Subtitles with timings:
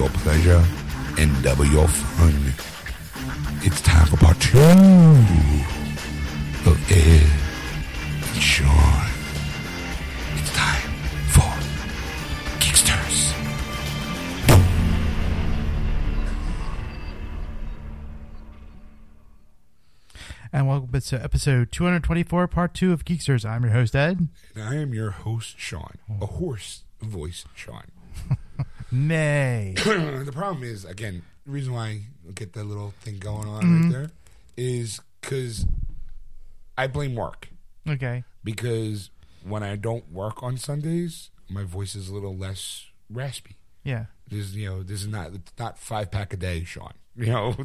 [0.00, 0.64] your pleasure
[1.18, 2.54] and double your fun.
[3.62, 4.56] It's time for part two
[6.70, 7.26] of Ed
[8.32, 9.10] and Sean.
[10.36, 10.90] It's time
[11.28, 11.52] for
[12.60, 13.34] Geeksters.
[20.50, 23.44] And welcome to episode 224, part two of Geeksters.
[23.44, 24.28] I'm your host, Ed.
[24.54, 27.84] And I am your host, Sean, a hoarse voice, Sean.
[28.92, 29.74] Nay.
[29.84, 33.82] the problem is, again, the reason why I get that little thing going on Mm-hmm.
[33.84, 34.10] right there
[34.56, 35.66] is because
[36.76, 37.48] I blame work.
[37.88, 38.24] Okay.
[38.44, 39.10] Because
[39.44, 43.56] when I don't work on Sundays, my voice is a little less raspy.
[43.84, 44.06] Yeah.
[44.28, 46.92] This is, you know, this is not it's not five pack a day, Sean.
[47.16, 47.56] You know,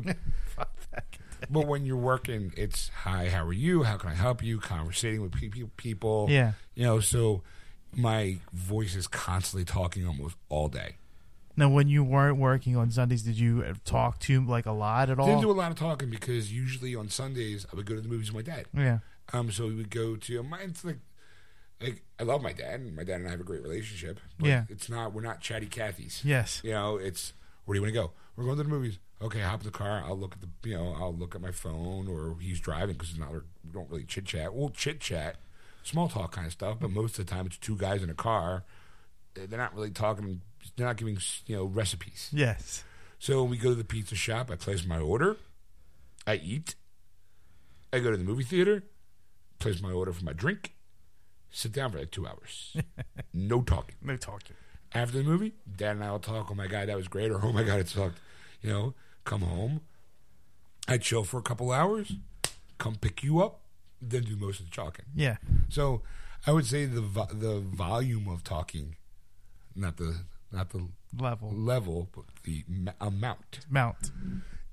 [1.49, 3.83] but when you're working, it's hi, how are you?
[3.83, 4.59] How can I help you?
[4.59, 6.27] Conversating with pe- pe- people.
[6.29, 6.53] Yeah.
[6.73, 7.43] you know, so
[7.93, 10.95] my voice is constantly talking almost all day.
[11.57, 15.09] Now, when you weren't working on Sundays, did you talk to him like a lot
[15.09, 15.27] at all?
[15.27, 18.09] Didn't do a lot of talking because usually on Sundays I would go to the
[18.09, 18.65] movies with my dad.
[18.73, 18.99] yeah.
[19.33, 20.59] Um, so we would go to my.
[20.59, 20.99] It's like,
[21.81, 24.19] like I love my dad, and my dad and I have a great relationship.
[24.39, 24.63] But Yeah.
[24.69, 25.13] it's not.
[25.13, 26.21] We're not chatty Cathy's.
[26.23, 26.61] Yes.
[26.63, 27.33] You know, it's
[27.65, 28.11] where do you want to go?
[28.35, 28.99] We're going to the movies.
[29.21, 30.03] Okay, hop in the car.
[30.05, 30.69] I'll look at the.
[30.69, 33.31] You know, I'll look at my phone, or he's driving because it's not.
[33.31, 33.39] We
[33.71, 34.53] don't really chit chat.
[34.53, 35.37] We'll chit chat,
[35.83, 36.77] small talk kind of stuff.
[36.79, 38.63] But most of the time, it's two guys in a car.
[39.33, 40.41] They're not really talking.
[40.75, 42.29] They're not giving you know recipes.
[42.33, 42.83] Yes.
[43.19, 44.51] So we go to the pizza shop.
[44.51, 45.37] I place my order.
[46.27, 46.75] I eat.
[47.93, 48.83] I go to the movie theater.
[49.59, 50.73] Place my order for my drink.
[51.49, 52.75] Sit down for like two hours.
[53.33, 53.95] no talking.
[54.01, 54.55] No talking.
[54.93, 56.47] After the movie, Dad and I will talk.
[56.51, 57.31] Oh my god, that was great.
[57.31, 58.19] Or oh my god, it sucked.
[58.61, 58.93] You know,
[59.23, 59.81] come home.
[60.87, 62.13] I chill for a couple hours.
[62.77, 63.61] Come pick you up.
[64.01, 65.05] Then do most of the talking.
[65.15, 65.37] Yeah.
[65.69, 66.01] So
[66.45, 68.97] I would say the vo- the volume of talking,
[69.75, 70.17] not the
[70.51, 71.51] not the Level.
[71.53, 72.63] level, but the
[72.99, 74.11] amount Mount.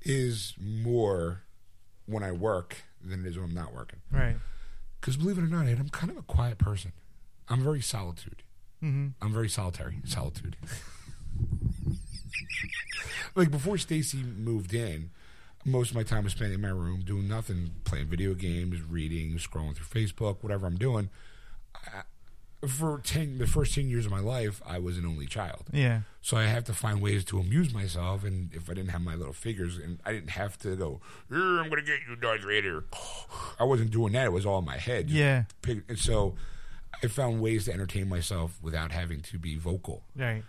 [0.03, 1.43] is more
[2.06, 4.00] when I work than it is when I'm not working.
[4.10, 4.37] Right.
[5.00, 6.93] Because believe it or not, Ed, I'm kind of a quiet person.
[7.49, 8.43] I'm very solitude.
[8.83, 9.09] Mm-hmm.
[9.21, 10.00] I'm very solitary.
[10.05, 10.56] Solitude.
[13.34, 15.10] like before Stacy moved in,
[15.65, 19.33] most of my time was spent in my room doing nothing, playing video games, reading,
[19.37, 21.09] scrolling through Facebook, whatever I'm doing.
[22.68, 25.64] For ten, the first ten years of my life, I was an only child.
[25.72, 26.02] Yeah.
[26.20, 28.22] So I have to find ways to amuse myself.
[28.22, 31.00] And if I didn't have my little figures, and I didn't have to go,
[31.32, 32.84] "Er, I'm going to get you, Darth Vader.
[33.58, 34.26] I wasn't doing that.
[34.26, 35.10] It was all in my head.
[35.10, 35.44] Yeah.
[35.66, 36.36] And so
[37.02, 40.04] I found ways to entertain myself without having to be vocal.
[40.14, 40.44] Right.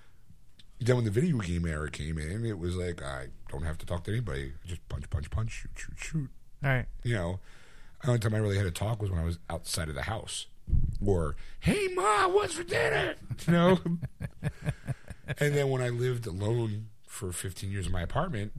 [0.79, 3.85] Then when the video game era came in, it was like, I don't have to
[3.85, 4.53] talk to anybody.
[4.65, 6.29] Just punch, punch, punch, shoot, shoot, shoot.
[6.61, 6.85] Right.
[7.03, 7.39] You know,
[8.01, 10.03] the only time I really had to talk was when I was outside of the
[10.03, 10.47] house.
[11.05, 13.15] Or, hey, Ma, what's for dinner?
[13.47, 13.79] You know?
[15.39, 18.53] and then when I lived alone for 15 years in my apartment,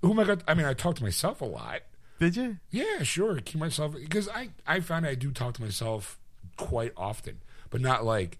[0.00, 0.42] who am I got?
[0.48, 1.80] I mean, I talked to myself a lot.
[2.18, 2.58] Did you?
[2.70, 3.36] Yeah, sure.
[3.40, 6.18] Keep myself because I I find I do talk to myself
[6.56, 7.40] quite often,
[7.70, 8.38] but not like,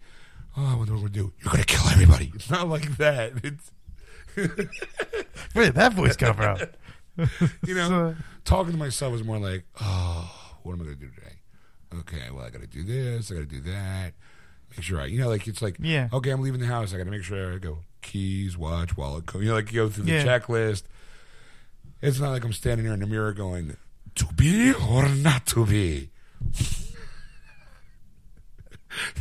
[0.56, 1.32] oh, what am I going to do?
[1.40, 2.32] You're going to kill everybody.
[2.34, 3.32] It's not like that.
[3.44, 3.70] It's
[5.52, 6.58] Where did that voice come from?
[7.66, 11.04] you know, So- talking to myself is more like, oh, what am I going to
[11.06, 11.34] do today?
[12.00, 13.30] Okay, well, I got to do this.
[13.30, 14.12] I got to do that.
[14.70, 16.08] Make sure I, you know, like it's like, Yeah.
[16.12, 16.94] Okay, I'm leaving the house.
[16.94, 19.88] I got to make sure I go keys, watch, wallet, you know, like you go
[19.90, 20.24] through the Yeah.
[20.24, 20.84] checklist.
[22.00, 23.76] It's not like I'm standing here in the mirror going,
[24.16, 26.10] to be or not to be.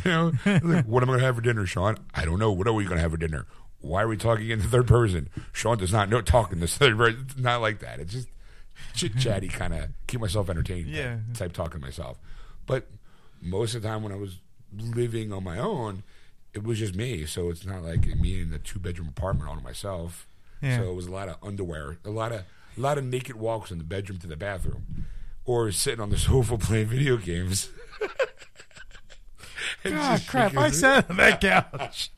[0.04, 1.96] you know, like, what am I going to have for dinner, Sean?
[2.14, 2.50] I don't know.
[2.52, 3.46] What are we going to have for dinner?
[3.80, 5.28] Why are we talking in the third person?
[5.52, 7.26] Sean does not know talking this third person.
[7.28, 8.00] It's not like that.
[8.00, 8.28] It's just
[8.94, 10.88] chit chatty kind of keep myself entertained.
[10.88, 11.18] Yeah.
[11.34, 12.18] Type talking to myself.
[12.72, 12.86] But
[13.42, 14.38] most of the time when I was
[14.74, 16.04] living on my own,
[16.54, 17.26] it was just me.
[17.26, 20.26] So it's not like me in the two bedroom apartment all to myself.
[20.62, 20.78] Yeah.
[20.78, 22.44] So it was a lot of underwear, a lot of
[22.78, 25.04] a lot of naked walks in the bedroom to the bathroom,
[25.44, 27.68] or sitting on the sofa playing video games.
[29.84, 30.56] Ah, crap.
[30.56, 31.40] I sat on that
[31.72, 32.10] couch.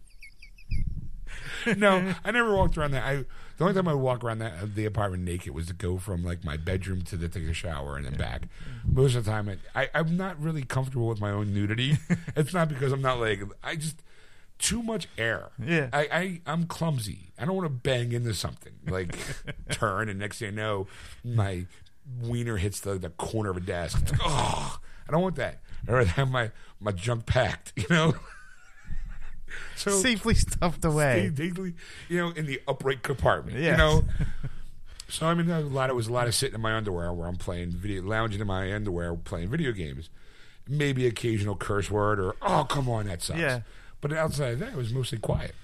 [1.79, 3.05] no, I never walked around that.
[3.05, 3.25] I
[3.57, 6.25] the only time I would walk around that the apartment naked was to go from
[6.25, 8.49] like my bedroom to the take a shower and then back.
[8.85, 11.99] Most of the time, it, I I'm not really comfortable with my own nudity.
[12.37, 14.03] it's not because I'm not like I just
[14.59, 15.51] too much air.
[15.63, 15.89] Yeah.
[15.93, 17.33] I, I I'm clumsy.
[17.39, 19.17] I don't want to bang into something like
[19.71, 20.87] turn and next thing I know
[21.25, 21.67] my
[22.21, 23.99] wiener hits the, the corner of a desk.
[24.03, 24.79] It's like, oh,
[25.09, 25.61] I don't want that.
[25.89, 26.51] I rather have my
[26.81, 27.73] my junk packed.
[27.85, 28.15] You know.
[29.77, 31.31] so Safely stuffed away.
[31.33, 31.75] Daily,
[32.09, 33.59] you know, in the upright compartment.
[33.59, 34.05] You know.
[35.07, 35.91] So I mean, a lot.
[35.91, 38.47] It was a lot of sitting in my underwear where I'm playing video, lounging in
[38.47, 40.09] my underwear, playing video games.
[40.67, 43.61] Maybe occasional curse word or "Oh, come on, that sucks." Yeah.
[44.01, 45.55] But outside of that, it was mostly quiet.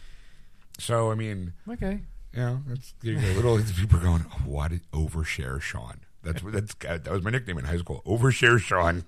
[0.79, 2.03] So I mean, Okay.
[2.35, 6.01] you know, that's you a little people are going, oh, what overshare Sean?
[6.23, 8.03] That's that's that was my nickname in high school.
[8.07, 9.05] Overshare Sean.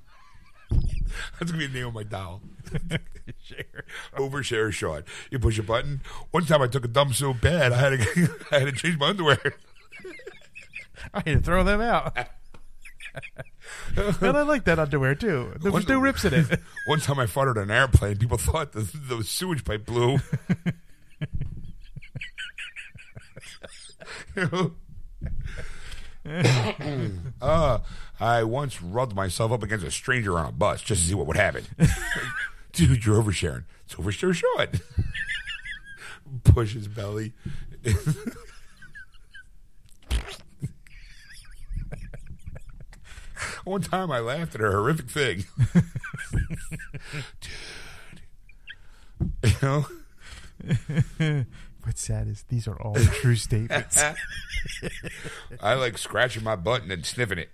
[1.38, 2.42] That's gonna be the name of my doll.
[4.16, 5.04] Overshare Sean.
[5.30, 6.00] You push a button.
[6.30, 8.98] One time I took a dump so bad I had to I had to change
[8.98, 9.54] my underwear.
[11.14, 12.16] I had to throw them out.
[13.96, 15.52] and I like that underwear too.
[15.60, 16.60] There was no rips in it.
[16.86, 18.16] One time I farted on an airplane.
[18.16, 20.18] People thought the, the sewage pipe blew.
[24.34, 24.72] You know?
[27.40, 27.78] uh,
[28.22, 31.26] I once rubbed myself up against a stranger on a bus just to see what
[31.26, 31.64] would happen.
[32.72, 33.64] Dude, you're oversharing.
[33.84, 34.80] It's overshare short.
[36.44, 37.32] Push his belly.
[43.64, 45.44] One time I laughed at a horrific thing.
[47.40, 47.50] Dude.
[49.42, 49.84] You know?
[51.82, 54.00] What's sad is these are all true statements.
[55.60, 57.50] I like scratching my butt and then sniffing it.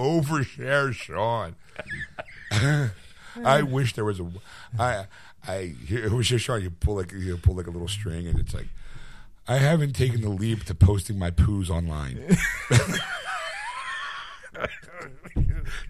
[0.00, 1.56] Overshare Sean.
[3.44, 4.30] I wish there was a.
[4.78, 5.06] I
[5.46, 6.62] I overshare Sean.
[6.62, 8.68] You pull like you pull like a little string, and it's like,
[9.46, 12.36] I haven't taken the leap to posting my poos online.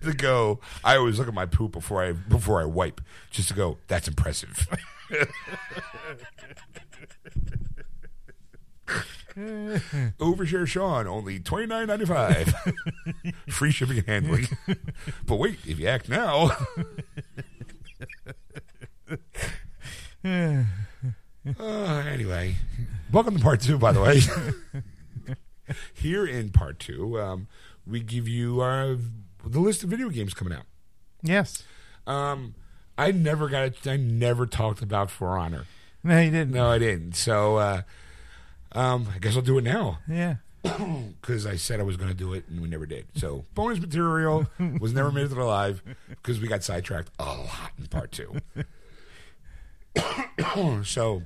[0.02, 3.54] to go, I always look at my poop before I before I wipe, just to
[3.54, 3.78] go.
[3.86, 4.66] That's impressive.
[10.18, 12.52] Overshare Sean, only twenty nine ninety five.
[13.48, 14.48] Free shipping and handling.
[15.26, 16.56] but wait, if you act now.
[20.24, 20.64] Uh,
[22.06, 22.54] anyway,
[23.12, 24.20] welcome to part two, by the way.
[25.94, 27.46] Here in part two, um,
[27.86, 28.96] we give you uh,
[29.44, 30.64] the list of video games coming out.
[31.22, 31.62] yes.
[32.06, 32.54] Um,
[32.98, 33.86] I never got it.
[33.86, 35.64] I never talked about For Honor.
[36.02, 36.52] No, you didn't.
[36.52, 37.14] No, I didn't.
[37.14, 37.82] So, uh,
[38.72, 40.36] um, I guess I'll do it now Yeah.
[41.20, 43.06] because I said I was going to do it and we never did.
[43.14, 44.46] So, bonus material
[44.80, 48.36] was never made it alive because we got sidetracked a lot in part two.
[50.84, 51.22] so,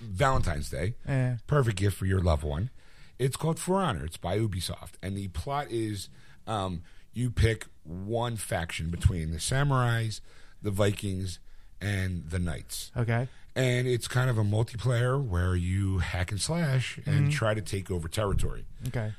[0.00, 1.36] Valentine's Day, Yeah.
[1.46, 2.70] perfect gift for your loved one.
[3.18, 4.04] It's called For Honor.
[4.04, 6.08] It's by Ubisoft, and the plot is
[6.46, 6.82] um,
[7.12, 10.20] you pick one faction between the samurais,
[10.60, 11.38] the Vikings,
[11.80, 13.28] and the knights Okay.
[13.54, 17.90] And it's kind of a multiplayer where you hack and slash and try to take
[17.90, 18.64] over territory.
[18.88, 19.12] Okay.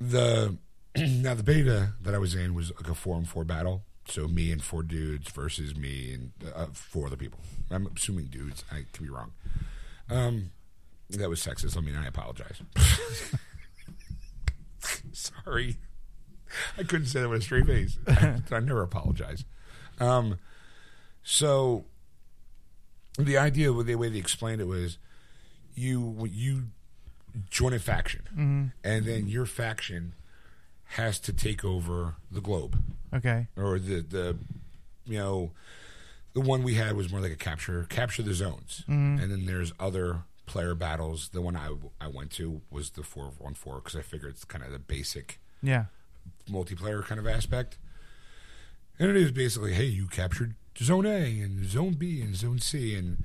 [0.00, 0.56] The
[0.96, 4.28] now the beta that I was in was like a four and four battle, so
[4.28, 7.40] me and four dudes versus me and uh, four other people.
[7.70, 8.64] I'm assuming dudes.
[8.70, 9.32] I could be wrong.
[10.08, 10.50] Um,
[11.10, 11.76] that was sexist.
[11.76, 12.62] I mean, I apologize.
[15.12, 15.76] Sorry,
[16.78, 17.98] I couldn't say that with a straight face.
[18.06, 19.44] I, I never apologize.
[19.98, 20.38] Um,
[21.22, 21.86] so
[23.18, 24.98] the idea with the way they explained it was
[25.74, 26.64] you you
[27.50, 28.64] join a faction mm-hmm.
[28.84, 30.14] and then your faction
[30.84, 32.78] has to take over the globe
[33.12, 33.46] Okay.
[33.56, 34.36] or the the
[35.06, 35.50] you know
[36.32, 39.22] the one we had was more like a capture capture the zones mm-hmm.
[39.22, 43.80] and then there's other player battles the one I, I went to was the 414
[43.82, 45.86] because I figured it's kind of the basic Yeah.
[46.50, 47.78] multiplayer kind of aspect.
[48.98, 52.94] And it is basically, hey, you captured Zone A and Zone B and Zone C,
[52.96, 53.24] and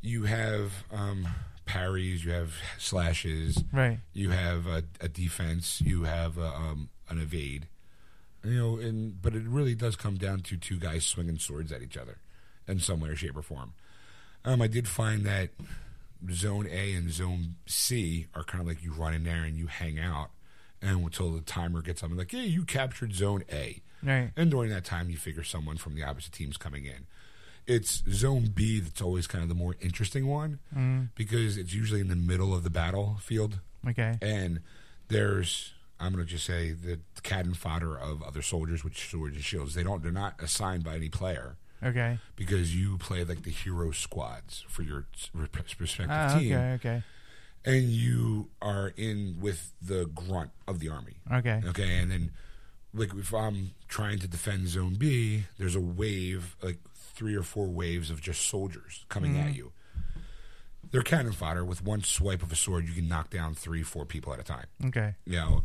[0.00, 1.26] you have um,
[1.66, 3.98] parries, you have slashes, Right.
[4.12, 7.68] you have a, a defense, you have a, um, an evade.
[8.44, 11.82] You know, and but it really does come down to two guys swinging swords at
[11.82, 12.18] each other
[12.68, 13.72] in some way or shape or form.
[14.44, 15.50] Um, I did find that
[16.30, 19.66] Zone A and Zone C are kind of like you run in there and you
[19.66, 20.30] hang out,
[20.80, 24.30] and until the timer gets up, and like, hey, you captured Zone A, Right.
[24.36, 27.06] and during that time, you figure someone from the opposite team's coming in.
[27.66, 30.60] It's Zone B that's always kind of the more interesting one
[31.16, 34.16] because it's usually in the middle of the battlefield, Okay.
[34.22, 34.60] and
[35.08, 39.34] there's I'm going to just say the cat and fodder of other soldiers with swords
[39.34, 39.74] and shields.
[39.74, 40.02] They don't.
[40.02, 42.18] They're not assigned by any player Okay.
[42.36, 46.72] because you play like the hero squads for your respective Ah, team, okay.
[46.74, 47.02] Okay.
[47.64, 51.16] and you are in with the grunt of the army.
[51.32, 51.62] Okay.
[51.66, 52.30] Okay, and then
[52.94, 57.68] like if I'm trying to defend Zone B, there's a wave, like three or four
[57.68, 59.56] waves of just soldiers coming at mm-hmm.
[59.56, 59.72] you.
[60.90, 61.64] They're cannon fodder.
[61.64, 64.44] With one swipe of a sword, you can knock down three, four people at a
[64.44, 64.66] time.
[64.84, 65.14] Okay.
[65.24, 65.62] You know,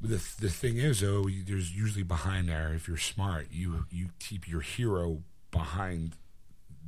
[0.00, 2.74] the the thing is though, there's usually behind there.
[2.74, 6.16] If you're smart, you you keep your hero behind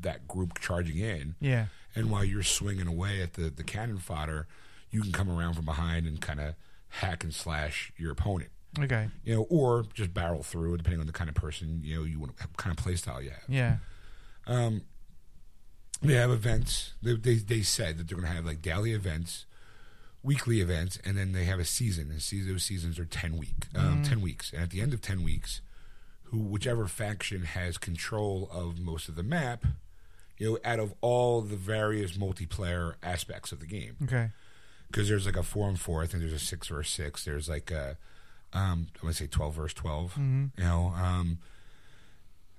[0.00, 1.66] that group charging in, Yeah.
[1.94, 4.46] and while you're swinging away at the the cannon fodder,
[4.90, 6.54] you can come around from behind and kind of
[6.88, 9.08] hack and slash your opponent Okay.
[9.24, 12.18] you know, or just barrel through, depending on the kind of person you know you
[12.20, 13.42] want, what kind of play style you have.
[13.48, 13.76] Yeah.
[14.46, 14.82] Um,
[16.02, 16.92] they have events.
[17.02, 19.46] They they, they said that they're going to have like daily events,
[20.22, 22.10] weekly events, and then they have a season.
[22.10, 24.52] And see, those seasons are ten week, um, ten weeks.
[24.52, 25.60] And at the end of ten weeks,
[26.24, 29.64] who whichever faction has control of most of the map,
[30.38, 34.30] you know, out of all the various multiplayer aspects of the game, Okay.
[34.88, 36.02] because there's like a four and four.
[36.02, 37.24] I think there's a six versus six.
[37.24, 37.96] There's like a
[38.52, 41.38] um, I to say twelve verse 12 You know, um,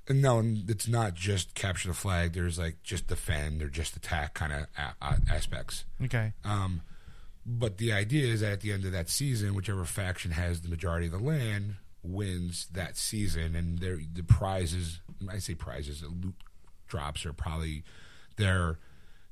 [0.09, 2.33] and no, and it's not just capture the flag.
[2.33, 5.85] There's like just defend or just attack kind of a- a- aspects.
[6.03, 6.33] Okay.
[6.45, 6.81] Um,
[7.45, 10.69] but the idea is that at the end of that season, whichever faction has the
[10.69, 14.99] majority of the land wins that season, and their the prizes.
[15.29, 16.35] I say prizes, the loot
[16.87, 17.83] drops are probably
[18.37, 18.79] their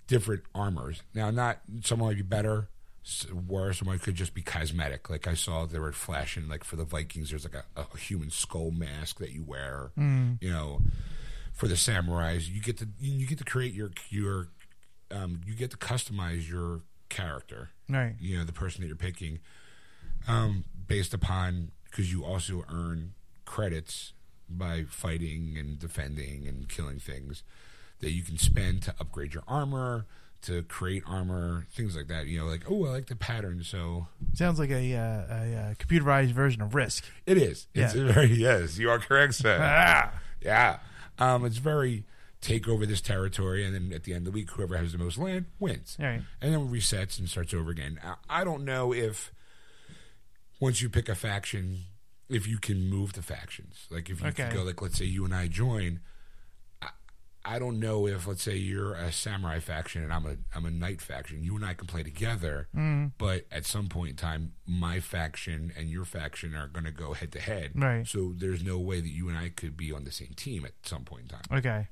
[0.07, 1.01] different armors.
[1.13, 2.67] Now, not some might be better,
[3.47, 3.79] worse.
[3.79, 5.09] Some could just be cosmetic.
[5.09, 6.47] Like I saw, they were flashing.
[6.47, 9.91] Like for the Vikings, there's like a, a human skull mask that you wear.
[9.97, 10.81] You know,
[11.53, 14.47] for the samurais, you get to you get to create your your
[15.11, 18.15] um, you get to customize your character Right.
[18.19, 19.39] you know the person that you're picking
[20.27, 23.13] um, based upon because you also earn
[23.45, 24.13] credits
[24.49, 27.43] by fighting and defending and killing things
[27.99, 30.07] that you can spend to upgrade your armor
[30.45, 34.07] to create armor things like that you know like oh i like the pattern so
[34.33, 37.03] Sounds like a, uh, a, uh computerized version of Risk.
[37.25, 38.03] it is it's Yeah.
[38.13, 40.13] very yes you are correct sir Ah.
[40.41, 40.79] yeah
[41.17, 42.03] um, it's very
[42.41, 44.97] take over this territory and then at the end of the week whoever has the
[44.97, 46.21] most land wins Right.
[46.41, 47.99] and then resets and starts over again.
[48.03, 49.31] I- I don't know if
[50.59, 51.83] once you pick a faction,
[52.29, 53.87] if you can move the factions.
[53.89, 54.55] Like if you could Okay.
[54.55, 55.99] go, like let's say you and I join.
[57.45, 60.71] I, don't know if let's say you're a samurai faction and I'm a I'm a
[60.71, 61.43] knight faction.
[61.43, 63.07] You and I can play together, Mm-hmm.
[63.17, 67.13] but at some point in time, my faction and your faction are going to go
[67.13, 67.71] head to head.
[67.75, 68.07] Right.
[68.07, 70.71] So there's no way that you and I could be on the same team at
[70.83, 71.87] some point in time Okay.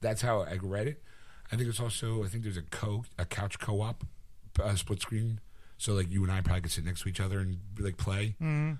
[0.00, 1.02] that's how I read it.
[1.50, 4.04] I think it's also I think there's a co a couch co-op
[4.62, 5.40] uh, split screen,
[5.78, 8.36] so like you and I probably could sit next to each other and like play.
[8.40, 8.72] Mm-hmm.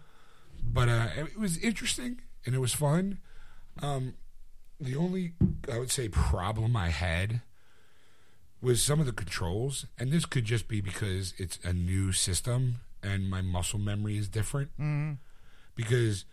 [0.65, 3.19] But uh, it was interesting and it was fun.
[3.83, 4.15] Um,
[4.83, 5.33] the only
[5.73, 7.41] I would say problem I had
[8.61, 12.77] was some of the controls, and this could just be because it's a new system
[13.03, 14.71] and my muscle memory is different.
[14.79, 15.15] Mm-hmm.
[15.75, 16.25] Because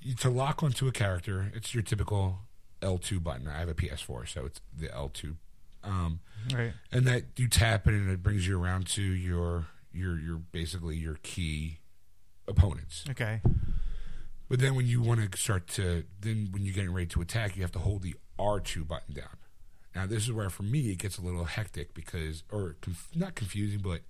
[0.00, 2.40] you, to lock onto a character, it's your typical
[2.82, 3.48] L2 button.
[3.48, 5.36] I have a PS4, so it's the L2.
[5.84, 6.20] Um,
[6.52, 6.72] Right.
[6.92, 10.96] and that you tap it and it brings you around to your your your basically
[10.96, 11.78] your key
[12.46, 13.04] opponents.
[13.10, 13.40] Okay.
[14.48, 17.56] But then when you want to start to then when you're getting ready to attack,
[17.56, 19.36] you have to hold the R2 button down.
[19.94, 23.34] Now this is where for me it gets a little hectic because or conf- not
[23.34, 24.00] confusing, but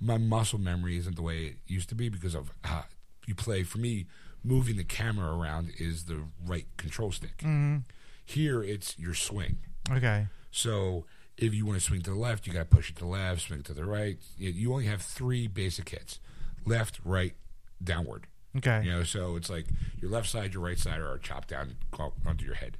[0.00, 2.84] my muscle memory isn't the way it used to be because of how
[3.26, 3.62] you play.
[3.62, 4.06] For me,
[4.42, 7.38] moving the camera around is the right control stick.
[7.38, 7.78] Mm-hmm.
[8.24, 9.58] Here it's your swing.
[9.90, 10.26] Okay.
[10.50, 11.04] So
[11.36, 13.08] if you want to swing to the left, you got to push it to the
[13.08, 14.18] left, swing to the right.
[14.38, 16.20] You only have three basic hits:
[16.64, 17.34] left, right,
[17.82, 18.26] downward.
[18.56, 18.82] Okay.
[18.84, 19.66] You know, so it's like
[20.00, 21.76] your left side, your right side are chopped down
[22.26, 22.76] onto your head.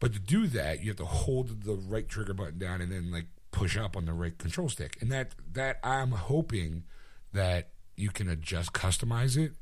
[0.00, 3.10] But to do that, you have to hold the right trigger button down and then
[3.10, 4.96] like push up on the right control stick.
[5.00, 6.84] And that that I'm hoping
[7.32, 9.52] that you can adjust, customize it,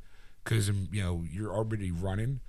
[0.45, 2.41] because um, you know you're already running.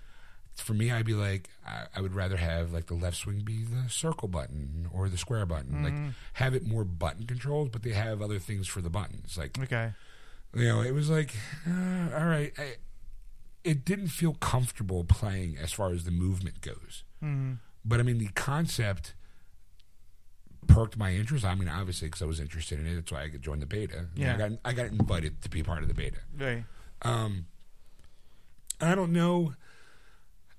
[0.55, 3.63] For me, I'd be like, I, I would rather have like the left swing be
[3.63, 6.09] the circle button or the square button, like mm-hmm.
[6.33, 9.93] have it more button controls, but they have other things for the buttons, like Okay.
[10.57, 11.33] You know, it was like,
[11.67, 12.51] uh, all right.
[12.57, 12.75] I,
[13.63, 17.03] it didn't feel comfortable playing as far as the movement goes.
[17.83, 19.13] But I mean, the concept
[20.67, 21.45] perked my interest.
[21.45, 23.65] I mean, obviously, because I was interested in it, that's why I could join the
[23.65, 24.07] beta.
[24.15, 24.35] Yeah.
[24.35, 26.19] I got I got invited to be part of the beta.
[26.37, 26.63] Right.
[27.01, 27.47] Um,
[28.79, 29.53] I don't know.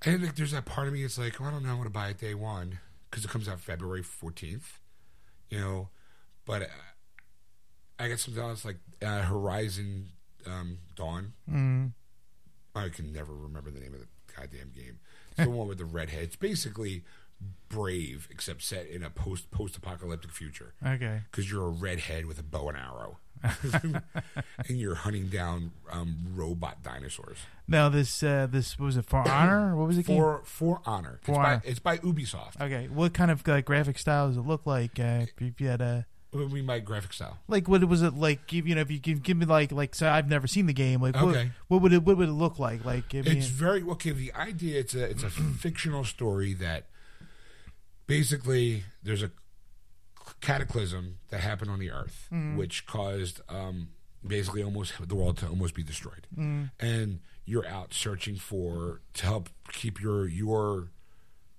[0.02, 1.02] I think there's that part of me.
[1.02, 1.71] It's like, well, I don't know.
[1.71, 2.78] I'm going to buy it day one
[3.11, 4.78] because it comes out February 14th.
[5.50, 5.88] You know,
[6.45, 6.67] but uh,
[7.99, 10.11] I got something else like uh, Horizon
[10.47, 11.33] um, Dawn.
[11.50, 11.93] Mm.
[12.75, 14.99] I can never remember the name of the goddamn game.
[15.33, 16.37] It's the one with the redheads.
[16.37, 17.05] Basically
[17.69, 21.21] Brave, except set in a post post apocalyptic future Okay.
[21.31, 23.19] because you're a redhead with a bow and arrow,
[23.83, 24.00] and
[24.71, 27.37] you're hunting down um, robot dinosaurs.
[27.69, 29.76] Now this uh, this was it for honor?
[29.76, 30.07] What was it?
[30.07, 31.57] For for honor, For it's, Honor.
[31.59, 32.61] By, it's by Ubisoft.
[32.61, 32.88] Okay.
[32.88, 34.99] What kind of like, graphic style does it look like?
[34.99, 37.38] Uh, if you had a What you mean by graphic style?
[37.49, 38.52] like, what was it like?
[38.52, 41.00] You know, if you give, give me like like, so I've never seen the game.
[41.00, 41.50] Like, what, Okay.
[41.68, 42.85] what would it what would it look like?
[42.85, 43.32] Like, give me.
[43.38, 44.11] It's very okay.
[44.11, 46.85] The idea it's a it's a fictional story that
[48.06, 49.30] basically there's a
[50.40, 53.88] cataclysm that happened on the Earth, which caused um,
[54.26, 56.26] basically almost the world to almost be destroyed,
[56.78, 60.88] and you're out searching for to help keep your your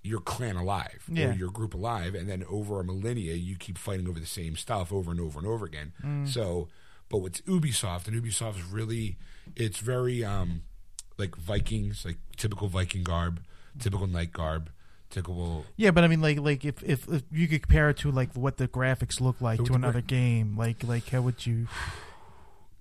[0.02, 1.30] your clan alive Yeah.
[1.30, 4.56] or your group alive, and then over a millennia, you keep fighting over the same
[4.56, 5.92] stuff over and over and over again.
[6.02, 6.26] Mm.
[6.28, 6.68] So,
[7.08, 9.16] but what's Ubisoft and Ubisoft is really,
[9.56, 10.62] it's very um,
[11.18, 13.42] like Vikings, like typical Viking garb,
[13.78, 14.70] typical knight garb,
[15.10, 15.66] typical.
[15.76, 18.32] Yeah, but I mean, like, like if, if if you could compare it to like
[18.34, 21.66] what the graphics look like So to another game, like like how would you?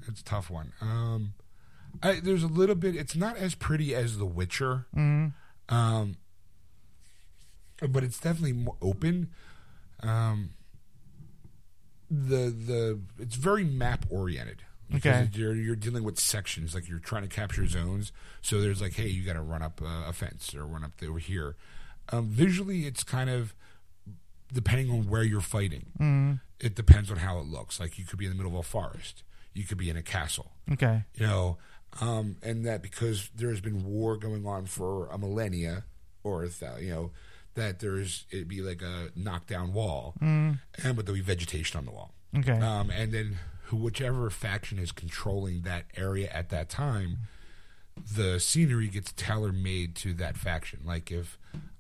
[0.08, 0.72] It's a tough one.
[0.82, 1.34] Um,
[2.02, 2.96] I, there's a little bit.
[2.96, 4.86] It's not as pretty as The Witcher.
[4.96, 5.34] Mm,
[5.68, 6.16] Um,
[7.88, 9.30] but it's definitely more open.
[10.02, 10.52] Um,
[12.10, 14.64] the the it's very map oriented.
[14.96, 15.30] Okay.
[15.34, 18.12] You're you're dealing with sections like you're trying to capture zones.
[18.42, 20.98] So there's like, hey, you got to run up a, a fence or run up
[20.98, 21.56] the, over here.
[22.12, 23.54] Um, visually, it's kind of
[24.52, 25.86] depending on where you're fighting.
[26.00, 27.80] mm, It depends on how it looks.
[27.80, 29.22] Like you could be in the middle of a forest.
[29.54, 31.04] You could be in a castle okay.
[31.16, 31.58] you know,
[32.02, 35.84] um, and that because there has been war going on for a millennia,
[36.24, 36.50] or a
[36.82, 37.12] you know,
[37.56, 41.86] that there's it'd be like a knockdown wall, Mm, and but there'll be vegetation on
[41.86, 42.54] the wall, okay.
[42.60, 47.20] um, and then who whichever faction is controlling that area at that time,
[48.16, 50.80] the scenery gets tailor made to that faction.
[50.86, 51.38] Like if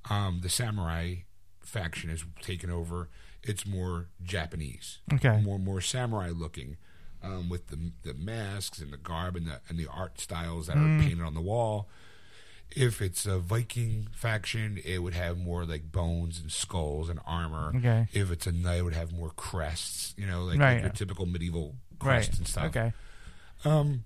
[0.09, 1.15] um, the samurai
[1.61, 3.09] faction is taken over,
[3.43, 5.39] it's more Japanese Okay.
[5.41, 6.77] more more samurai looking,
[7.23, 10.75] um, with the the masks and the garb and the and the art styles that
[10.77, 10.99] Mm.
[10.99, 11.87] are painted on the wall.
[12.75, 17.71] If it's a Viking faction, it would have more like bones and skulls and armor.
[17.75, 18.07] Okay.
[18.13, 20.13] If it's a knight, it would have more crests.
[20.17, 20.73] You know, like, Right.
[20.75, 21.99] like your typical medieval Right.
[21.99, 22.65] crests and stuff.
[22.65, 22.93] Okay.
[23.65, 24.03] Um,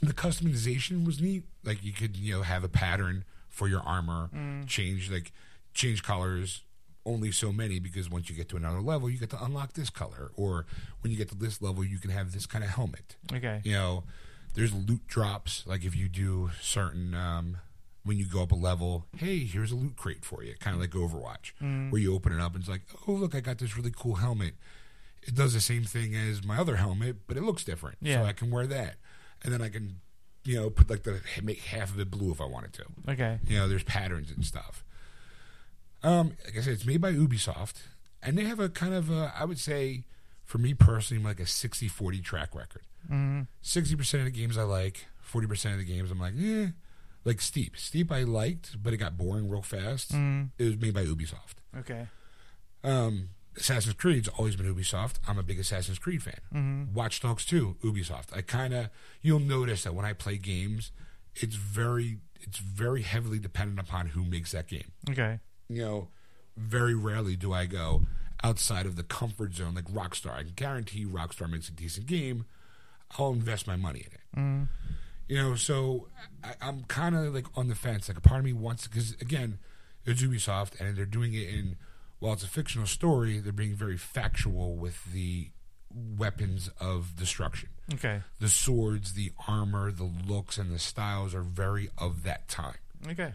[0.00, 1.44] the customization was neat.
[1.64, 4.66] Like you could, you know, have a pattern for your armor, Mm.
[4.68, 5.32] change like
[5.74, 6.62] change colors.
[7.06, 9.90] Only so many because once you get to another level, you get to unlock this
[9.90, 10.66] color, or
[11.00, 13.14] when you get to this level, you can have this kind of helmet.
[13.32, 13.60] Okay.
[13.62, 14.04] You know,
[14.56, 15.62] there's loot drops.
[15.66, 17.58] Like if you do certain, um,
[18.04, 20.80] when you go up a level, hey, here's a loot crate for you, kind of
[20.80, 21.90] like Overwatch, Mm.
[21.90, 24.16] where you open it up and it's like, oh look, I got this really cool
[24.16, 24.54] helmet.
[25.22, 27.98] It does the same thing as my other helmet, but it looks different.
[28.00, 28.22] Yeah.
[28.22, 28.96] So I can wear that,
[29.42, 30.00] and then I can,
[30.44, 32.84] you know, put like the make half of it blue if I wanted to.
[33.08, 33.38] Okay.
[33.48, 34.84] You know, there's patterns and stuff.
[36.02, 37.82] Um, like I said, it's made by Ubisoft,
[38.22, 40.04] and they have a kind of a, I would say,
[40.44, 42.82] for me personally, like a 60-40 track record.
[43.10, 46.34] Mm, Sixty percent of the games I like, forty percent of the games I'm like,
[46.40, 46.68] eh.
[47.24, 50.12] Like Steep, Steep I liked, but it got boring real fast.
[50.12, 51.56] mm, It was made by Ubisoft.
[51.76, 52.06] okay.
[52.84, 55.14] Um, Assassin's Creed's always been Ubisoft.
[55.26, 56.40] I'm a big Assassin's Creed fan.
[56.54, 58.36] Mm, Watch Dogs 2, Ubisoft.
[58.36, 58.90] I kind of
[59.22, 60.92] you'll notice that when I play games,
[61.34, 64.92] it's very it's very heavily dependent upon who makes that game.
[65.10, 65.40] okay.
[65.68, 66.08] You know,
[66.56, 68.02] very rarely do I go
[68.44, 70.32] outside of the comfort zone like Rockstar.
[70.34, 72.44] I can guarantee Rockstar makes a decent game.
[73.18, 74.40] I'll invest my money in it.
[74.40, 74.68] Mm,
[75.28, 76.08] You know, so
[76.44, 78.08] I, I'm kind of like on the fence.
[78.08, 79.58] Like a part of me wants because again,
[80.04, 81.76] it's Ubisoft and they're doing it in
[82.18, 85.50] while it's a fictional story, they're being very factual with the
[85.94, 87.68] weapons of destruction.
[87.94, 88.22] okay.
[88.40, 92.78] The swords, the armor, the looks, and the styles are very of that time.
[93.08, 93.32] Okay.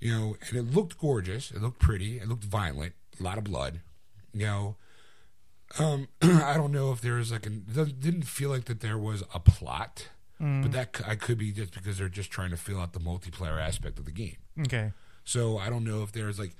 [0.00, 1.50] You know, and it looked gorgeous.
[1.50, 2.18] It looked pretty.
[2.18, 2.94] It looked violent.
[3.18, 3.80] A lot of blood.
[4.32, 4.76] You know,
[5.78, 7.64] um, I don't know if there is like an.
[7.74, 10.08] It didn't feel like that there was a plot,
[10.40, 13.00] Mm, but that I could be just because they're just trying to fill out the
[13.00, 14.36] multiplayer aspect of the game.
[14.60, 14.92] okay.
[15.24, 16.54] So I don't know if there's like,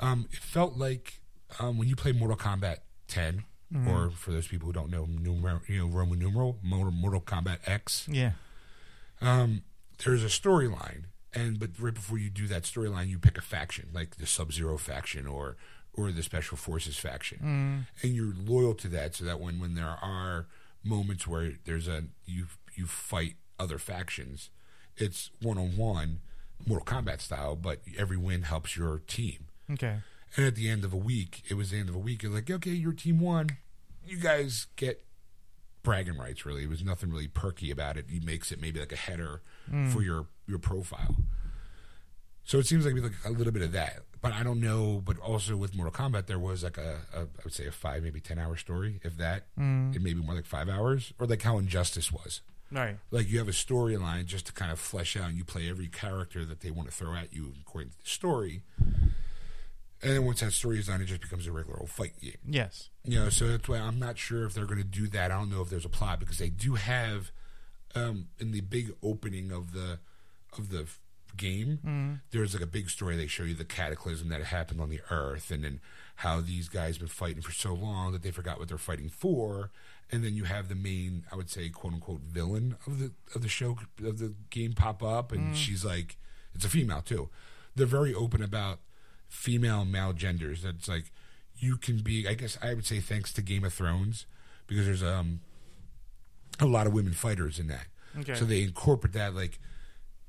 [0.00, 1.20] um, it felt like
[1.60, 3.44] um, when you play Mortal Kombat 10,
[3.86, 7.58] or for those people who don't know, numer- you know Roman numeral Mortal, Mortal Kombat
[7.66, 8.32] X, Yeah.
[9.20, 9.60] um,
[10.04, 13.88] there's a storyline, and but right before you do that storyline, you pick a faction,
[13.92, 15.56] like the Sub Zero faction or
[15.98, 19.74] or the Special Forces faction, Mm, and you're loyal to that, so that when when
[19.74, 20.46] there are
[20.84, 24.50] moments where there's a you you fight other factions,
[24.96, 26.20] it's one on one,
[26.66, 29.46] Mortal Kombat style, but every win helps your team.
[29.72, 29.96] okay.
[30.36, 32.22] And at the end of a week, it was the end of a week.
[32.22, 33.48] You're like, okay, your team won.
[34.06, 35.02] You guys get
[35.82, 36.44] bragging rights.
[36.44, 38.04] Really, it was nothing really perky about it.
[38.10, 39.40] He makes it maybe like a header
[39.92, 41.16] for your your profile.
[42.48, 45.02] So it seems like like a little bit of that, but I don't know.
[45.04, 48.02] But also with Mortal Kombat, there was like a, a I would say a five,
[48.02, 49.44] maybe ten hour story, if that.
[49.58, 52.40] Mm, It may be more like five hours, or like how Injustice was.
[52.72, 52.96] right.
[53.10, 55.28] Like you have a storyline just to kind of flesh out.
[55.28, 58.08] and You play every character that they want to throw at you according to the
[58.08, 58.62] story.
[60.00, 62.38] And then once that story is done, it just becomes a regular old fight game.
[62.48, 62.88] Yes.
[63.04, 65.30] You know, so that's why I'm not sure if they're going to do that.
[65.32, 67.30] I don't know if there's a plot because they do have
[67.94, 69.98] um, in the big opening of the
[70.56, 70.86] of the
[71.38, 71.78] game.
[71.86, 73.16] Mm, There's like a big story.
[73.16, 75.80] They show you the cataclysm that happened on the Earth, and then
[76.16, 79.08] how these guys have been fighting for so long that they forgot what they're fighting
[79.08, 79.70] for.
[80.10, 83.42] And then you have the main, I would say, quote unquote, villain of the of
[83.42, 86.16] the show of the game pop up, and she's like,
[86.54, 87.28] it's a female too.
[87.76, 88.80] they're very open about
[89.28, 90.62] female and male genders.
[90.62, 91.12] That's like
[91.56, 92.26] you can be.
[92.26, 94.26] I guess I would say thanks to Game of Thrones
[94.66, 95.40] because there's um
[96.60, 97.86] a lot of women fighters in that.
[98.18, 98.34] Okay.
[98.34, 99.58] So they incorporate that like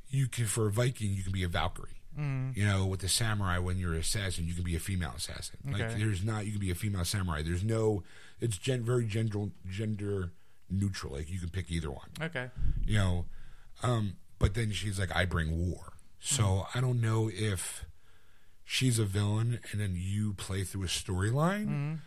[0.09, 2.01] you can for a Viking you can be a Valkyrie.
[2.17, 2.57] Mm.
[2.57, 5.57] You know, with the samurai, when you're an assassin, you can be a female assassin.
[5.71, 7.43] Like there's not, you can be a female samurai.
[7.43, 8.03] There's no,
[8.41, 10.31] it's gen, very gender gender
[10.69, 11.13] neutral.
[11.13, 12.09] Like you can pick either one.
[12.21, 12.49] Okay.
[12.85, 13.25] You know,
[13.83, 15.93] um, but then she's like, I bring war.
[16.19, 17.85] So I don't know if
[18.65, 21.99] she's a villain and then you play through a storyline,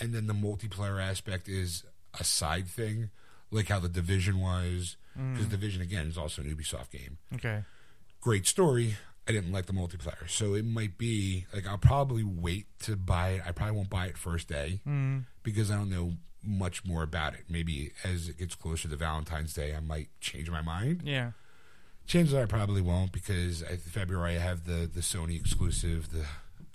[0.00, 1.84] and then the multiplayer aspect is
[2.18, 3.10] a side thing,
[3.50, 4.96] like how the Division was.
[5.18, 5.50] Because mm.
[5.50, 7.64] Division again is also an Ubisoft game Okay.
[8.20, 8.96] great story.
[9.26, 13.30] I didn't like the multiplayer, so it might be like I'll probably wait to buy
[13.30, 13.42] it.
[13.46, 15.24] I probably won't buy it first day mm.
[15.42, 17.44] because I don't know much more about it.
[17.48, 21.02] Maybe as it gets closer to Valentine's Day, I might change my mind.
[21.04, 21.32] Yeah.
[22.06, 26.24] Chances are I probably won't because I, February I have the the Sony exclusive, the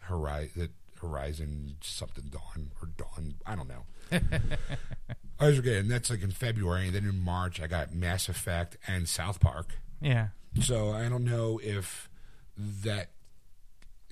[0.02, 3.36] Horizon, the Horizon something Dawn or Dawn.
[3.46, 3.86] I don't know.
[5.44, 5.88] I was forgetting.
[5.88, 9.80] That's like in February, and then in March I got Mass Effect and South Park.
[10.02, 10.28] Yeah.
[10.62, 12.10] So I don't know if
[12.58, 13.10] that.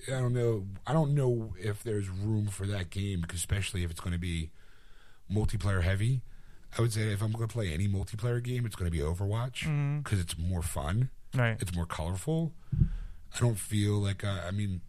[0.08, 0.66] I don't know.
[0.86, 4.50] I don't know if there's room for that game, especially if it's going to be
[5.32, 6.22] multiplayer heavy.
[6.76, 9.02] I would say if I'm going to play any multiplayer game, it's going to be
[9.04, 11.10] Overwatch because it's more fun.
[11.34, 11.56] Right.
[11.60, 12.52] It's more colorful.
[13.34, 14.80] I don't feel like uh, I mean,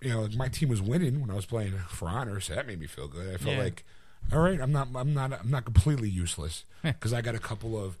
[0.00, 2.66] you know, like my team was winning when I was playing For Honor, so that
[2.66, 3.34] made me feel good.
[3.34, 3.62] I felt Yeah.
[3.62, 3.84] like,
[4.32, 7.82] all right, I'm not, I'm not, I'm not completely useless because I got a couple
[7.82, 7.98] of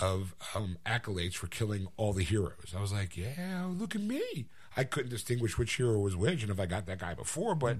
[0.00, 2.74] of um, accolades for killing all the heroes.
[2.76, 4.46] I was like, yeah, look at me.
[4.76, 7.78] I couldn't distinguish which hero was which, and if I got that guy before, but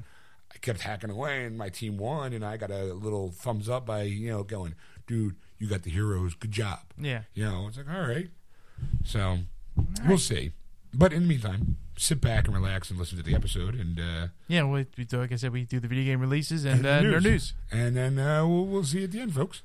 [0.52, 3.86] I kept hacking away, and my team won, and I got a little thumbs up
[3.86, 4.74] by you know going,
[5.06, 6.80] dude, you got the heroes, good job.
[6.98, 7.22] Yeah.
[7.34, 8.28] You know, it's like, all right.
[9.04, 9.38] So
[10.06, 10.52] we'll see.
[10.92, 14.26] But in the meantime, sit back and relax and listen to the episode and uh,
[14.48, 14.64] Yeah.
[14.64, 17.14] We, we like I said, we do the video game releases and, And uh, news.
[17.14, 17.54] our news.
[17.70, 19.62] And then uh, we'll, we'll see you at the end, folks.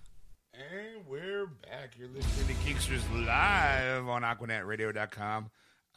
[0.53, 1.93] And we're back.
[1.97, 5.49] You're listening to Geeksters live on AquanetRadio.com,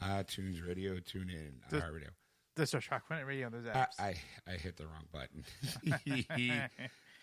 [0.02, 2.08] iTunes Radio, TuneIn, The- iHeartRadio.
[2.56, 4.00] That's our Planet Radio on those I, apps.
[4.00, 4.14] I,
[4.48, 5.44] I hit the wrong button.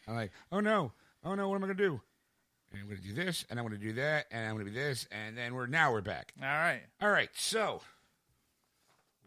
[0.08, 0.94] I'm like, oh no,
[1.26, 2.02] oh no, what am I going to do?
[2.72, 4.65] And I'm going to do this, and I'm going to do that, and I'm going
[4.65, 6.32] to do this, and then we're now we're back.
[6.41, 6.82] All right.
[7.02, 7.82] All right, so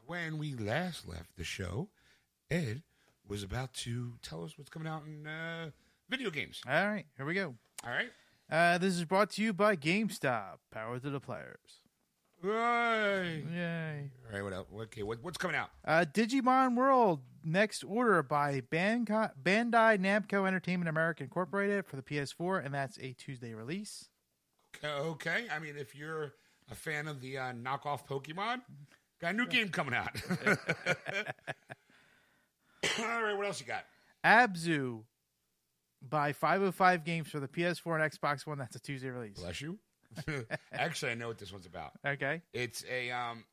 [0.09, 1.88] when we last left the show,
[2.51, 2.83] Ed
[3.29, 5.68] was about to tell us what's coming out in uh,
[6.09, 6.62] video games.
[6.66, 7.05] All right.
[7.16, 7.55] Here we go.
[7.85, 8.11] All right.
[8.51, 10.57] Uh, this is brought to you by GameStop.
[10.71, 11.83] Power to the players.
[12.42, 13.42] Right.
[13.53, 14.11] Yay.
[14.27, 14.42] All right.
[14.42, 14.68] What else?
[14.75, 15.03] Okay.
[15.03, 15.68] What, what's coming out?
[15.85, 22.73] Uh, Digimon World Next Order by Bandai Namco Entertainment America Incorporated for the PS4, and
[22.73, 24.09] that's a Tuesday release.
[24.83, 24.88] Okay.
[24.88, 25.44] okay.
[25.55, 26.33] I mean, if you're
[26.71, 28.62] a fan of the uh, knockoff Pokemon,
[29.20, 30.11] got a new game coming out.
[32.98, 33.37] All right.
[33.37, 33.85] What else you got?
[34.24, 35.02] Abzu
[36.09, 38.59] by 505 Games for the PS4 and Xbox One.
[38.59, 39.38] That's a Tuesday release.
[39.38, 39.78] Bless you.
[40.72, 41.92] Actually, I know what this one's about.
[42.07, 42.42] Okay.
[42.52, 43.44] It's a um,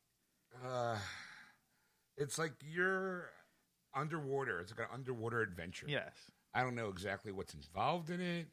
[0.66, 0.98] uh,
[2.18, 3.30] it's like you're
[3.94, 4.60] underwater.
[4.60, 5.86] It's like an underwater adventure.
[5.90, 6.14] Yes.
[6.54, 8.48] I don't know exactly what's involved in it.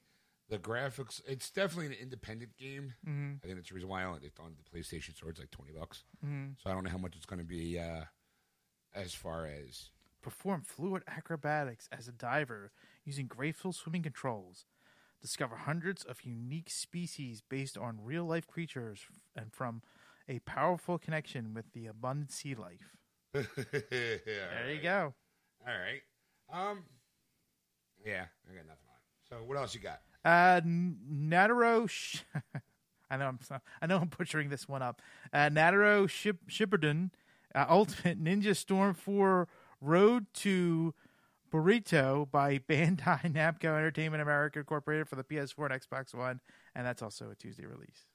[0.52, 2.92] The graphics, it's definitely an independent game.
[3.08, 3.36] Mm-hmm.
[3.42, 4.24] I think that's the reason why I own it.
[4.24, 5.30] It's on the PlayStation Store.
[5.30, 6.04] It's like twenty bucks.
[6.22, 6.50] Mm-hmm.
[6.62, 8.04] So I don't know how much it's going to be uh,
[8.94, 9.88] as far as
[10.20, 12.70] Perform fluid acrobatics as a diver
[13.02, 14.66] using graceful swimming controls.
[15.22, 19.00] Discover hundreds of unique species based on real life creatures
[19.34, 19.80] and from
[20.28, 22.94] a powerful connection with the abundant sea life.
[23.32, 23.46] there
[23.90, 25.14] There you go.
[25.66, 26.02] All right.
[26.52, 26.84] Um.
[28.04, 28.96] Yeah, I got nothing on.
[28.98, 29.28] it.
[29.30, 30.00] So what else you got?
[30.24, 31.88] Uh, Nataro.
[31.88, 32.22] Sh-
[33.10, 33.38] I know I'm.
[33.42, 35.02] so- I know I'm butchering this one up.
[35.32, 37.10] Uh, Nataro Ship- Shippuden,
[37.54, 39.48] uh, Ultimate Ninja Storm Four
[39.80, 40.94] Road to
[41.52, 46.40] Burrito by Bandai Namco Entertainment America Incorporated for the PS4 and Xbox One,
[46.74, 48.06] and that's also a Tuesday release.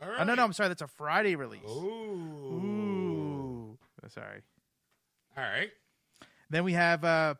[0.00, 1.68] All Oh no, no, I'm sorry, that's a Friday release.
[1.68, 2.52] Ooh.
[2.52, 4.42] Ooh, Oh, sorry.
[5.36, 5.70] All right.
[6.50, 7.34] Then we have uh,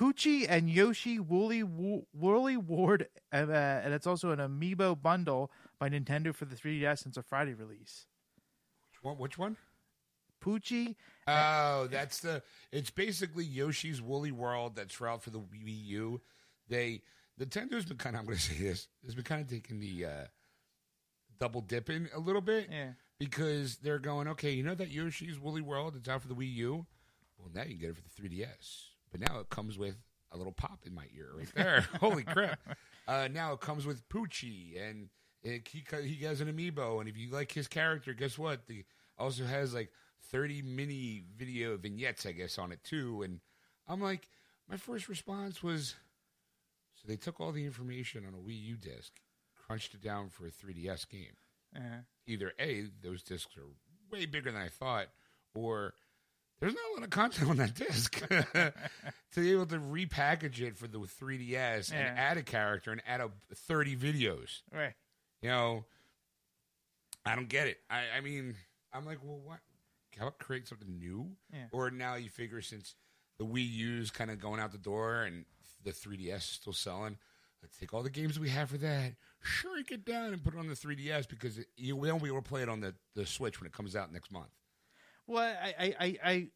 [0.00, 5.90] Poochy and Yoshi Woolly Wo- Woolly Ward, uh, and it's also an amiibo bundle by
[5.90, 7.04] Nintendo for the 3DS.
[7.04, 8.06] And it's a Friday release.
[8.90, 9.18] Which one?
[9.18, 9.56] Which one?
[10.42, 12.42] Poochy, Oh, that's the.
[12.72, 16.20] It's basically Yoshi's Woolly World that's out for the Wii U.
[16.68, 17.02] They
[17.38, 18.20] Nintendo's been kind of.
[18.20, 18.88] I'm going to say this.
[19.04, 20.24] Has been kind of taking the uh,
[21.38, 24.28] double dipping a little bit yeah, because they're going.
[24.28, 26.86] Okay, you know that Yoshi's Woolly World It's out for the Wii U.
[27.38, 29.96] Well, now you can get it for the 3DS, but now it comes with
[30.32, 31.86] a little pop in my ear right there.
[32.00, 32.60] Holy crap!
[33.08, 35.08] Uh, now it comes with Poochy, and
[35.42, 38.66] it, he he has an amiibo, and if you like his character, guess what?
[38.66, 38.84] The
[39.18, 39.90] also has like
[40.30, 43.22] 30 mini video vignettes, I guess, on it too.
[43.22, 43.40] And
[43.88, 44.28] I'm like,
[44.68, 45.94] my first response was,
[46.94, 49.12] so they took all the information on a Wii U disc,
[49.54, 51.36] crunched it down for a 3DS game.
[51.76, 52.00] Uh-huh.
[52.26, 53.66] Either A, those discs are
[54.10, 55.08] way bigger than I thought,
[55.54, 55.94] or
[56.60, 58.72] there's not a lot of content on that disc to
[59.40, 61.98] be able to repackage it for the 3DS Yeah.
[61.98, 64.60] and add a character and add a 30 videos.
[64.72, 64.92] Right.
[65.42, 65.84] You know,
[67.24, 67.78] I don't get it.
[67.90, 68.54] I, I mean,
[68.92, 69.58] I'm like, well, what?
[70.18, 71.28] How about create something new?
[71.52, 71.66] Yeah.
[71.72, 72.94] Or now you figure since
[73.38, 75.44] the Wii U's kind of going out the door and
[75.84, 77.16] the 3DS is still selling,
[77.62, 80.58] let's take all the games we have for that, shrink it down and put it
[80.58, 83.24] on the 3DS because it, you won't be able to play it on the, the
[83.24, 84.50] Switch when it comes out next month.
[85.30, 86.46] Well, I, I, I, I,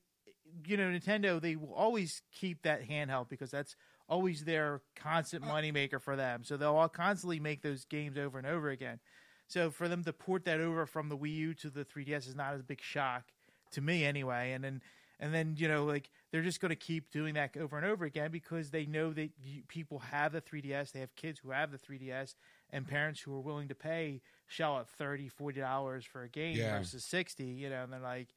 [0.66, 3.76] you know, Nintendo, they will always keep that handheld because that's
[4.08, 6.42] always their constant uh, moneymaker for them.
[6.44, 8.98] So they'll all constantly make those games over and over again.
[9.46, 12.34] So for them to port that over from the Wii U to the 3DS is
[12.34, 13.24] not as big shock
[13.72, 14.52] to me anyway.
[14.52, 14.82] And then,
[15.20, 18.04] and then you know, like they're just going to keep doing that over and over
[18.04, 21.70] again because they know that you, people have the 3DS, they have kids who have
[21.70, 22.34] the 3DS,
[22.70, 26.56] and parents who are willing to pay shell out 30 40 dollars for a game
[26.58, 26.78] Yeah.
[26.78, 28.28] versus 60 you know and they're like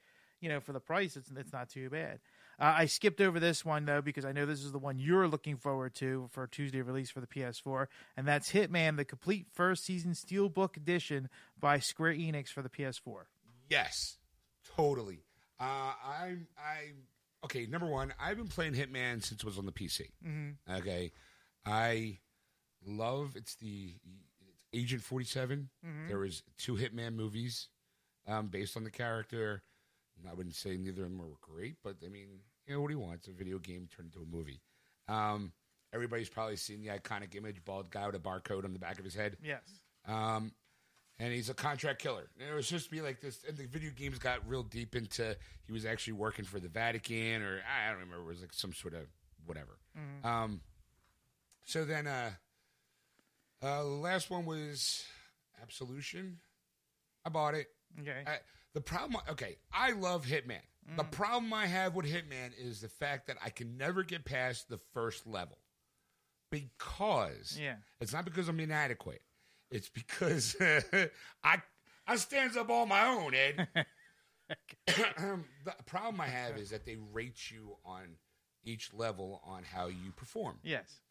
[0.41, 2.19] you know for the price it's it's not too bad
[2.59, 5.27] uh, i skipped over this one though because i know this is the one you're
[5.27, 9.83] looking forward to for tuesday release for the ps4 and that's hitman the complete first
[9.83, 13.23] season steelbook edition by square enix for the ps4
[13.69, 14.17] Yes,
[14.75, 15.23] totally.
[15.59, 16.91] Uh, I'm I
[17.43, 17.65] okay.
[17.65, 20.11] Number one, I've been playing Hitman since it was on the PC.
[20.25, 20.73] Mm-hmm.
[20.77, 21.11] Okay,
[21.65, 22.19] I
[22.85, 23.95] love it's the
[24.47, 25.25] it's Agent Forty
[26.07, 27.67] There was two Hitman movies
[28.27, 29.63] um, based on the character.
[30.29, 32.27] I wouldn't say neither of them were great, but I mean,
[32.65, 33.15] you know, what do you want?
[33.15, 34.61] It's a video game turned into a movie.
[35.07, 35.51] Um,
[35.93, 39.05] everybody's probably seen the iconic image: bald guy with a barcode on the back of
[39.05, 39.37] his head.
[39.43, 39.61] yes
[40.07, 40.51] Um,
[41.19, 42.29] and he's a contract killer.
[42.39, 43.39] And it was just be like this.
[43.47, 47.41] And the video games got real deep into he was actually working for the Vatican,
[47.41, 48.23] or I don't remember.
[48.23, 49.01] It was like some sort of
[49.45, 49.79] whatever.
[50.23, 50.61] Um,
[51.63, 52.31] so then, uh,
[53.61, 55.03] uh, the last one was
[55.61, 56.37] Absolution.
[57.25, 57.67] I bought it.
[57.99, 58.37] okay I,
[58.77, 60.61] the problem, okay, I love Hitman.
[60.97, 61.09] The mm.
[61.09, 64.77] problem I have with Hitman is the fact that I can never get past the
[64.93, 65.57] first level
[66.51, 67.77] because Yeah.
[67.99, 69.23] it's not because I'm inadequate.
[69.71, 70.55] It's because
[71.43, 71.63] I
[72.05, 73.67] I stands up on my own, Ed.
[74.87, 78.17] the problem I have is that they rate you on
[78.63, 80.59] each level on how you perform.
[80.61, 81.01] yes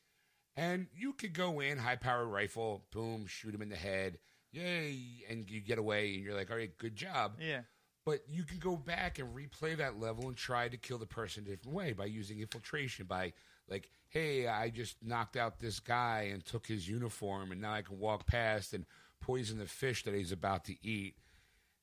[0.54, 4.18] And you could go in, high powered rifle, boom, shoot him in the head,
[4.56, 7.32] yay, and you get away, and you're like, all right, good job.
[7.40, 7.60] yeah
[8.04, 11.44] But you can go back and replay that level and try to kill the person
[11.46, 13.32] a different way by using infiltration, by
[13.68, 17.82] like, hey, I just knocked out this guy and took his uniform, and now I
[17.82, 18.86] can walk past and
[19.20, 21.16] poison the fish that he's about to eat.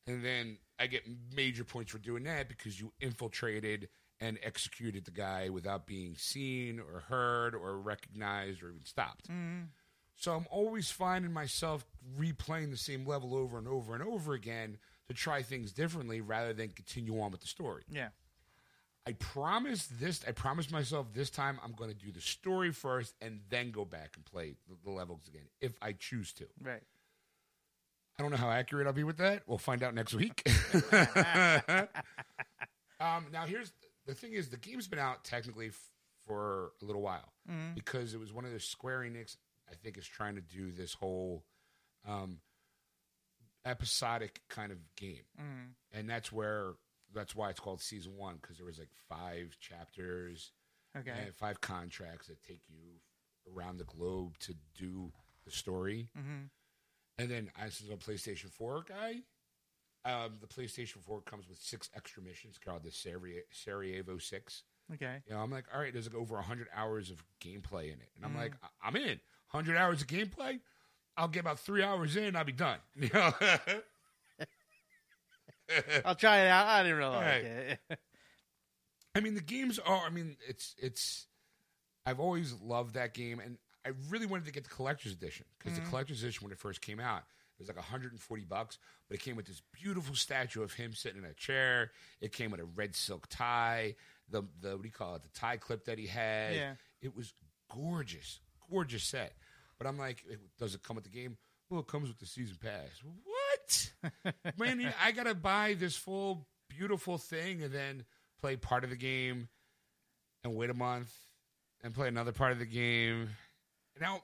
[0.07, 1.03] And then I get
[1.35, 6.79] major points for doing that because you infiltrated and executed the guy without being seen
[6.79, 9.29] or heard or recognized or even stopped.
[9.29, 9.63] Mm-hmm.
[10.23, 11.85] So I'm always finding myself
[12.17, 14.77] replaying the same level over and over and over again
[15.09, 17.83] to try things differently rather than continue on with the story.
[17.89, 18.07] yeah
[19.05, 20.21] I promise this.
[20.25, 23.83] I promise myself this time I'm going to do the story first and then go
[23.83, 26.45] back and play the, the levels again if I choose to.
[26.61, 26.83] right
[28.17, 29.43] I don't know how accurate I'll be with that.
[29.45, 30.47] We'll find out next week.
[33.01, 33.73] um, now, here's
[34.05, 35.89] the thing: is the game's been out technically f-
[36.25, 37.33] for a little while
[37.75, 39.35] because it was one of the Square Enix.
[39.73, 41.43] I think is trying to do this whole
[42.07, 42.39] um,
[43.65, 45.23] episodic kind of game,
[45.91, 46.73] and that's where
[47.13, 50.51] that's why it's called season one because there was like five chapters
[50.97, 52.99] okay and five contracts that take you
[53.55, 55.11] around the globe to do
[55.45, 56.09] the story.
[56.17, 56.49] Mhm.
[57.19, 59.21] And then, as a PlayStation 4 guy,
[60.03, 64.63] um, the PlayStation 4 comes with six extra missions called the Sarajevo, Sarajevo 6.
[64.91, 68.01] okay You know, I'm like, all right, there's like over 100 hours of gameplay in
[68.01, 68.09] it.
[68.15, 69.19] And I'm like, I'm in.
[69.53, 70.59] 100 hours of gameplay?
[71.15, 72.79] I'll get about three hours in, I'll be done.
[72.95, 73.33] You know?
[76.05, 77.45] i'll try it out i didn't really like Right.
[77.45, 77.79] it
[79.15, 80.05] I mean, the games are.
[80.05, 81.27] I mean, it's it's.
[82.05, 85.73] I've always loved that game, and I really wanted to get the collector's edition because
[85.73, 85.89] the mm-hmm.
[85.91, 87.23] collector's edition when it first came out
[87.57, 91.19] it was like 140 bucks, but it came with this beautiful statue of him sitting
[91.19, 91.91] in a chair.
[92.19, 93.95] It came with a red silk tie,
[94.29, 96.55] the the what do you call it, the tie clip that he had.
[96.55, 96.73] Yeah.
[97.01, 97.33] It was
[97.71, 98.39] gorgeous,
[98.69, 99.35] gorgeous set.
[99.83, 100.23] But I'm like,
[100.57, 101.35] does it come with the game?
[101.69, 103.01] Well, it comes with the season pass.
[103.25, 104.33] What?
[104.57, 108.05] Man, I gotta buy this full beautiful thing and then
[108.39, 109.49] play part of the game
[110.45, 111.13] and wait a month
[111.83, 113.27] and play another part of the game.
[113.99, 114.21] Now,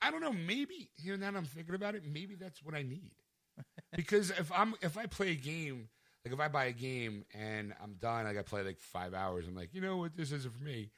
[0.00, 0.32] I don't know.
[0.32, 3.12] Maybe here now that I'm thinking about it, maybe that's what I need.
[3.96, 5.88] Because if I'm if I play a game
[6.24, 9.46] like if I buy a game and I'm done, like I play like five hours,
[9.46, 10.90] I'm like, you know what, this isn't for me.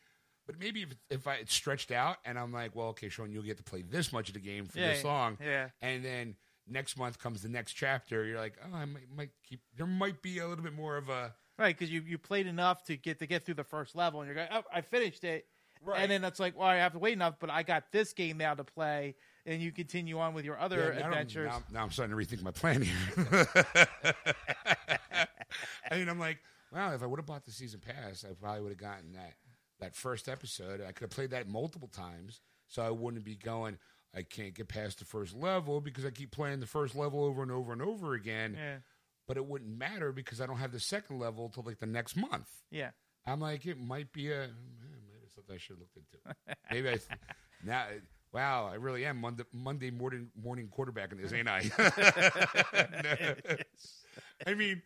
[0.47, 3.43] But maybe if if I it's stretched out and I'm like, well, okay, Sean, you'll
[3.43, 5.69] get to play this much of the game for Yeah, this long, yeah.
[5.81, 6.37] and then
[6.69, 8.25] next month comes the next chapter.
[8.25, 9.61] You're like, oh, I might, might keep.
[9.77, 12.85] There might be a little bit more of a Right, because you, you played enough
[12.85, 15.47] to get to get through the first level, and you're going, oh, I finished it.
[15.83, 16.01] Right.
[16.01, 18.37] And then it's like, well, I have to wait enough, but I got this game
[18.39, 19.15] now to play,
[19.47, 21.49] and you continue on with your other Yeah, now adventures.
[21.51, 22.95] Now, now I'm starting to rethink my plan here.
[25.91, 26.39] I mean, I'm like,
[26.73, 29.35] wow, if I would have bought the season pass, I probably would have gotten that
[29.81, 30.81] that first episode.
[30.81, 33.79] I could have played that multiple times, so I wouldn't be going.
[34.15, 37.43] I can't get past the first level because I keep playing the first level over
[37.43, 38.55] and over and over again.
[38.59, 38.77] yeah,
[39.29, 42.17] But it wouldn't matter because I don't have the second level till like the next
[42.17, 42.49] month.
[42.71, 42.91] yeah.
[43.27, 46.57] I'm like, it might be a eh, maybe something I should have looked into.
[46.71, 46.99] Maybe I
[47.65, 47.85] now.
[48.33, 51.63] Wow, I really am Monday, Monday morning morning quarterback in this, ain't I?
[54.47, 54.83] I mean,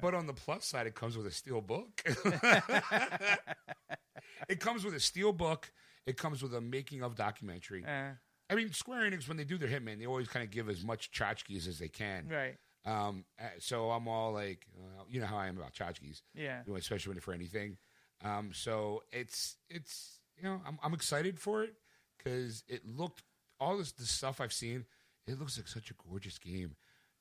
[0.00, 2.02] but on the plus side, it comes with a steel book.
[4.48, 5.70] it comes with a steel book.
[6.06, 7.84] It comes with a making of documentary.
[7.84, 8.12] Uh,
[8.50, 10.82] I mean, Square Enix when they do their Hitman, they always kind of give as
[10.84, 12.28] much tchotchkes as they can.
[12.28, 12.56] right.
[12.86, 16.62] Um, uh, so I'm all like, uh, you know how I am about tchotchkes Yeah.
[16.64, 17.76] you know, especially when it's for anything.
[18.24, 21.74] Um, so it's it's you know I'm I'm excited for it
[22.16, 23.22] because it looked
[23.60, 24.86] all this the stuff I've seen.
[25.26, 26.76] It looks like such a gorgeous game,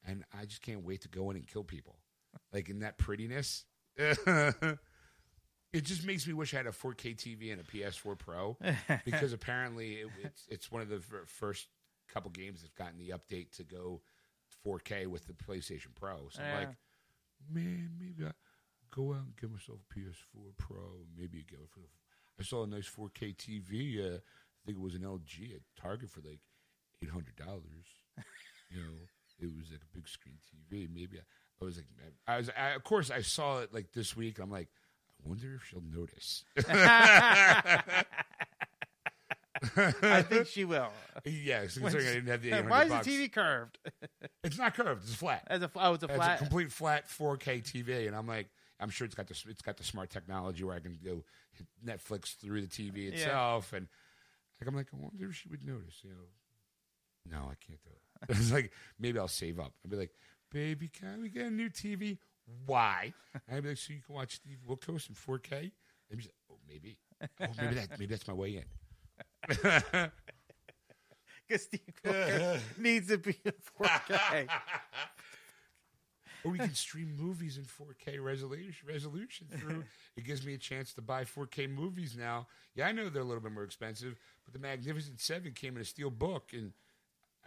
[0.08, 2.00] and I just can't wait to go in and kill people,
[2.58, 3.66] like in that prettiness.
[3.98, 4.80] it
[5.84, 8.58] just makes me wish I had a 4K TV and a PS4 Pro
[9.06, 11.68] because apparently it, it's it's one of the first
[12.12, 14.02] couple games that's gotten the update to go
[14.66, 16.30] 4K with the PlayStation Pro.
[16.32, 16.76] So I'm like,
[17.54, 18.32] man, maybe I
[18.90, 21.06] go out and get myself a PS4 Pro.
[21.16, 21.88] Maybe get it for the.
[22.40, 24.00] I saw a nice 4K TV.
[24.00, 26.40] Uh, I think it was an LG at Target for like
[27.04, 27.86] eight hundred dollars.
[28.72, 28.94] you know,
[29.40, 30.88] it was like a big screen TV.
[30.92, 31.22] Maybe I,
[31.62, 31.86] I was like,
[32.28, 32.50] I was.
[32.58, 34.40] I, of course, I saw it like this week.
[34.40, 34.68] I'm like,
[35.26, 36.44] I wonder if she'll notice.
[39.76, 40.90] I think she will.
[41.26, 43.06] yes, considering I didn't have the 800 Why is bucks.
[43.08, 43.80] the TV curved?
[44.44, 45.04] It's not curved.
[45.04, 45.44] It's flat.
[45.48, 46.36] As a oh, it's a It's flat.
[46.36, 49.78] a complete flat 4K TV, and I'm like, I'm sure it's got the it's got
[49.78, 53.88] the smart technology where I can go hit Netflix through the TV itself, and
[54.62, 56.02] like I'm like, I wonder if she would notice.
[56.04, 58.30] You know, no, I can't do it.
[58.38, 59.74] it's like maybe I'll save up.
[59.84, 60.12] I'll be like,
[60.52, 62.18] baby, can we get a new TV?
[62.66, 63.14] Why?
[63.52, 65.72] I'd be like, so you can watch Steve Wilkos in 4K.
[66.10, 66.98] And she's like, oh, maybe.
[67.42, 70.12] Oh, maybe that maybe that's my way in.
[71.48, 74.48] Because Steve Wilkos needs to be in 4K.
[76.44, 78.88] Or we can stream movies in 4K resolution.
[78.88, 79.84] Resolution through.
[80.16, 82.48] It gives me a chance to buy 4K movies now.
[82.76, 85.82] Yeah, I know they're a little bit more expensive, but the Magnificent Seven came in
[85.82, 86.74] a steel book, and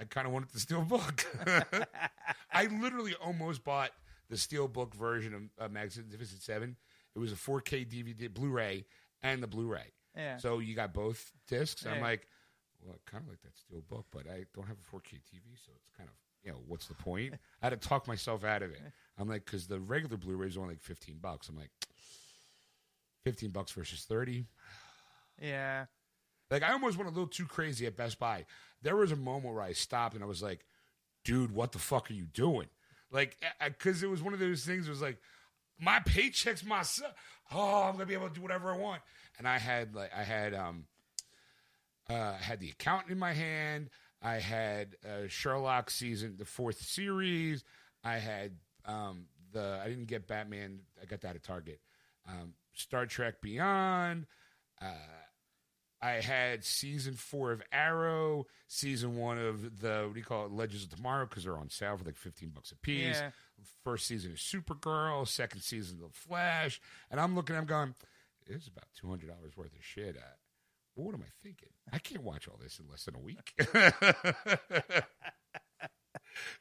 [0.01, 1.27] I kind of wanted the steel book.
[2.53, 3.91] I literally almost bought
[4.31, 6.77] the steel book version of uh, Magnificent Seven.
[7.15, 8.87] It was a 4K DVD, Blu-ray,
[9.23, 9.93] and the Blu-ray.
[10.17, 10.39] Yeah.
[10.39, 11.85] So you got both discs.
[11.85, 12.27] I'm like,
[12.83, 15.43] well, I kind of like that steel book, but I don't have a 4K TV,
[15.65, 17.35] so it's kind of, you know, what's the point?
[17.63, 18.81] I had to talk myself out of it.
[19.19, 21.49] I'm like, because the regular Blu-ray is only like 15 bucks.
[21.49, 21.71] I'm like,
[23.25, 24.47] 15 bucks versus 30.
[25.43, 25.87] Yeah.
[26.51, 28.47] Like, I almost went a little too crazy at Best Buy.
[28.83, 30.65] There was a moment where I stopped and I was like,
[31.25, 32.69] dude, what the fuck are you doing?
[33.11, 34.87] Like, because it was one of those things.
[34.87, 35.19] It was like,
[35.79, 37.13] my paycheck's myself.
[37.53, 39.03] Oh, I'm gonna be able to do whatever I want.
[39.39, 40.85] And I had like, I had um,
[42.09, 43.91] uh, I had the accountant in my hand.
[44.23, 47.65] I had uh, Sherlock season, the fourth series.
[48.05, 49.81] I had um, the.
[49.83, 50.81] I didn't get Batman.
[51.01, 51.81] I got that at Target.
[52.29, 54.27] Um, Star Trek Beyond.
[54.81, 54.87] Uh,
[56.03, 60.53] I had season four of Arrow, season one of the what do you call it,
[60.53, 63.19] Legends of Tomorrow, because they're on sale for like fifteen bucks a piece.
[63.21, 63.31] Yeah.
[63.85, 66.81] First season of Supergirl, second season of The Flash,
[67.11, 67.95] and I'm looking, I'm going,
[68.47, 70.17] it's about two hundred dollars worth of shit.
[70.17, 70.37] Uh,
[70.95, 71.69] what am I thinking?
[71.93, 73.55] I can't watch all this in less than a week.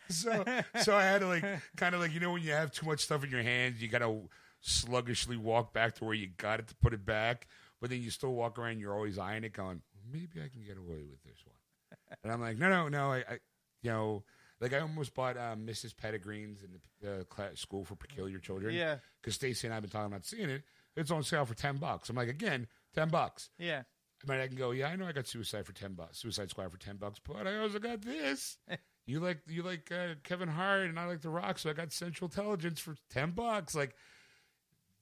[0.09, 0.43] so,
[0.81, 1.43] so I had to like,
[1.77, 3.87] kind of like, you know, when you have too much stuff in your hands, you
[3.87, 4.29] got to
[4.61, 7.47] sluggishly walk back to where you got it to put it back.
[7.81, 10.77] But then you still walk around, you're always eyeing it, going, maybe I can get
[10.77, 11.55] away with this one.
[12.23, 13.11] And I'm like, no, no, no.
[13.11, 13.39] I, I
[13.81, 14.23] you know,
[14.59, 15.95] like I almost bought um, Mrs.
[15.95, 16.69] Pettigreen's in
[17.01, 18.75] the uh, class, school for peculiar children.
[18.75, 18.97] Yeah.
[19.21, 20.63] Because Stacy and I have been talking about seeing it.
[20.95, 22.09] It's on sale for ten bucks.
[22.09, 23.49] I'm like, again, ten bucks.
[23.57, 23.83] Yeah.
[24.27, 24.71] I mean, I can go.
[24.71, 27.47] Yeah, I know I got Suicide for ten bucks, Suicide Squad for ten bucks, but
[27.47, 28.57] I also got this.
[29.05, 31.93] you like you like uh, Kevin Hart, and I like The Rock, so I got
[31.93, 33.75] Central Intelligence for ten bucks.
[33.75, 33.95] Like,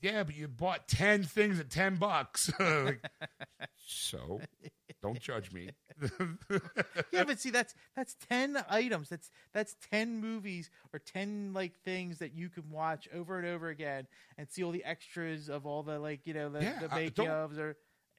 [0.01, 2.51] yeah, but you bought ten things at ten bucks.
[2.59, 3.03] like,
[3.85, 4.41] so
[5.01, 5.69] don't judge me.
[7.11, 9.09] yeah, but see, that's that's ten items.
[9.09, 13.69] That's that's ten movies or ten like things that you can watch over and over
[13.69, 16.95] again and see all the extras of all the like you know the, Yeah, the
[16.95, 17.75] making ofs or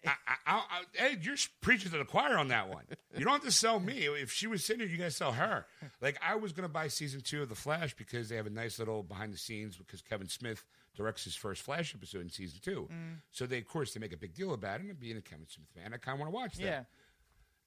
[0.07, 2.85] I, I, I, hey, you're preaching to the choir on that one.
[3.17, 4.07] You don't have to sell me.
[4.07, 5.67] If she was sitting here, you got to sell her.
[6.01, 8.51] Like I was going to buy season two of The Flash because they have a
[8.51, 10.65] nice little behind the scenes because Kevin Smith
[10.97, 12.89] directs his first Flash episode in season two.
[12.93, 13.17] Mm.
[13.33, 14.87] So they, of course, they make a big deal about it.
[14.87, 16.65] And being a Kevin Smith fan, I kind of want to watch that.
[16.65, 16.83] yeah.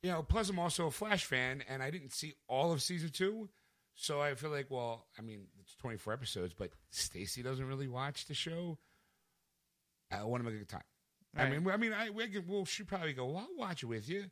[0.04, 3.10] You know, plus I'm also a Flash fan, and I didn't see all of season
[3.10, 3.50] two.
[3.94, 8.26] So I feel like, well, I mean, it's 24 episodes, but Stacy doesn't really watch
[8.26, 8.78] the show.
[10.12, 10.82] I want to make a good time.
[11.36, 13.88] I mean, I mean, I we could, well, she'd probably go, well, I'll watch it
[13.88, 14.26] with you.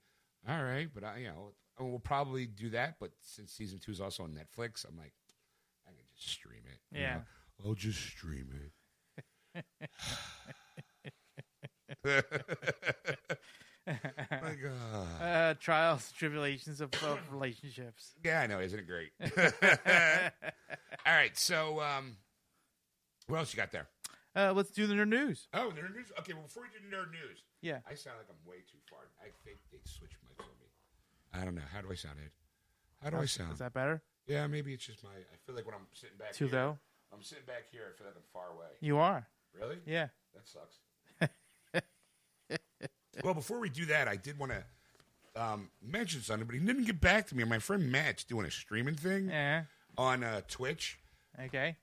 [0.48, 2.96] All right, but I, you know, we'll probably do that.
[3.00, 5.14] But since season two is also on Netflix, I'm like,
[5.88, 6.80] I can just stream it.
[6.96, 7.14] you Yeah.
[7.16, 7.24] know?
[7.66, 8.50] I'll just stream
[9.56, 9.66] it.
[13.88, 18.14] like, uh, Uh, trials, tribulations of, of relationships.
[18.24, 19.12] yeah, I know, isn't it great?
[21.06, 22.18] All right, so um,
[23.28, 23.88] what else you got there?
[24.40, 25.48] Uh, let's do the nerd news.
[25.54, 26.12] Oh, nerd news.
[26.20, 27.80] Okay, well, before we do the nerd news, Yeah.
[27.90, 29.00] I sound like I'm way too far.
[29.20, 30.68] I think they switched mics on me.
[31.34, 31.68] I don't know.
[31.74, 32.32] How do I sound, Ed?
[33.04, 33.52] How do I sound?
[33.54, 34.02] Is that better?
[34.28, 35.10] yeah, maybe it's just my.
[35.10, 36.78] I feel like when I'm sitting back Too here, low?
[37.14, 37.82] I'm sitting back here.
[37.94, 38.68] I feel like I'm far away.
[38.80, 39.28] You are.
[39.60, 39.78] Really?
[39.86, 40.08] Yeah.
[40.34, 41.82] That sucks.
[43.24, 44.64] well, before we do that, I did want to
[45.42, 47.44] um, mention something, but he didn't get back to me.
[47.44, 49.64] My friend Matt's doing a streaming thing Yeah.
[49.98, 51.00] on uh, Twitch.
[51.40, 51.76] Okay.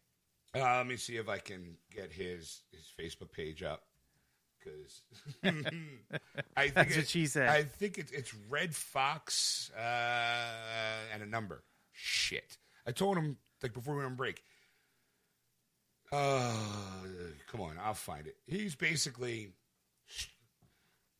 [0.56, 3.82] Uh, let me see if I can get his his Facebook page up
[4.58, 5.02] because
[5.44, 7.48] I think That's it- what she said.
[7.48, 9.80] I think it's it's Red Fox uh,
[11.12, 11.62] and a number.
[11.92, 14.42] Shit, I told him like before we went on break.
[16.12, 16.54] Uh,
[17.50, 18.36] come on, I'll find it.
[18.46, 19.52] He's basically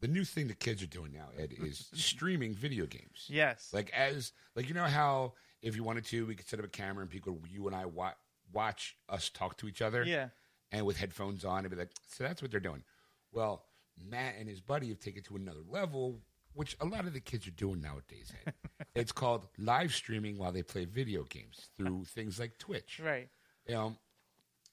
[0.01, 1.28] the new thing the kids are doing now.
[1.37, 3.26] Ed is streaming video games.
[3.28, 3.70] Yes.
[3.72, 5.32] Like as like you know how
[5.62, 7.87] if you wanted to, we could set up a camera and people, you and I
[7.87, 8.12] wa-
[8.53, 10.05] watch us talk to each other.
[10.05, 10.28] Yeah.
[10.72, 12.82] And with headphones on, and be like, so that's what they're doing.
[13.32, 13.64] Well,
[14.05, 16.20] Matt and his buddy have taken it to another level,
[16.55, 18.32] which a lot of the kids are doing nowadays.
[18.47, 18.55] Ed.
[18.94, 23.01] it's called live streaming while they play video games through things like Twitch.
[23.03, 23.28] Right.
[23.66, 23.97] You know,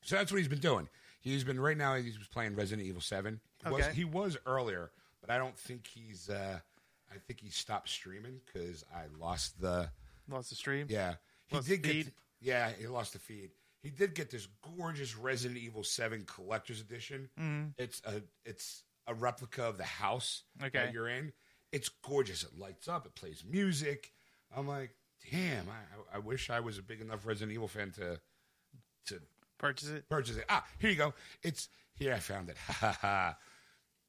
[0.02, 0.90] so that's what he's been doing.
[1.22, 1.96] He's been right now.
[1.96, 3.40] He's playing Resident Evil Seven.
[3.64, 3.94] He was Okay.
[3.94, 6.30] he was earlier, but I don't think he's.
[6.30, 6.60] uh
[7.14, 9.90] I think he stopped streaming because I lost the.
[10.28, 10.88] Lost the stream.
[10.90, 11.16] Yeah,
[11.46, 12.08] he Lost did get.
[12.42, 13.52] Yeah, he lost the feed.
[13.84, 17.30] He did get this gorgeous Resident Evil Seven collector's edition.
[17.78, 20.44] It's a it's a replica of the house.
[20.64, 20.80] Okay.
[20.80, 21.34] that you're in.
[21.74, 22.44] It's gorgeous.
[22.44, 23.06] It lights up.
[23.06, 24.14] It plays music.
[24.56, 24.92] I'm like,
[25.32, 25.68] damn.
[25.70, 28.20] I, I wish I was a big enough Resident Evil fan to
[29.08, 29.20] to
[29.58, 30.10] Purchase it.
[30.10, 30.46] purchase it.
[30.50, 31.14] Ah, here you go.
[31.42, 32.14] It's here.
[32.14, 32.58] I found it.
[32.68, 33.38] Ha ha ha.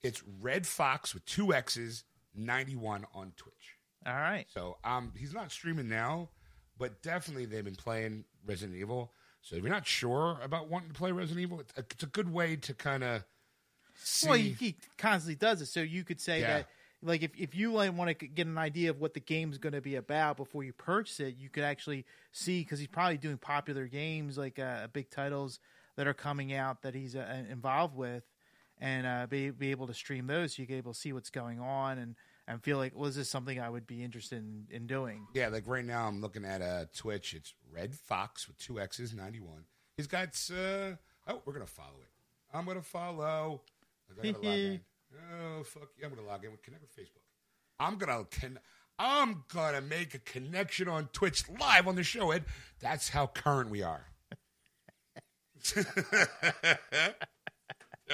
[0.03, 2.05] It's Red Fox with two X's,
[2.35, 3.79] ninety one on Twitch.
[4.07, 4.47] All right.
[4.53, 6.29] So um, he's not streaming now,
[6.79, 9.13] but definitely they've been playing Resident Evil.
[9.45, 12.07] So if you're not sure about wanting to play Resident Evil, it's a, it's a
[12.07, 13.25] good way to kind of
[13.95, 14.27] see.
[14.27, 16.47] Well, he, he constantly does it, so you could say Yeah.
[16.49, 16.69] that,
[17.03, 19.75] like, if if you like want to get an idea of what the game's going
[19.75, 23.37] to be about before you purchase it, you could actually see because he's probably doing
[23.37, 25.61] popular games like uh, big titles
[25.97, 28.25] that are coming out that he's uh, involved with,
[28.81, 31.29] and uh, be be able to stream those, so you get able to see what's
[31.29, 32.17] going on and
[32.47, 35.27] and feel like, well, is this something I would be interested in, in doing?
[35.35, 37.35] yeah, like right now I'm looking at uh, Twitch.
[37.35, 39.65] It's Red Fox with two X's, ninety one.
[39.97, 40.29] He's got.
[40.51, 42.57] Uh, oh, we're gonna follow it.
[42.57, 43.63] I'm gonna follow.
[44.11, 44.81] I gotta log in.
[45.33, 45.91] Oh fuck!
[45.97, 46.51] Yeah, I'm gonna log in.
[46.51, 47.23] with Connect with Facebook.
[47.79, 48.59] I'm gonna con-
[48.99, 52.47] I'm gonna make a connection on Twitch live on the show, Ed.
[52.81, 54.07] That's how current we are.
[55.75, 57.15] They're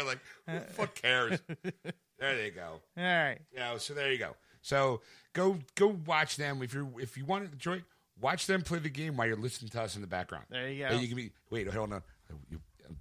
[0.04, 1.40] like, who the fuck cares?
[2.20, 2.80] There they go.
[2.96, 3.38] All right.
[3.56, 4.36] Know, so there you go.
[4.62, 5.00] So
[5.32, 7.82] go go watch them if you if you want to enjoy.
[8.20, 10.44] Watch them play the game while you're listening to us in the background.
[10.50, 10.94] There you go.
[10.94, 12.02] you can be wait, hold on.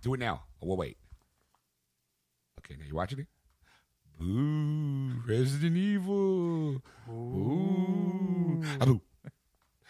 [0.01, 0.43] Do it now.
[0.61, 0.95] We'll wait.
[2.59, 3.27] Okay, now you watching it.
[4.17, 5.21] Boo!
[5.27, 6.81] Resident Evil.
[7.09, 8.63] Ooh.
[8.79, 9.01] Abu.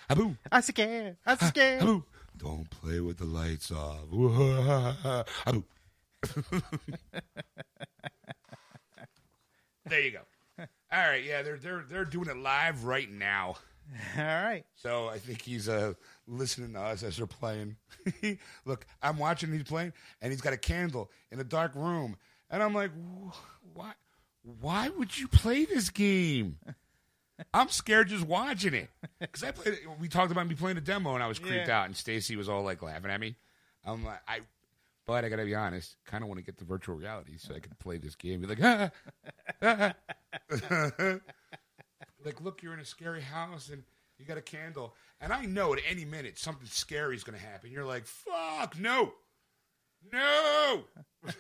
[0.09, 0.36] Abu.
[0.51, 1.17] I'm scared.
[1.25, 1.84] I'm scared.
[1.84, 2.03] Abu.
[2.38, 4.05] Don't play with the lights off.
[5.45, 5.63] Abu.
[9.89, 10.19] there you go.
[10.91, 13.55] All right, yeah, they're they're they're doing it live right now.
[14.17, 14.63] All right.
[14.75, 15.93] So I think he's uh,
[16.27, 17.75] listening to us as they're playing.
[18.65, 22.17] Look, I'm watching he's playing, and he's got a candle in a dark room,
[22.49, 22.91] and I'm like,
[23.73, 23.93] why?
[24.61, 26.57] Why would you play this game?
[27.53, 29.79] I'm scared just watching it because I played.
[29.99, 31.79] We talked about me playing a demo, and I was creeped Yeah.
[31.81, 33.35] out, and Stacy was all like laughing at me.
[33.85, 34.41] I'm like, I.
[35.10, 37.60] But I gotta be honest, kind of want to get the virtual reality so I
[37.60, 38.41] can play this game.
[38.41, 38.91] Be like, ah,
[39.64, 39.93] ah.
[42.24, 43.82] like, look, you're in a scary house and
[44.20, 47.72] you got a candle, and I know at any minute something scary is to happen.
[47.72, 49.14] You're like, fuck, no,
[50.14, 50.84] no.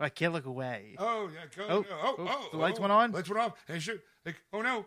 [0.00, 0.96] I can't look away.
[0.98, 1.96] Oh yeah, go, Oh, no.
[2.02, 3.12] oh, oh, oh, the lights oh, went on?
[3.12, 4.84] Lights went off, and should like, oh no,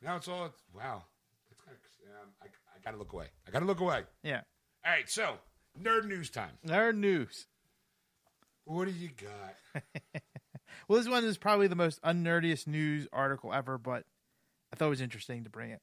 [0.00, 1.02] now it's all wow.
[1.50, 3.26] It's kind of, um, I, I gotta look away.
[3.46, 4.04] I gotta look away.
[4.22, 4.40] Yeah.
[4.86, 5.36] All right, so
[5.80, 6.58] nerd news time.
[6.66, 7.46] Nerd news.
[8.64, 9.82] What do you got?
[10.88, 14.04] Well, this one is probably the most unnerdiest news article ever, but
[14.72, 15.80] I thought it was interesting to bring it.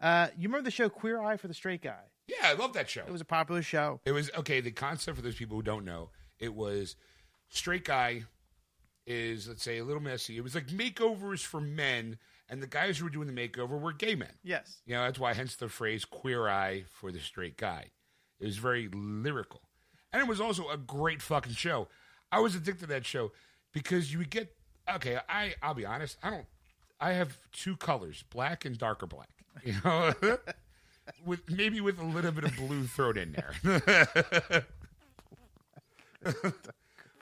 [0.00, 2.00] Uh, you remember the show Queer Eye for the Straight Guy?
[2.26, 3.02] Yeah, I love that show.
[3.06, 4.00] It was a popular show.
[4.04, 4.60] It was okay.
[4.60, 6.96] The concept for those people who don't know, it was
[7.48, 8.22] straight guy
[9.06, 10.36] is let's say a little messy.
[10.36, 12.18] It was like makeovers for men,
[12.48, 14.32] and the guys who were doing the makeover were gay men.
[14.44, 14.80] Yes.
[14.86, 17.90] You know, that's why hence the phrase queer eye for the straight guy.
[18.40, 19.60] It was very lyrical.
[20.12, 21.88] And it was also a great fucking show.
[22.32, 23.32] I was addicted to that show
[23.72, 24.54] because you would get
[24.92, 26.46] okay, I I'll be honest, I don't
[27.00, 29.28] I have two colors, black and darker black.
[29.64, 30.14] You know?
[31.24, 33.52] with maybe with a little bit of blue thrown in there.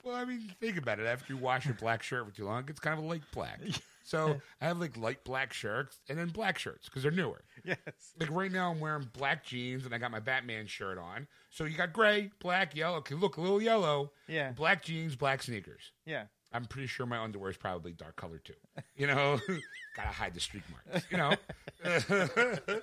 [0.03, 1.05] well, I mean, think about it.
[1.05, 3.59] After you wash your black shirt for too long, it's kind of a light black.
[4.09, 7.43] So I have like light black shirts and then black shirts because they're newer.
[7.63, 7.77] Yes.
[8.19, 11.27] Like right now, I'm wearing black jeans and I got my Batman shirt on.
[11.49, 12.97] So you got gray, black, yellow.
[12.97, 14.11] Okay, look, a little yellow.
[14.27, 14.51] Yeah.
[14.53, 15.91] Black jeans, black sneakers.
[16.05, 16.23] Yeah.
[16.51, 18.53] I'm pretty sure my underwear is probably dark color too.
[18.95, 19.39] You know,
[19.95, 21.05] gotta hide the streak marks.
[21.11, 21.35] You know,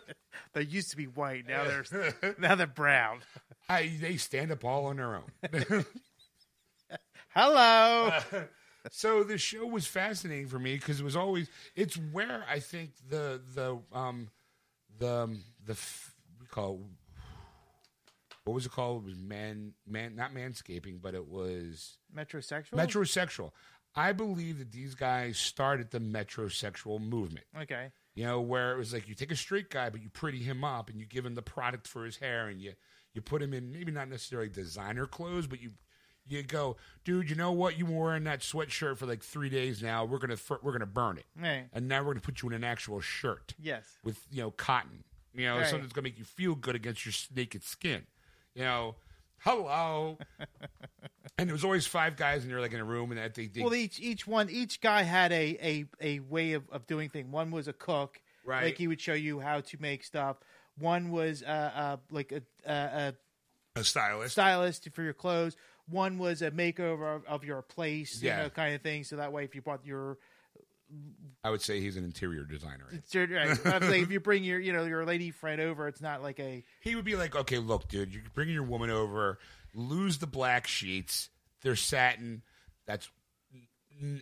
[0.53, 1.47] They used to be white.
[1.49, 3.21] Now they're now they're brown.
[3.69, 5.31] I, they stand up all on their own.
[7.31, 8.19] Hello.
[8.91, 12.91] So the show was fascinating for me because it was always it's where I think
[13.09, 14.29] the the um
[14.99, 15.77] the um, the
[16.41, 16.83] we call
[18.45, 19.05] what was it called?
[19.05, 22.75] It was man man not manscaping, but it was Metrosexual.
[22.75, 23.51] metrosexual.
[23.97, 27.47] I believe that these guys started the metrosexual movement.
[27.59, 27.91] Okay.
[28.15, 30.65] You know, where it was like you take a straight guy, but you pretty him
[30.65, 32.73] up and you give him the product for his hair and you
[33.15, 35.73] you put him in maybe not necessarily designer clothes, but you
[36.29, 37.29] you go, dude.
[37.31, 37.79] You know what?
[37.79, 40.05] You were wearing that sweatshirt for like three days now.
[40.05, 41.67] We're gonna fir- we're gonna burn it, Right.
[41.73, 43.85] and now we're gonna put you in an actual shirt Yes.
[44.05, 45.05] with you know cotton.
[45.35, 45.67] You know, Right.
[45.67, 48.07] something that's gonna make you feel good against your naked skin.
[48.55, 48.97] You know,
[49.39, 50.19] hello.
[51.39, 53.47] and there was always five guys, and you're like in a room, and that they,
[53.47, 57.09] they Well, each each one each guy had a a, a way of, of doing
[57.11, 57.29] things.
[57.31, 58.65] One was a cook, Right.
[58.65, 60.39] Like he would show you how to make stuff.
[60.79, 63.15] One was uh, uh like a, a, a
[63.81, 64.33] a stylist.
[64.33, 65.57] stylist for your clothes.
[65.89, 68.37] One was a makeover of, of your place, Yeah.
[68.39, 69.05] you know, kind of thing.
[69.05, 70.19] So that way, if you brought your
[71.43, 72.87] I would say he's an interior designer.
[72.91, 76.23] right, I'm saying if you bring your you know your lady friend over, it's not
[76.23, 79.39] like a He would be like, okay, look, dude, you're bringing your woman over,
[79.75, 81.29] lose the black sheets.
[81.63, 82.43] They're satin.
[82.87, 83.09] That's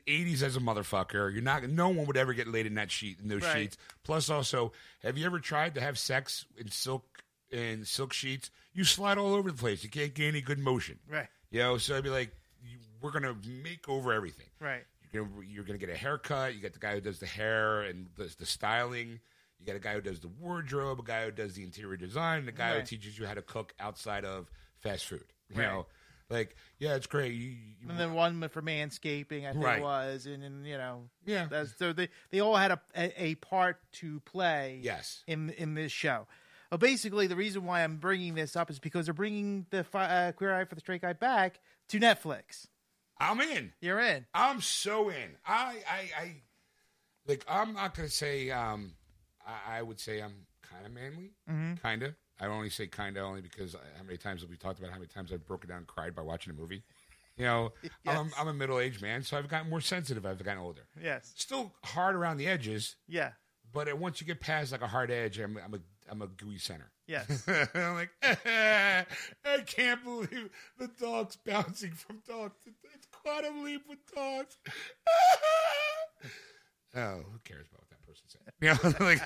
[0.07, 1.33] 80s as a motherfucker.
[1.33, 3.63] You're not, no one would ever get laid in that sheet, in those Right.
[3.63, 3.77] sheets.
[4.05, 8.51] Plus, also, have you ever tried to have sex in silk, in silk sheets?
[8.73, 9.83] You slide all over the place.
[9.83, 10.99] You can't get any good motion.
[11.11, 12.33] right, You know, so I'd be like,
[12.65, 14.49] you, we're going to make over everything.
[14.59, 14.83] right,
[15.13, 16.57] You're gonna, you're gonna get a haircut.
[16.57, 19.21] You got the guy who does the hair and does the styling.
[19.61, 22.41] You got a guy who does the wardrobe, a guy who does the interior design,
[22.41, 22.81] and a guy Right.
[22.81, 24.51] who teaches you how to cook outside of
[24.81, 25.27] fast food.
[25.49, 25.69] You Right.
[25.69, 25.87] know,
[26.29, 27.35] like yeah, it's great.
[27.35, 29.79] You, you, and then one for manscaping, I think Right.
[29.79, 31.47] it was, and, and you know, yeah,
[31.79, 34.81] so they they all had a, a a part to play.
[34.83, 36.27] yes, in in this show.
[36.71, 40.07] Well, basically, the reason why I'm bringing this up is because they're bringing the fi-
[40.29, 42.67] uh, Queer Eye for the Straight Guy back to Netflix.
[43.21, 43.73] I'm in.
[43.81, 44.27] You're in.
[44.35, 45.37] I'm so in.
[45.47, 46.35] I, I, I
[47.27, 47.45] like.
[47.49, 48.51] I'm not gonna say.
[48.51, 48.95] Um,
[49.47, 51.75] I, I would say I'm kind of manly, Mm-hmm.
[51.75, 52.15] kind of.
[52.41, 54.97] I only say kind of only because how many times have we talked about how
[54.97, 56.83] many times I've broken down and cried by watching a movie.
[57.37, 57.73] You know,
[58.07, 60.27] I'm, I'm a middle aged man, so I've gotten more sensitive.
[60.27, 60.83] I've gotten older.
[61.01, 61.33] Yes.
[61.37, 63.31] Still hard around the edges, Yeah.
[63.73, 65.79] but uh, once you get past like a hard edge, I'm, I'm a
[66.11, 66.91] I'm a gooey center.
[67.07, 67.47] Yes.
[67.75, 69.05] I'm like, I
[69.67, 74.57] can't believe the dog's bouncing from dog to it's quantum leap with dogs.
[76.97, 78.41] oh, who cares about what that person said?
[78.61, 79.23] You know, like,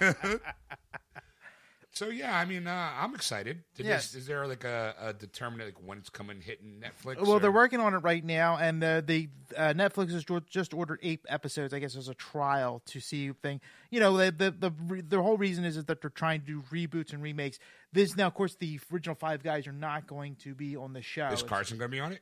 [1.99, 3.62] so yeah, I mean, uh, I'm excited.
[3.74, 4.12] Did Yes.
[4.12, 7.20] this, is there like a, a determinate like when it's coming hitting Netflix?
[7.20, 10.72] Well, or- they're working on it right now, and uh, the uh, Netflix has just
[10.74, 11.74] ordered eight episodes.
[11.74, 13.61] I guess as a trial to see thing.
[13.90, 16.46] You know, the the the, re- the whole reason is, is that they're trying to
[16.46, 17.59] do reboots and remakes.
[17.92, 21.03] This now, of course, the original five guys are not going to be on the
[21.03, 21.26] show.
[21.26, 22.20] Is It's- Carson going to be on it?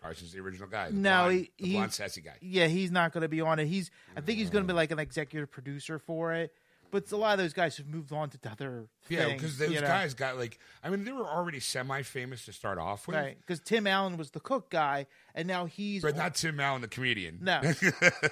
[0.00, 0.90] Carson's the original guy.
[0.90, 2.36] The No, blonde, he- the he- blonde sassy guy.
[2.40, 3.66] Yeah, he's not going to be on it.
[3.66, 6.52] He's I think he's going to be like an executive producer for it.
[6.90, 9.80] But a lot of those guys have moved on to other Yeah, because those you
[9.80, 9.86] know?
[9.86, 13.36] guys got like, I mean, they were already semi-famous to start off with, right?
[13.40, 16.88] Because Tim Allen was the cook guy, and now he's but not Tim Allen, the
[16.88, 17.38] comedian.
[17.42, 17.82] no, no, no,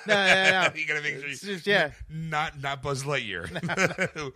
[0.06, 0.68] no.
[0.74, 1.90] you gotta make sure, you, just- yeah.
[2.08, 3.50] not not Buzz Lightyear.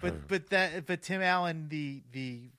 [0.00, 2.50] But but that but Tim Allen the the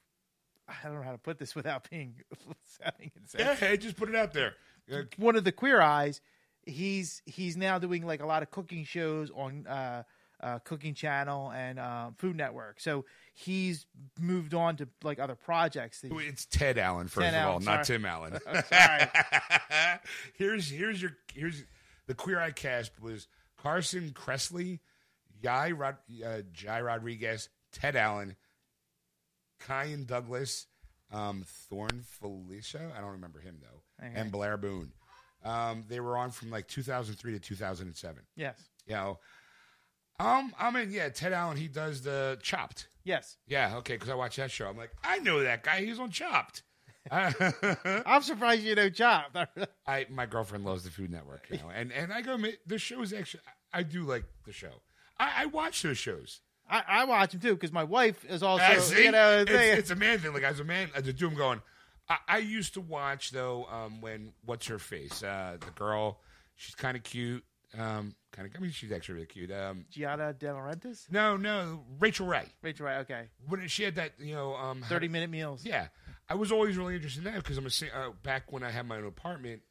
[0.68, 2.16] I don't know how to put this without being
[2.82, 3.42] sounding insane.
[3.46, 4.56] yeah, hey, just put it out there.
[5.18, 6.22] One of the queer eyes,
[6.66, 10.04] he's he's now doing like a lot of cooking shows on uh,
[10.42, 12.80] uh, Cooking Channel and uh, Food Network.
[12.80, 13.86] So he's
[14.20, 16.02] moved on to like other projects.
[16.04, 17.84] It's Ted Allen, first Ted of all, Allen, not.
[17.86, 18.38] Tim Allen.
[18.70, 19.04] sorry.
[20.36, 21.64] here's here's your here's
[22.08, 24.80] the Queer Eye cast was Carson Kressley,
[25.42, 28.36] Jai, Rod, uh, Jai Rodriguez, Ted Allen,
[29.60, 30.68] Kyan Douglas,
[31.12, 32.92] um, Thorne Filicia.
[32.98, 34.14] I don't remember him though, Okay.
[34.20, 34.92] and Blair Boone.
[35.44, 38.24] Um, they were on from like 2003 to 2007.
[38.36, 39.20] yes, You know,
[40.20, 41.58] um, I mean, yeah, Ted Allen.
[41.58, 42.88] He does the Chopped.
[43.04, 43.38] yes.
[43.48, 44.68] Yeah, okay, because I watched that show.
[44.70, 45.82] I'm like, I know that guy.
[45.84, 46.64] He's on Chopped.
[47.12, 49.36] I'm surprised you know Chopped.
[49.88, 53.02] I my girlfriend loves the Food Network, you know, and and I go, the show
[53.02, 53.42] is actually
[53.74, 54.82] I do like the show.
[55.20, 56.40] I, I watch those shows.
[56.70, 59.04] I, I watch them too because my wife is also Ah, see?
[59.04, 60.34] you know it's, it's a man thing.
[60.34, 61.62] Like as a man, as a dude, I'm going.
[62.10, 66.20] I, I used to watch though um, when what's her face, uh, the girl,
[66.56, 67.44] she's kind of cute,
[67.78, 68.56] um, kind of.
[68.56, 69.52] I mean, she's actually really cute.
[69.52, 71.12] Um, Giada De Laurentiis.
[71.12, 72.46] no, no, Rachael Ray.
[72.62, 72.98] Rachael, Ray.
[72.98, 75.66] Okay, When she had that, you know, um, thirty minute meals.
[75.66, 75.88] Yeah,
[76.30, 78.86] I was always really interested in that because I'm a uh, back when I had
[78.88, 79.62] my own apartment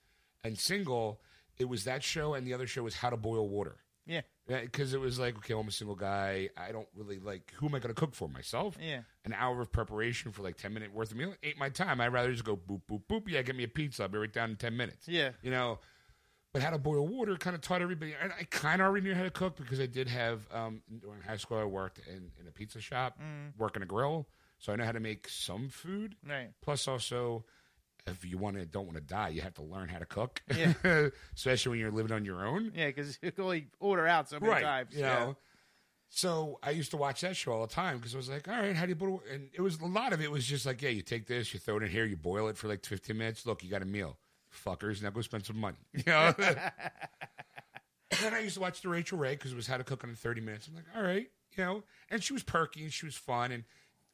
[0.45, 1.21] and single.
[1.59, 3.77] It was that show, and the other show was How to Boil Water.
[4.07, 6.49] Yeah, Because it was like, okay, I'm a single guy.
[6.57, 7.53] I don't really like.
[7.57, 8.77] Who am I going to cook for myself?
[8.81, 9.03] Yeah.
[9.25, 12.01] An hour of preparation for like ten minute worth of meal ain't my time.
[12.01, 13.29] I'd rather just go boop boop boop.
[13.29, 14.03] Yeah, get me a pizza.
[14.03, 15.07] I'll be right down in ten minutes.
[15.07, 15.31] Yeah.
[15.43, 15.79] You know.
[16.53, 18.15] But how to boil water kind of taught everybody.
[18.21, 21.23] And I kind of already knew how to cook because I did have um, during
[21.23, 21.57] high school.
[21.57, 23.57] I worked in, in a pizza shop, Mm.
[23.57, 24.29] working a grill,
[24.59, 26.15] so I know how to make some food.
[26.29, 26.51] right.
[26.61, 27.47] Plus, also,
[28.07, 30.43] if you want to don't want to die, you have to learn how to cook.
[30.57, 30.73] Yeah.
[31.35, 32.73] Especially when you're living on your own.
[32.75, 34.95] Yeah, because you can only order out so many times.
[34.95, 35.37] You know.
[36.15, 38.55] So I used to watch that show all the time because I was like, all
[38.55, 39.23] right, how do you boil?
[39.33, 41.61] And it was a lot of it was just like, yeah, you take this, you
[41.61, 43.47] throw it in here, you boil it for like 15 minutes.
[43.47, 44.19] Look, you got a meal,
[44.53, 45.03] fuckers.
[45.03, 45.79] Now go spend some money.
[45.95, 46.35] You know.
[46.39, 50.05] and then I used to watch the Rachael Ray because it was how to cook
[50.05, 50.69] in 30 minutes.
[50.69, 51.83] I'm like, all right, you know.
[52.11, 53.51] And she was perky and she was fun.
[53.51, 53.65] And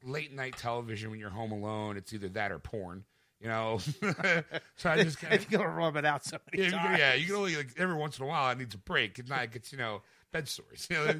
[0.05, 3.07] late night television when you're home alone, it's either that or porn.
[3.41, 3.79] You know,
[4.77, 5.49] so I just kind of.
[5.51, 6.99] you're going to rub it out so yeah, many you can, times.
[6.99, 9.19] yeah, you can only like every once in a while it needs a break.
[9.19, 10.89] and it gets you know bed sores.
[10.91, 11.15] You know?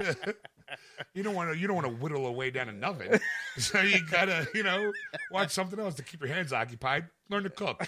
[1.14, 3.20] you don't want to you don't want to whittle away down an nothing.
[3.58, 4.92] so you gotta you know
[5.30, 7.06] watch something else to keep your hands occupied.
[7.28, 7.86] Learn to cook.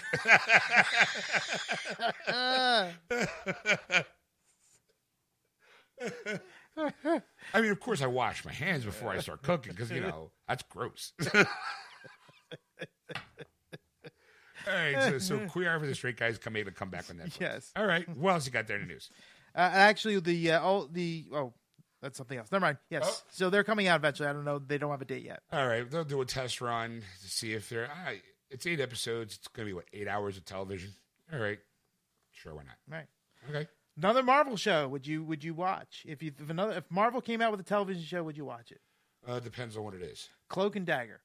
[6.77, 10.31] I mean, of course, I wash my hands before I start cooking because you know
[10.47, 11.13] that's gross.
[14.67, 17.17] All right, so, so queer for the straight guys come able to come back on
[17.17, 17.39] that.
[17.39, 17.71] Yes.
[17.75, 18.07] All right.
[18.17, 19.09] What else you got there in the news?
[19.55, 21.53] Uh, actually, the uh, oh the oh
[22.01, 22.51] that's something else.
[22.51, 22.77] Never mind.
[22.89, 23.03] Yes.
[23.05, 23.23] Oh.
[23.31, 24.27] So they're coming out eventually.
[24.27, 24.59] I don't know.
[24.59, 25.41] They don't have a date yet.
[25.51, 27.85] All right, they'll do a test run to see if they're.
[27.85, 28.13] Uh,
[28.49, 29.35] it's eight episodes.
[29.35, 30.91] It's going to be what eight hours of television.
[31.33, 31.59] All right,
[32.31, 32.75] sure, why not?
[32.89, 33.07] Right.
[33.49, 33.67] Okay.
[33.97, 34.87] Another Marvel show.
[34.87, 37.63] Would you would you watch if you if another if Marvel came out with a
[37.63, 38.23] television show?
[38.23, 38.81] Would you watch it?
[39.27, 40.29] Uh, depends on what it is.
[40.49, 41.21] Cloak and Dagger.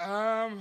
[0.00, 0.60] Um.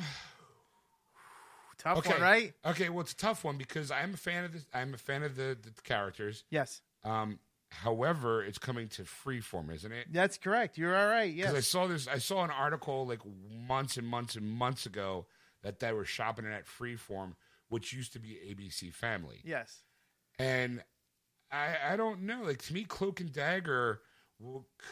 [1.78, 2.12] Tough Okay.
[2.12, 2.54] one, right?
[2.66, 2.90] Okay.
[2.90, 4.62] Well, it's a tough one because I'm a fan of the.
[4.74, 6.44] I'm a fan of the, the characters.
[6.50, 7.40] Yes, Um.
[7.74, 10.08] However, it's coming to Freeform, isn't it?
[10.12, 10.78] that's correct.
[10.78, 11.34] You're all right.
[11.34, 12.06] Because I saw this.
[12.06, 13.22] I saw an article like
[13.66, 15.26] months and months and months ago
[15.64, 17.36] that they were shopping it at Freeform,
[17.70, 19.40] which used to be ABC Family.
[19.46, 19.80] Yes.
[20.42, 20.84] And
[21.52, 22.42] I, I don't know.
[22.44, 24.02] Like to me, Cloak and Dagger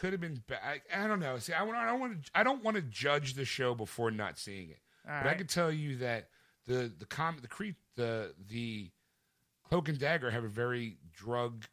[0.00, 0.42] could have been.
[0.46, 1.38] Ba- I, I don't know.
[1.38, 2.30] See, I, I don't want to.
[2.34, 4.78] I don't want to judge the show before not seeing it.
[5.08, 6.28] All but I can tell you that
[6.66, 8.90] the the com the cre- the the
[9.68, 11.64] Cloak and Dagger have a very drug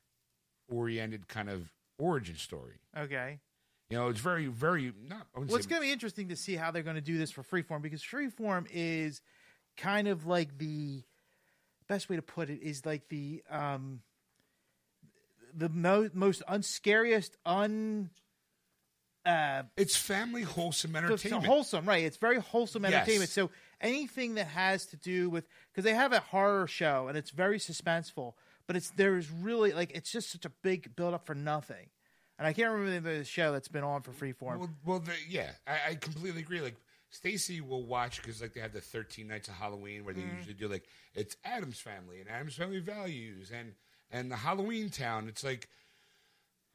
[0.70, 2.80] oriented kind of origin story.
[2.98, 3.40] Okay.
[3.90, 5.28] You know, it's very very not.
[5.36, 7.44] Well, it's going to be interesting to see how they're going to do this for
[7.44, 9.22] Freeform because Freeform is
[9.78, 11.04] kind of like the
[11.88, 14.02] best way to put it is like the um
[15.54, 18.10] the mo- most unscariest un
[19.26, 21.46] uh It's family wholesome it's entertainment.
[21.46, 22.94] wholesome right it's very wholesome Yes.
[22.94, 23.50] entertainment so
[23.82, 27.58] anything that has to do with because they have a horror show and it's very
[27.60, 28.34] suspenseful
[28.68, 31.90] but it's there's really like it's just such a big build up for nothing
[32.38, 35.12] and i can't remember the the show that's been on for freeform well, well the,
[35.28, 36.62] yeah, I, I completely agree.
[36.62, 36.76] Like
[37.10, 40.36] Stacy will watch because like they have the 13 nights of Halloween where they mm.
[40.36, 43.74] usually do like it's Addams family and Addams family values and
[44.12, 45.28] and the Halloween town.
[45.28, 45.70] It's like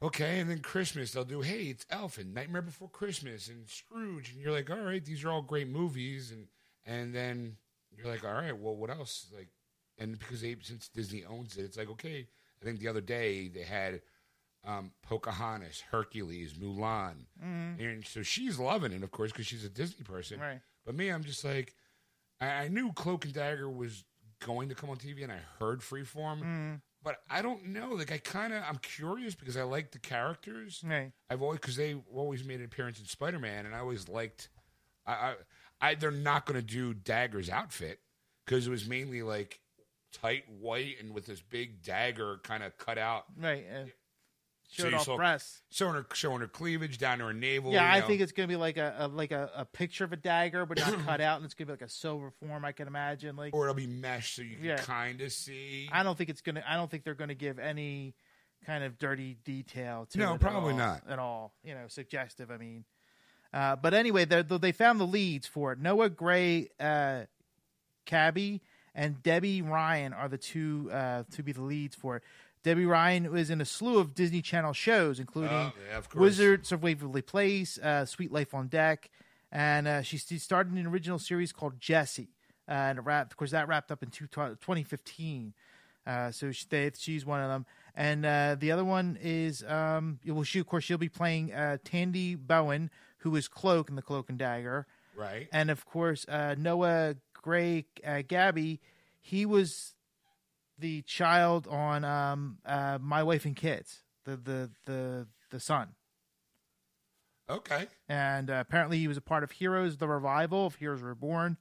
[0.01, 4.31] okay, and then Christmas they'll do hey it's Elf and Nightmare Before Christmas and Scrooge.
[4.33, 6.31] And you're like all right these are all great movies.
[6.31, 6.47] And
[6.85, 7.57] and then
[7.95, 9.27] you're like all right well what else?
[9.35, 9.49] Like
[9.99, 12.27] and because they since Disney owns it it's like okay
[12.61, 14.01] I think the other day they had
[14.65, 20.03] um, Pocahontas, Hercules, Mulan, and so she's loving it, of course, because she's a Disney
[20.03, 20.39] person.
[20.39, 20.59] Right.
[20.85, 21.75] But me, I'm just like,
[22.39, 24.03] I, I knew Cloak and Dagger was
[24.45, 27.89] going to come on TV, and I heard Freeform, but I don't know.
[27.89, 30.81] Like, I kind of, I'm curious because I like the characters.
[30.85, 31.11] Right.
[31.29, 34.49] I've always because they always made an appearance in Spider Man, and I always liked.
[35.05, 35.35] I, I,
[35.81, 37.99] I they're not going to do Dagger's outfit
[38.45, 39.59] because it was mainly like
[40.13, 43.65] tight white and with this big dagger kind of cut out, Right.
[43.69, 43.85] Uh,
[44.81, 45.61] showed you off saw- breasts.
[45.69, 47.71] showing her showing her cleavage down to her navel.
[47.71, 48.07] Yeah, I know.
[48.07, 50.77] think it's gonna be like a, a like a, a picture of a dagger, but
[50.79, 52.65] not cut out, and it's gonna be like a silver form.
[52.65, 53.35] I can imagine.
[53.35, 54.77] Like, or it'll be meshed so you can Yeah.
[54.77, 55.89] kind of see.
[55.91, 56.63] I don't think it's gonna.
[56.67, 58.15] I don't think they're gonna give any
[58.65, 61.03] kind of dirty detail to No, it at probably all- not.
[61.09, 61.53] at all.
[61.63, 62.49] You know, suggestive.
[62.49, 62.85] I mean,
[63.53, 65.79] uh, but anyway, they they found the leads for it.
[65.79, 67.23] Noah Gray, uh,
[68.05, 68.61] Cabey,
[68.95, 72.23] and Debby Ryan are the two uh, to be the leads for it.
[72.63, 76.13] Debby Ryan was in a slew of Disney Channel shows, including Oh, yeah, of.
[76.15, 79.09] Wizards of Waverly Place, uh, Sweet Life on Deck,
[79.51, 82.29] and uh, she st- started an original series called Jessie.
[82.67, 85.53] Uh, and it wrapped, of course, that wrapped up in two, 2015.
[86.05, 90.19] Uh, so she, they, she's one of them, and uh, the other one is um,
[90.25, 92.89] well, she of course she'll be playing uh, Tandy Bowen,
[93.19, 94.85] who is Cloak in the Cloak and Dagger,
[95.15, 95.47] right.
[95.53, 98.81] and of course uh, Noah Gray uh, Cabey,
[99.21, 99.93] he was
[100.77, 105.89] the child on um, uh, My Wife and Kids, the the the the son
[107.49, 107.87] Okay.
[108.07, 111.57] and uh, apparently he was a part of Heroes: The Revival of Heroes Reborn,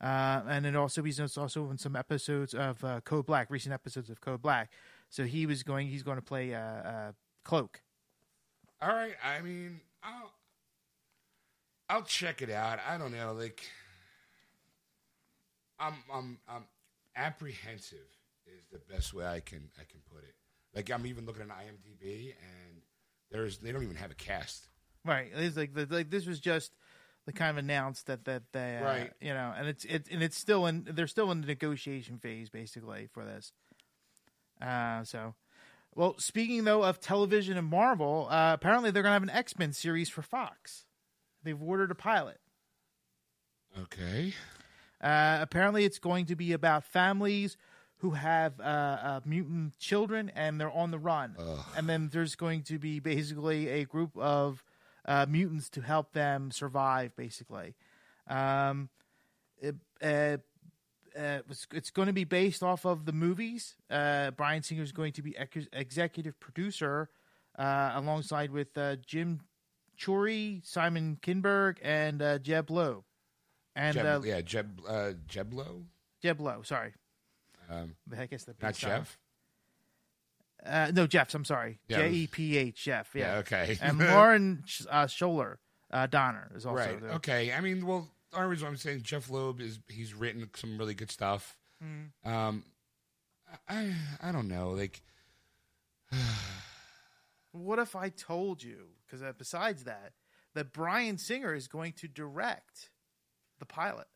[0.00, 4.08] uh, and then also he's also in some episodes of uh, Code Black, recent episodes
[4.08, 4.70] of Code Black.
[5.08, 7.12] So he was going, he's going to play uh, uh,
[7.44, 7.82] Cloak.
[8.80, 9.14] All right.
[9.24, 10.32] I mean, I'll
[11.88, 12.78] I'll check it out.
[12.88, 13.32] I don't know.
[13.32, 13.62] Like,
[15.78, 16.64] I'm I'm I'm
[17.16, 18.06] apprehensive
[18.46, 20.34] is the best way I can I can put it.
[20.74, 22.82] Like, I'm even looking at IMDb, and
[23.30, 24.68] there's they don't even have a cast.
[25.04, 26.72] Right, it's like the, like this was just
[27.26, 29.12] the kind of announced that that they uh, Right.
[29.20, 32.50] you know, and it's it and it's still in they're still in the negotiation phase
[32.50, 33.52] basically for this.
[34.60, 35.34] Uh, so.
[35.94, 39.58] Well, speaking though of television and Marvel, uh, apparently they're going to have an X
[39.58, 40.84] Men series for Fox.
[41.42, 42.38] They've ordered a pilot.
[43.80, 44.34] Okay.
[45.00, 47.56] Uh, apparently, it's going to be about families
[47.98, 51.34] who have uh, uh, mutant children and they're on the run.
[51.76, 54.62] And then there's going to be basically a group of
[55.06, 57.74] uh, mutants to help them survive, basically.
[58.28, 58.90] Um,
[59.60, 60.38] it, uh,
[61.16, 63.76] uh, it's, it's going to be based off of the movies.
[63.90, 67.08] Uh, Bryan Singer is going to be ex- executive producer
[67.58, 69.40] uh, alongside with uh, Jim
[69.98, 73.04] Chory, Simon Kinberg, and uh, Jeb Loeb.
[73.74, 75.84] And Jeb, uh, yeah, Jeb uh, Jeblo,
[76.22, 76.92] Jeb Loeb, sorry.
[77.70, 79.18] Um, I guess the not Jeff.
[80.64, 81.34] Uh, no, Jeff's.
[81.34, 81.78] I'm sorry.
[81.88, 82.84] J E P H.
[82.84, 83.10] Jeff.
[83.14, 83.34] Yeah.
[83.34, 83.78] Yeah, okay.
[83.80, 85.56] and Lauren uh, Shuler
[85.92, 87.00] uh, Donner is also right.
[87.00, 87.12] there.
[87.12, 87.52] Okay.
[87.52, 90.94] I mean, well, the only reason I'm saying Jeph Loeb is he's written some really
[90.94, 91.56] good stuff.
[91.84, 92.28] Mm.
[92.28, 92.64] Um,
[93.68, 94.70] I I don't know.
[94.70, 95.02] Like,
[97.52, 98.88] What if I told you?
[99.06, 100.12] Because uh, besides that,
[100.54, 102.90] that Bryan Singer is going to direct
[103.58, 104.06] the pilot.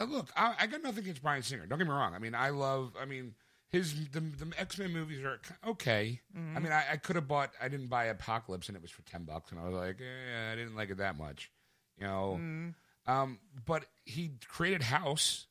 [0.00, 1.66] Uh, look, I, I got nothing against Bryan Singer.
[1.66, 2.14] Don't get me wrong.
[2.14, 2.94] I mean, I love.
[3.00, 3.34] I mean,
[3.68, 6.20] his the, the X Men movies are okay.
[6.36, 6.56] Mm-hmm.
[6.56, 7.50] I mean, I, I could have bought.
[7.60, 10.52] I didn't buy Apocalypse, and it was for ten bucks, and I was like, eh,
[10.52, 11.50] I didn't like it that much,
[11.98, 12.38] you know.
[12.40, 13.10] Mm-hmm.
[13.10, 15.46] Um, but he created House,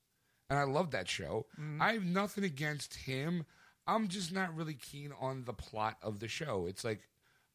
[0.50, 1.45] and I love that show.
[1.60, 1.82] Mm-hmm.
[1.82, 3.45] I have nothing against him.
[3.88, 6.68] I'm just not really keen on the plot of the show.
[6.68, 7.02] It's like,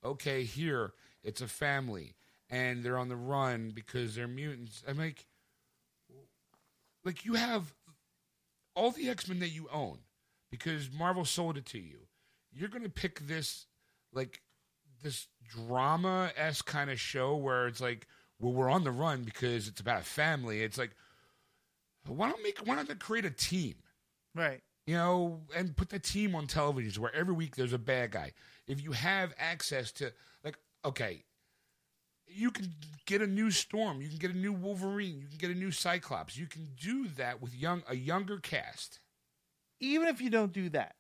[0.05, 0.93] okay, here
[1.23, 2.15] it's a family,
[2.51, 4.83] and they're on the run because they're mutants.
[4.89, 5.27] I'm like,
[7.05, 7.75] like you have
[8.75, 9.99] all the X Men that you own
[10.51, 12.07] because Marvel sold it to you.
[12.53, 13.67] You're gonna pick this
[14.13, 14.41] like
[15.03, 18.07] this drama s kind of show where it's like,
[18.41, 20.63] well, we're on the run because it's about a family.
[20.63, 20.93] It's like,
[22.07, 23.75] why don't make why don't they create a team?
[24.35, 24.63] Right.
[24.87, 28.33] you know, and put the team on television where every week there's a bad guy.
[28.67, 31.25] If you have access to, like, okay,
[32.35, 32.73] you can
[33.07, 35.71] get a new Storm, you can get a new Wolverine, you can get a new
[35.71, 36.37] Cyclops.
[36.37, 39.01] You can do that with young a younger cast.
[39.81, 40.95] Even if you don't do that,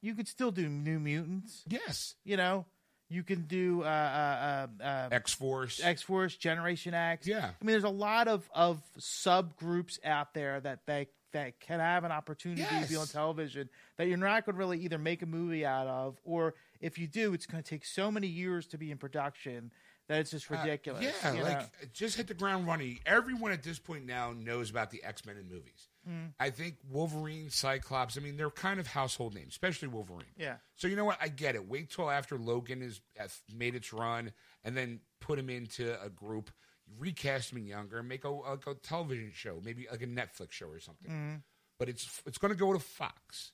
[0.00, 1.62] you could still do New Mutants.
[1.68, 2.66] Yes, You know,
[3.08, 5.80] You can do uh, uh, uh, uh, X Force.
[5.82, 7.26] X Force, Generation X.
[7.26, 7.50] Yeah.
[7.60, 12.04] I mean, there's a lot of of subgroups out there that they that can have
[12.04, 15.26] an opportunity to be on television that you're not going to really either make a
[15.26, 18.76] movie out of, or if you do, it's going to take so many years to
[18.76, 19.72] be in production
[20.08, 21.04] that it's just uh, ridiculous.
[21.24, 21.58] yeah, like know?
[21.58, 22.98] Uh, just hit the ground running.
[23.06, 25.88] Everyone at this point now knows about the X Men in movies.
[26.08, 26.32] Mm.
[26.40, 28.18] I think Wolverine, Cyclops.
[28.18, 30.26] I mean, they're kind of household names, especially Wolverine.
[30.36, 31.18] yeah, So you know what?
[31.20, 31.68] I get it.
[31.68, 32.80] Wait till after Logan
[33.16, 34.32] has made its run,
[34.64, 36.50] and then put him into a group,
[36.98, 40.66] recast him in younger, make a, like a television show, maybe like a Netflix show
[40.66, 41.10] or something.
[41.10, 41.34] Mm-hmm.
[41.78, 43.52] But it's it's going to go to Fox,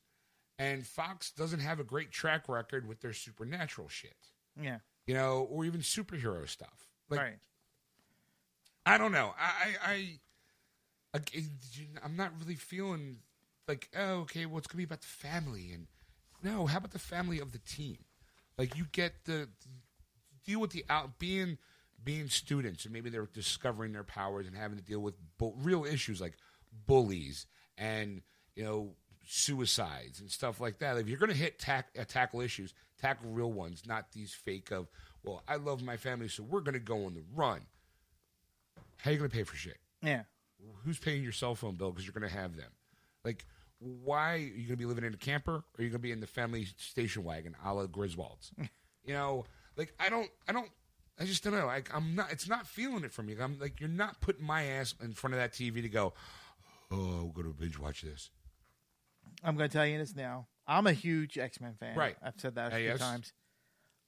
[0.59, 4.17] and Fox doesn't have a great track record with their supernatural shit,
[4.61, 4.79] yeah,
[5.09, 6.87] you know, or even superhero stuff.
[7.09, 7.39] Like right.
[8.85, 9.35] I don't know.
[9.39, 9.93] I, I,
[11.15, 11.21] I, I
[12.05, 13.17] I'm not really feeling
[13.67, 15.87] like, oh, okay, well, it's gonna be about the family, and
[16.43, 17.99] no, how about the family of the team?
[18.59, 19.49] Like, you get the
[20.45, 21.57] deal with the out being
[22.05, 25.85] being students, and maybe they're discovering their powers and having to deal with bu- real
[25.87, 26.35] issues like
[26.87, 27.47] bullies
[27.79, 28.21] and
[28.55, 28.91] you know
[29.27, 30.99] suicides and stuff like that.
[30.99, 34.89] If you're gonna hit tack, uh, tackle issues, tackle real ones, not these fake of,
[35.23, 37.61] well, I love my family, so we're gonna go on the run.
[38.99, 39.79] How you gonna pay for shit?
[40.03, 40.23] Yeah,
[40.85, 42.71] Who's paying your cell phone bill because you're gonna have them?
[43.25, 43.45] Like,
[43.79, 46.21] why are you gonna be living in a camper or are you gonna be in
[46.21, 48.53] the family station wagon, a la Griswold's?
[49.05, 49.45] you know,
[49.77, 50.69] like I don't, I don't,
[51.21, 51.67] I just don't know.
[51.67, 53.37] Like I'm not, it's not feeling it from you.
[53.41, 56.15] I'm like, you're not putting my ass in front of that TV to go.
[56.91, 58.31] Oh, we're gonna binge watch this.
[59.43, 60.47] I'm going to tell you this now.
[60.69, 61.97] I'm a huge X Men fan.
[61.97, 62.17] Right.
[62.23, 62.99] I've said that a few yes.
[62.99, 63.33] times.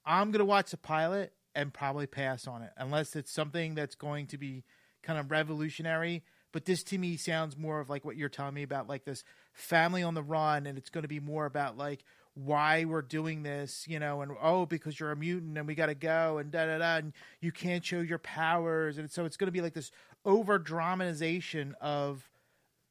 [0.05, 3.95] I'm going to watch the pilot and probably pass on it unless it's something that's
[3.95, 4.65] going to be
[5.03, 6.23] kind of revolutionary.
[6.53, 9.25] But this to me sounds more of like what you're telling me about, like this
[9.53, 12.05] family on the run, and it's going to be more about like
[12.35, 15.87] why we're doing this, you know, and oh, because you're a mutant and we got
[15.87, 19.37] to go and da da da, and you can't show your powers, and so it's
[19.37, 19.91] going to be like this
[20.25, 22.30] over dramatization of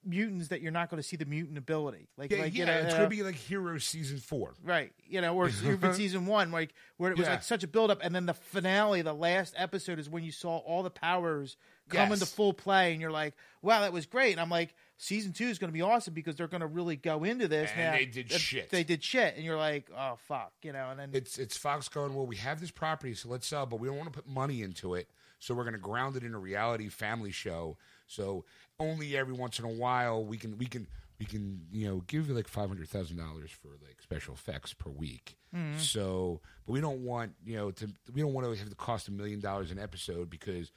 [0.06, 2.60] mutants that you're not going to see the mutant ability, like Yeah, like yeah.
[2.60, 4.54] you know, it's uh, gonna be like Hero season four.
[4.64, 7.34] Right, you know, or even season one, like where it was Yeah.
[7.34, 10.32] like such a build up, and then the finale, the last episode, is when you
[10.32, 11.58] saw all the powers
[11.90, 12.22] come Yes.
[12.22, 15.46] into full play, and you're like, "Wow, that was great." And I'm like, season two
[15.48, 17.70] is going to be awesome because they're going to really go into this.
[17.76, 17.92] And now.
[17.98, 18.70] they did shit.
[18.70, 20.90] They did shit, and you're like, "Oh fuck," you know.
[20.92, 23.80] And then It's it's Fox going, well, we have this property, so let's sell, but
[23.80, 26.34] we don't want to put money into it, so we're going to ground it in
[26.34, 27.78] a reality family show.
[28.08, 28.46] So
[28.80, 30.88] only every once in a while we can we can
[31.20, 34.74] we can you know give you like five hundred thousand dollars for like special effects
[34.74, 35.38] per week.
[35.56, 35.80] Mm-hmm.
[35.80, 39.08] So, but we don't want you know to we don't want to have to cost
[39.08, 40.72] a million dollars an episode because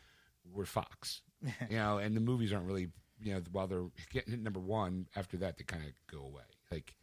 [0.53, 1.23] we're Fox,
[1.71, 2.89] you know, and the movies aren't really
[3.23, 6.43] you know while they're getting hit number one after that they kind of go away.
[6.71, 6.95] Like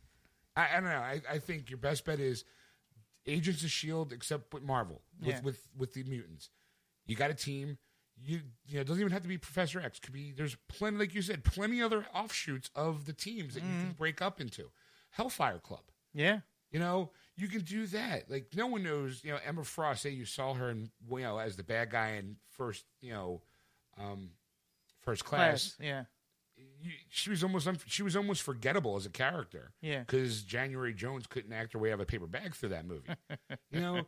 [0.57, 0.89] I, I don't know.
[0.97, 2.43] I, I think your best bet is
[3.25, 5.41] Agents of Shield, except with Marvel, with Yeah.
[5.43, 6.49] with with the mutants.
[7.05, 7.77] You got a team.
[8.23, 9.99] You you know, it doesn't even have to be Professor X.
[9.99, 13.69] Could be there's plenty, like you said, plenty other offshoots of the teams that you
[13.69, 13.79] Mm-hmm.
[13.81, 14.69] can break up into.
[15.11, 15.83] Hellfire Club.
[16.13, 16.39] yeah,
[16.71, 18.29] You know, you can do that.
[18.29, 19.21] Like no one knows.
[19.23, 20.01] You know, Emma Frost.
[20.03, 23.41] Say you saw her in you know as the bad guy in first you know,
[23.97, 24.31] um,
[25.01, 25.75] first class.
[25.75, 26.05] class, yeah, You,
[27.09, 31.51] she was almost she was almost forgettable as a character yeah, because January Jones couldn't
[31.53, 33.09] act her way out of a paper bag through that movie,
[33.71, 34.03] you know.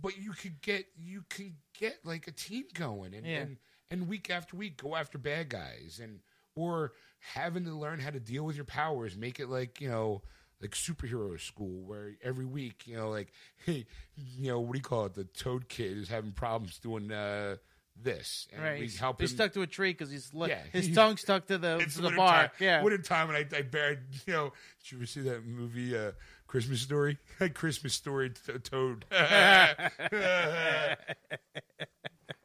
[0.00, 3.38] But you could get you can get like a team going and, Yeah.
[3.40, 3.56] and
[3.90, 6.20] and week after week go after bad guys and
[6.56, 10.22] or having to learn how to deal with your powers, make it like you know
[10.60, 13.30] like superhero school where every week you know like
[13.66, 13.84] hey
[14.16, 17.56] you know what do you call it the Toad Kid is having problems doing uh,
[18.02, 18.74] this and right.
[18.78, 21.16] we He's, help he's him stuck to a tree because he's li- Yeah, his tongue
[21.16, 22.42] stuck to the to the bar.
[22.42, 22.50] time.
[22.60, 24.00] Yeah, winter time, and I, I buried.
[24.26, 26.12] You know, did you ever see that movie, uh,
[26.46, 27.18] Christmas Story?
[27.54, 29.04] Christmas Story, to- Toad.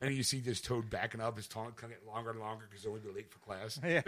[0.02, 2.98] and you see this Toad backing up, his tongue getting longer and longer because he'll
[2.98, 3.80] be late for class.
[3.86, 4.02] Yeah.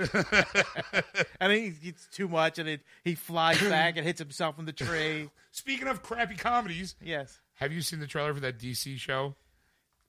[1.40, 4.74] and he gets too much, and it, he flies back and hits himself in the
[4.74, 5.30] tree.
[5.52, 9.36] Speaking of crappy comedies, Yes, have you seen the trailer for that DC show?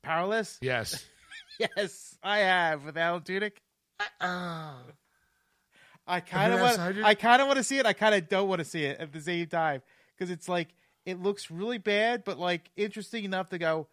[0.02, 0.58] powerless.
[0.60, 1.04] Yes.
[1.76, 3.52] Yes, I have with Alan Tudyk.
[4.20, 4.74] Oh.
[6.06, 7.04] I kind of want.
[7.04, 7.86] I kind of want to see it.
[7.86, 9.82] I kind of don't want to see it at the same time
[10.16, 10.74] because it's like
[11.06, 13.86] it looks really bad, but like interesting enough to go.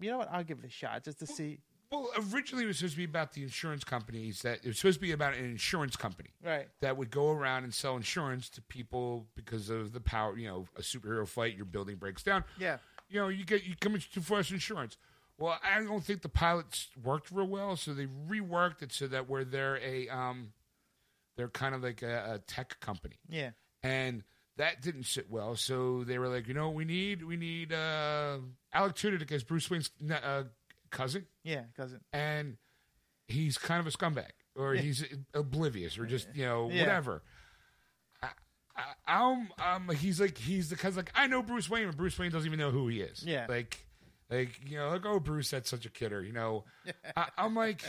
[0.00, 0.28] You know what?
[0.32, 1.58] I'll give it a shot just to see.
[1.90, 4.42] Well, originally it was supposed to be about the insurance companies.
[4.42, 6.30] That it was supposed to be about an insurance company.
[6.42, 6.68] Right.
[6.80, 10.38] that would go around and sell insurance to people because of the power.
[10.38, 12.44] You know, a superhero fight, your building breaks down.
[12.58, 12.78] Yeah.
[13.10, 14.96] You know, you get you come into Forest Insurance.
[15.42, 19.28] Well, I don't think the pilots worked real well, so they reworked it so that
[19.28, 20.52] where they're a um,
[21.36, 23.50] they're kind of like a, a tech company, Yeah.
[23.82, 24.22] and
[24.56, 25.56] that didn't sit well.
[25.56, 28.38] So they were like, you know, what we need we need uh,
[28.72, 30.44] Alec Tudyk as Bruce Wayne's uh,
[30.90, 32.00] cousin, Yeah, cousin.
[32.12, 32.56] and
[33.26, 36.82] he's kind of a scumbag, or he's oblivious, or just you know Yeah.
[36.82, 37.22] whatever.
[38.22, 38.28] I,
[38.76, 39.48] I, I'm,
[39.88, 42.46] um, he's like he's the cause like I know Bruce Wayne, but Bruce Wayne doesn't
[42.46, 43.24] even know who he is.
[43.26, 43.46] Yeah.
[43.48, 43.86] like
[44.30, 46.22] like you know like oh Bruce that's such a kidder.
[46.22, 46.64] You know,
[47.16, 47.82] I, I'm like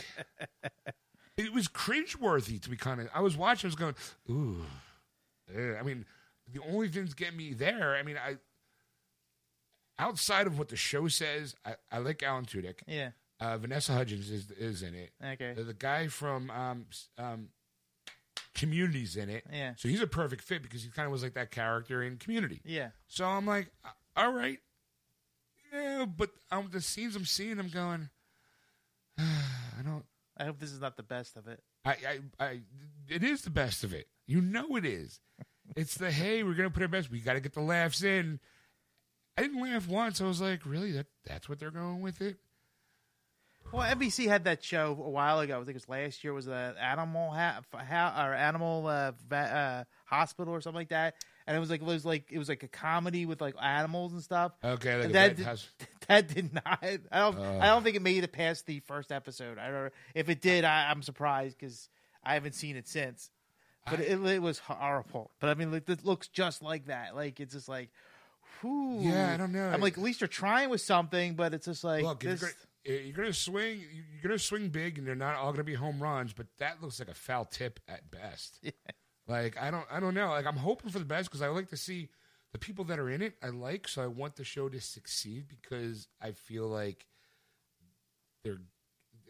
[1.36, 3.08] it was cringeworthy to be kind of.
[3.14, 3.94] I was watching, I was going
[4.30, 4.64] ooh.
[5.54, 5.74] eh.
[5.78, 6.04] I mean,
[6.52, 7.94] the only things get me there.
[7.96, 8.36] I mean, I
[9.98, 12.80] outside of what the show says, I, I like Alan Tudyk.
[12.86, 13.10] Yeah.
[13.40, 15.10] Uh, Vanessa Hudgens is is in it.
[15.24, 15.54] Okay.
[15.54, 16.86] The, the guy from um,
[17.18, 17.48] um,
[18.54, 19.44] Community's in it.
[19.52, 19.72] Yeah.
[19.76, 22.60] So he's a perfect fit because he kind of was like that character in Community.
[22.64, 22.90] Yeah.
[23.08, 24.58] So I'm like, uh, all right,
[25.74, 26.04] yeah.
[26.06, 28.08] But um, the scenes I'm seeing, I'm going,
[29.18, 30.04] I don't.
[30.36, 31.62] I hope this is not the best of it.
[31.84, 32.60] I, I, I,
[33.08, 34.08] it is the best of it.
[34.26, 35.20] You know it is.
[35.76, 37.10] It's the hey, we're gonna put our best.
[37.10, 38.38] We got to get the laughs in.
[39.38, 40.20] I didn't laugh once.
[40.20, 40.92] I was like, really?
[40.92, 42.36] That that's what they're going with it?
[43.72, 45.54] Well, NBC had that show a while ago.
[45.54, 46.34] I think it was last year.
[46.34, 51.14] Was the animal ha- ha- or animal uh, va- uh, hospital or something like that?
[51.46, 54.12] And it was like it was like it was like a comedy with like animals
[54.12, 54.52] and stuff.
[54.64, 55.68] Okay, like a that did, house.
[56.08, 56.78] that did not.
[56.82, 57.38] I don't.
[57.38, 59.58] I don't think it made it past the first episode.
[59.58, 59.92] I don't.
[60.14, 61.88] If it did, I, I'm surprised because
[62.22, 63.30] I haven't seen it since.
[63.90, 65.30] But it, it was horrible.
[65.40, 67.14] But I mean, like, it looks just like that.
[67.14, 67.90] Like it's just like,
[68.60, 69.00] whew.
[69.00, 69.68] Yeah, I don't know.
[69.68, 72.40] I'm like, at least you're trying with something, but it's just like Look, this.
[72.40, 75.64] you're, gonna, eh, you're gonna swing, you're gonna swing big, and they're not all gonna
[75.64, 76.32] be home runs.
[76.32, 78.64] But that looks like a foul tip at best.
[79.26, 80.28] Like I don't, I don't know.
[80.28, 82.10] Like I'm hoping for the best because I like to see
[82.52, 83.34] the people that are in it.
[83.42, 87.06] I like, so I want the show to succeed because I feel like
[88.44, 88.58] they're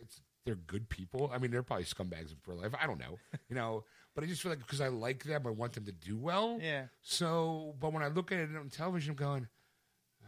[0.01, 1.31] it's they're good people.
[1.33, 2.75] I mean, they're probably scumbags in real life.
[2.81, 3.19] I don't know,
[3.49, 3.85] you know.
[4.15, 6.59] But I just feel like because I like them, I want them to do well.
[6.61, 6.85] Yeah.
[7.03, 9.49] So, but when I look at it on television, I'm going,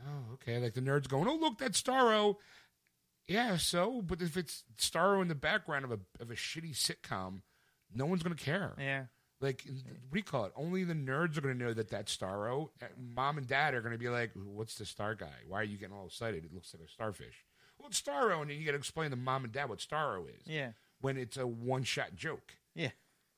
[0.06, 0.58] oh, okay.
[0.58, 2.36] Like the nerds going, oh, look, that's Starro.
[3.28, 7.42] Yeah, so, but if it's Starro in the background of a of a shitty sitcom,
[7.94, 8.74] no one's gonna care.
[8.78, 9.04] yeah.
[9.40, 10.52] Like, what do you call it?
[10.56, 12.70] Only the nerds are gonna know that that's Starro.
[12.96, 15.26] Mom and Dad are gonna be like, what's the star guy?
[15.46, 16.44] Why are you getting all excited?
[16.44, 17.44] It looks like a starfish.
[17.78, 20.24] Well, it's Starro, and then you got to explain to Mom and Dad what Starro
[20.28, 20.46] is.
[20.46, 20.70] Yeah.
[21.00, 22.54] When it's a one shot joke.
[22.74, 22.90] Yeah.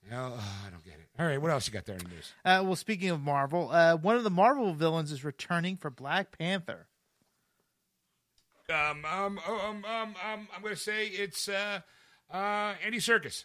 [0.04, 1.08] You know, oh, I don't get it.
[1.18, 2.32] All right, what else you got there in the news?
[2.44, 6.38] Uh, well, speaking of Marvel, uh, one of the Marvel villains is returning for Black
[6.38, 6.86] Panther.
[8.70, 11.80] Um, um, um, um, um, I'm going to say it's uh,
[12.30, 13.44] uh, Andy Serkis.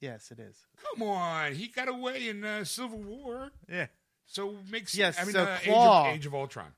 [0.00, 0.56] Yes, it is.
[0.76, 3.86] Come on, he got away in uh, Civil War, Yeah.
[4.26, 6.72] so makes Yes, I mean, so uh, Age, of, Age of Ultron,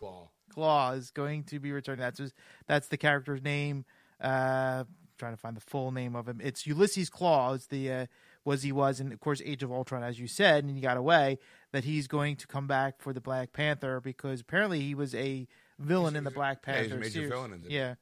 [0.00, 0.28] Klaue.
[0.54, 2.00] Klaue is going to be returning.
[2.00, 2.32] That's his,
[2.66, 3.84] that's the character's name.
[4.20, 4.84] Uh,
[5.18, 6.40] trying to find the full name of him.
[6.42, 7.56] It's Ulysses Klaue.
[7.56, 8.06] Is the uh,
[8.44, 10.96] was he was, and of course, Age of Ultron, as you said, and he got
[10.96, 11.38] away.
[11.72, 15.46] That he's going to come back for the Black Panther because apparently he was a
[15.78, 16.82] villain in the Black yeah, Panther.
[16.84, 17.28] he's a major series.
[17.30, 17.94] villain in the- Yeah.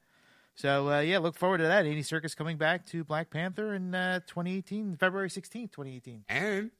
[0.59, 1.85] So uh, yeah, look forward to that.
[1.85, 6.25] Andy Serkis coming back to Black Panther in uh, 2018, February 16th, 2018.
[6.27, 6.71] and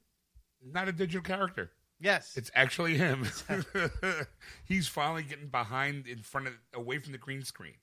[0.61, 1.71] not a digital character.
[1.97, 2.33] Yes.
[2.35, 3.25] It's actually him.
[4.65, 7.75] He's finally getting behind, in front of, away from the green screen,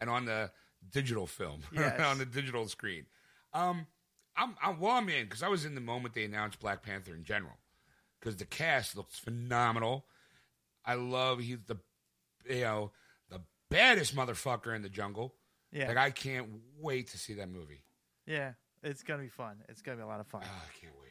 [0.00, 0.52] and on the
[0.92, 1.98] digital film, Yes.
[2.00, 3.06] on the digital screen.
[3.52, 3.88] Um,
[4.36, 7.12] I'm, I'm well, I'm in because I was in the moment they announced Black Panther
[7.12, 7.58] in general,
[8.20, 10.04] because the cast looks phenomenal.
[10.84, 11.76] I love he's the,
[12.48, 12.92] you know,
[13.28, 15.34] the baddest motherfucker in the jungle.
[15.72, 15.88] Yeah.
[15.88, 16.48] Like I can't
[16.80, 17.82] wait to see that movie.
[18.26, 18.52] yeah.
[18.82, 19.56] It's gonna be fun.
[19.68, 20.40] It's gonna be a lot of fun.
[20.42, 21.10] Ah, I can't wait.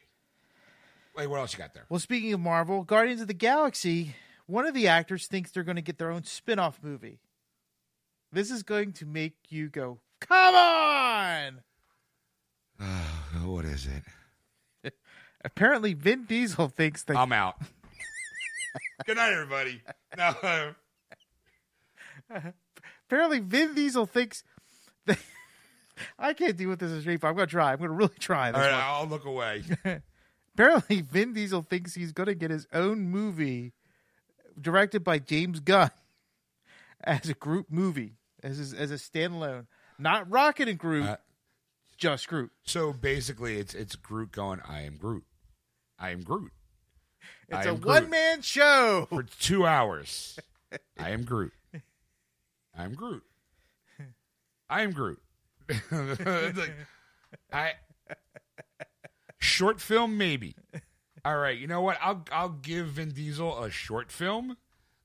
[1.16, 1.86] Wait, what else you got there?
[1.90, 4.16] Well, speaking of Marvel, Guardians of the Galaxy,
[4.48, 7.20] one of the actors thinks they're going to get their own spin off movie.
[8.32, 11.60] This is going to make you go, come on!
[13.46, 13.88] what is
[14.84, 14.94] it?
[15.44, 17.18] Apparently, Vin Diesel thinks that.
[17.18, 17.56] I'm out.
[19.06, 19.82] Good night, everybody.
[20.18, 20.74] No,
[23.10, 24.44] apparently, Vin Diesel thinks
[25.06, 25.18] that.
[26.18, 27.24] I can't deal with this as street.
[27.26, 27.74] I'm going to try.
[27.74, 28.52] I'm going to really try.
[28.52, 28.84] This all right, one.
[28.86, 29.64] I'll look away.
[30.54, 33.74] Apparently, Vin Diesel thinks he's going to get his own movie
[34.60, 35.92] directed by James Gunn
[37.04, 41.18] as a Groot movie, as a, as a standalone, not Rocket and Groot, Uh,
[41.98, 42.52] just Groot.
[42.64, 44.62] So basically, it's it's Groot going.
[44.68, 45.26] I am Groot.
[45.98, 46.52] I am Groot.
[47.50, 49.06] It's I a one man show.
[49.10, 50.40] for two hours.
[50.98, 51.52] I am Groot.
[52.80, 53.24] I am Groot.
[54.70, 55.20] I am Groot.
[55.68, 55.92] It's
[56.58, 56.74] like,
[57.52, 57.74] I
[59.38, 60.56] short film maybe.
[61.26, 61.98] All right, you know what?
[62.02, 64.56] I'll I'll give Vin Diesel a short film,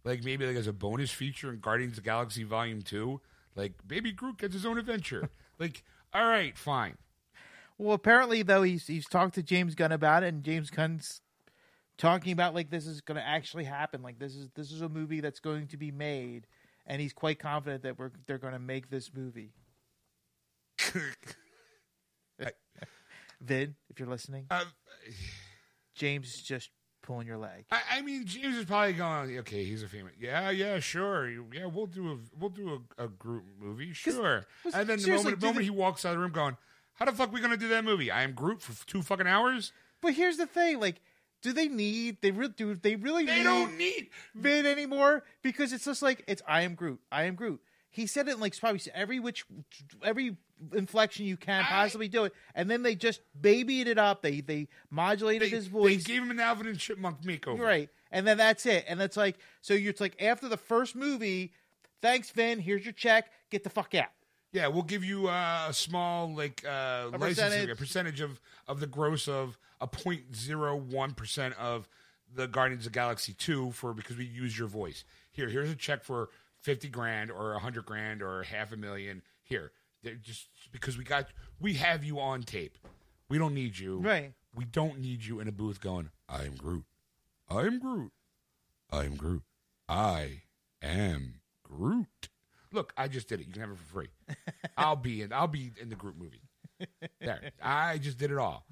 [0.05, 3.21] like maybe like as a bonus feature in Guardians of the Galaxy Volume Two.
[3.57, 5.31] Like Baby Groot gets his own adventure.
[5.59, 6.97] like, all right, fine.
[7.77, 11.23] Well, apparently though he's he's talked to James Gunn about it, and James Gunn's
[11.99, 14.01] talking about like this is going to actually happen.
[14.01, 16.47] Like this is this is a movie that's going to be made,
[16.87, 19.53] and he's quite confident that we're they're going to make this movie.
[23.41, 24.63] Vin, if you're listening, Um,
[25.95, 26.71] James is just
[27.03, 27.67] pulling your leg.
[27.71, 29.39] I, I mean, James is probably going.
[29.41, 30.13] Okay, he's a female.
[30.19, 31.29] Yeah, yeah, sure.
[31.53, 34.47] Yeah, we'll do a we'll do a, a Groot movie, sure.
[34.73, 36.57] And then the moment, moment they- he walks out of the room, going,
[36.95, 38.11] "How the fuck are we gonna do that movie?
[38.11, 39.73] I am Groot for two fucking hours.
[40.01, 41.01] But here's the thing: like,
[41.45, 42.17] do they need?
[42.23, 42.75] They really do.
[42.75, 46.75] They really They need don't need." Vin anymore because it's just like it's I am
[46.75, 46.99] Groot.
[47.13, 47.61] I am Groot.
[47.91, 49.45] He said it in like probably every which
[50.03, 50.37] every
[50.73, 54.23] inflection you can I- possibly do it, and then they just babied it up.
[54.23, 56.03] They they modulated They, his voice.
[56.05, 57.61] they gave him an Alvin and Chipmunk makeover.
[57.61, 57.91] Right.
[58.11, 58.85] And then that's it.
[58.89, 61.53] And that's like, so you're it's like after the first movie,
[62.01, 64.09] thanks, Vin, here's your check, get the fuck out.
[64.55, 67.71] Yeah, we'll give you uh, a small like uh, licensing percentage.
[67.71, 71.89] a percentage of of the gross of a 0.01 percent of
[72.33, 75.05] the Guardians of the Galaxy two for because we use your voice.
[75.33, 76.31] Here, here's a check for
[76.61, 79.23] fifty grand or a hundred grand or half a million.
[79.43, 79.73] Here,
[80.05, 81.27] They're just because we got
[81.61, 82.79] we have you on tape.
[83.29, 83.99] We don't need you.
[83.99, 84.35] Right.
[84.55, 86.11] We don't need you in a booth going.
[86.29, 86.85] I am Groot.
[87.51, 88.13] I am Groot.
[88.93, 89.43] I am Groot.
[89.89, 90.43] I
[90.81, 92.29] am Groot.
[92.75, 93.47] Look, I just did it.
[93.47, 94.09] You can have it for free.
[94.77, 95.33] I'll be in.
[95.33, 96.43] I'll be in the Groot movie.
[97.21, 98.67] There, I just did it all.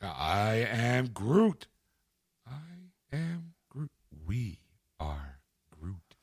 [0.00, 1.66] I am Groot.
[2.46, 2.52] I
[3.12, 3.90] am Groot.
[4.26, 4.60] We
[4.98, 5.38] are
[5.78, 6.16] Groot.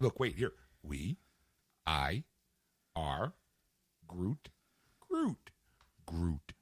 [0.00, 0.52] Look, wait here.
[0.82, 1.18] We,
[1.86, 2.24] I,
[2.96, 3.34] are
[4.08, 4.48] Groot.
[5.08, 5.50] Groot.
[6.06, 6.52] Groot.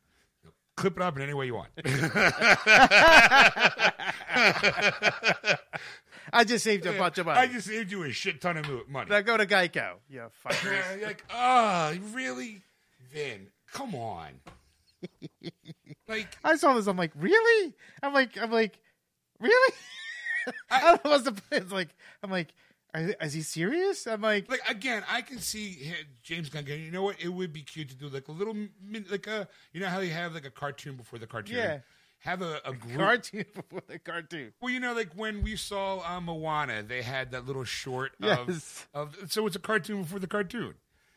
[0.77, 1.71] Clip it up in any way you want.
[6.33, 7.41] I just saved you a bunch of money.
[7.41, 9.11] I just saved you a shit ton of mo- money.
[9.11, 9.95] now go to Geico.
[10.09, 10.63] Yeah, fuck.
[10.65, 12.63] You're like, oh, really?
[13.13, 14.31] Vin, come on.
[16.09, 16.87] like, I saw this.
[16.87, 17.75] I'm like, really?
[18.03, 18.79] I'm like, I'm like,
[19.41, 19.75] really?
[20.71, 21.63] I, don't know what's the plan.
[21.63, 21.89] It's like,
[22.23, 22.55] I'm like,
[22.95, 24.07] is he serious?
[24.07, 26.65] I'm like, like again, I can see James Gunn.
[26.65, 27.17] going, You know what?
[27.21, 28.55] It would be cute to do like a little,
[29.11, 31.57] like a, you know how they have like a cartoon before the cartoon.
[31.57, 31.79] Yeah.
[32.23, 32.97] Have a, a Groot.
[32.99, 34.53] cartoon before the cartoon.
[34.61, 38.87] well, you know, like when we saw uh, Moana, they had that little short Yes.
[38.95, 39.33] of, of.
[39.33, 40.75] So it's a cartoon before the cartoon.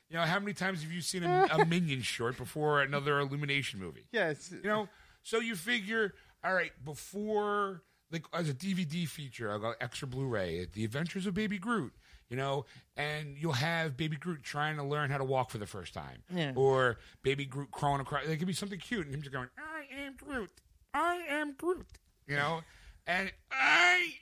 [0.09, 3.79] You know, how many times have you seen a, a Minion short before another Illumination
[3.79, 4.07] movie?
[4.11, 4.51] Yes.
[4.51, 4.89] You know,
[5.23, 7.81] so you figure, all right, before
[8.11, 11.93] like as a DVD feature, I'll go extra Blu-ray, The Adventures of Baby Groot.
[12.29, 12.65] You know,
[12.97, 16.23] and you'll have Baby Groot trying to learn how to walk for the first time,
[16.33, 16.53] Yeah.
[16.55, 18.25] or Baby Groot crawling across.
[18.25, 20.49] There could be something cute, and him just going, "I am Groot,
[20.95, 21.85] I am Groot,"
[22.27, 22.61] you know,
[23.05, 24.13] and I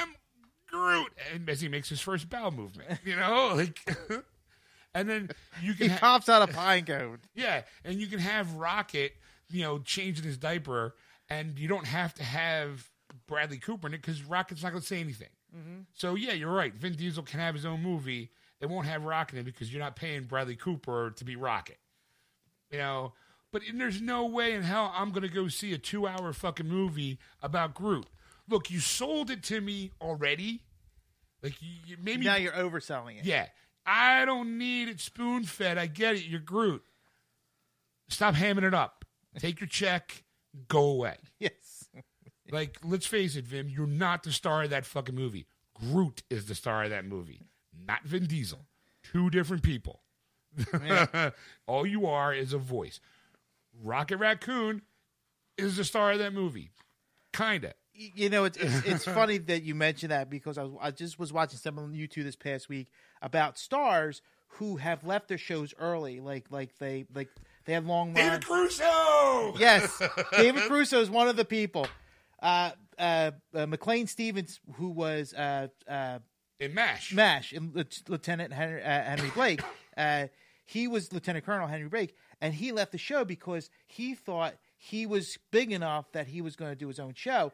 [0.00, 0.14] am
[0.68, 3.80] Groot, and as he makes his first bow movement, you know, like,
[4.94, 5.30] and then
[5.62, 7.18] you can He ha- pops out a pine cone.
[7.34, 9.12] yeah, and you can have Rocket,
[9.50, 10.94] you know, changing his diaper,
[11.28, 12.88] and you don't have to have
[13.26, 15.28] Bradley Cooper in it because Rocket's not going to say anything.
[15.56, 15.80] Mm-hmm.
[15.94, 16.72] So yeah, you're right.
[16.74, 18.30] Vin Diesel can have his own movie.
[18.60, 21.78] It won't have Rocket in it because you're not paying Bradley Cooper to be Rocket.
[22.70, 23.14] You know,
[23.52, 27.18] but there's no way in hell I'm going to go see a two-hour fucking movie
[27.42, 28.06] about Groot.
[28.48, 30.62] Look, you sold it to me already.
[31.42, 33.24] Like you, you maybe Now you're overselling it.
[33.24, 33.46] yeah.
[33.86, 35.78] I don't need it spoon fed.
[35.78, 36.26] I get it.
[36.26, 36.82] You're Groot.
[38.08, 39.04] Stop hamming it up.
[39.38, 40.24] Take your check.
[40.68, 41.16] Go away.
[41.38, 41.88] Yes.
[42.52, 43.68] Like, let's face it, Vin.
[43.68, 45.46] You're not the star of that fucking movie.
[45.74, 47.46] Groot is the star of that movie,
[47.86, 48.66] not Vin Diesel.
[49.04, 50.00] Two different people.
[51.68, 52.98] All you are is a voice.
[53.82, 54.82] Rocket Raccoon
[55.58, 56.70] is the star of that movie.
[57.32, 57.74] Kinda.
[57.92, 61.18] You know, it's it's, it's funny that you mentioned that because I, was, I just
[61.18, 62.88] was watching some on YouTube this past week
[63.20, 64.22] about stars
[64.54, 67.28] who have left their shows early, like like they like
[67.66, 68.44] they had long David runs.
[68.46, 69.54] Caruso.
[69.58, 70.02] Yes,
[70.32, 71.86] David Caruso is one of the people.
[72.42, 76.20] Uh, uh, uh, McLean Stevens, who was uh, uh,
[76.58, 77.12] In Mash.
[77.12, 79.60] Mash, and Lieu- Lieutenant Henry, uh, Henry Blake.
[79.96, 80.28] Uh,
[80.64, 85.06] he was Lieutenant Colonel Henry Blake, and he left the show because he thought he
[85.06, 87.52] was big enough that he was going to do his own show.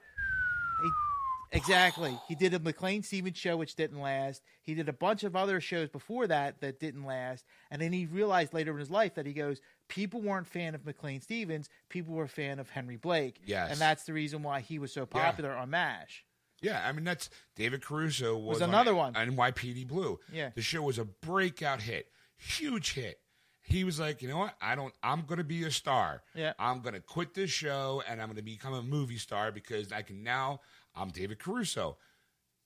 [0.82, 2.16] He, exactly.
[2.28, 4.42] He did a McLean Stevens show, which didn't last.
[4.62, 7.44] He did a bunch of other shows before that that didn't last.
[7.70, 10.84] And then he realized later in his life that he goes, people weren't fan of
[10.84, 11.68] McLean Stevens.
[11.88, 13.40] People were a fan of Henry Blake.
[13.44, 13.70] Yes.
[13.72, 16.24] And that's the reason why he was so popular on MASH.
[16.62, 19.16] Yeah, I mean that's David Caruso was, Was another on, one.
[19.16, 20.18] on NYPD Blue.
[20.32, 20.50] Yeah.
[20.54, 22.06] the show was a breakout hit,
[22.38, 23.20] huge hit.
[23.68, 24.54] He was like, you know what?
[24.62, 24.94] I don't.
[25.02, 26.22] I'm going to be a star.
[26.34, 26.52] Yeah.
[26.58, 29.92] I'm going to quit this show and I'm going to become a movie star because
[29.92, 30.60] I can now.
[30.94, 31.96] I'm David Caruso.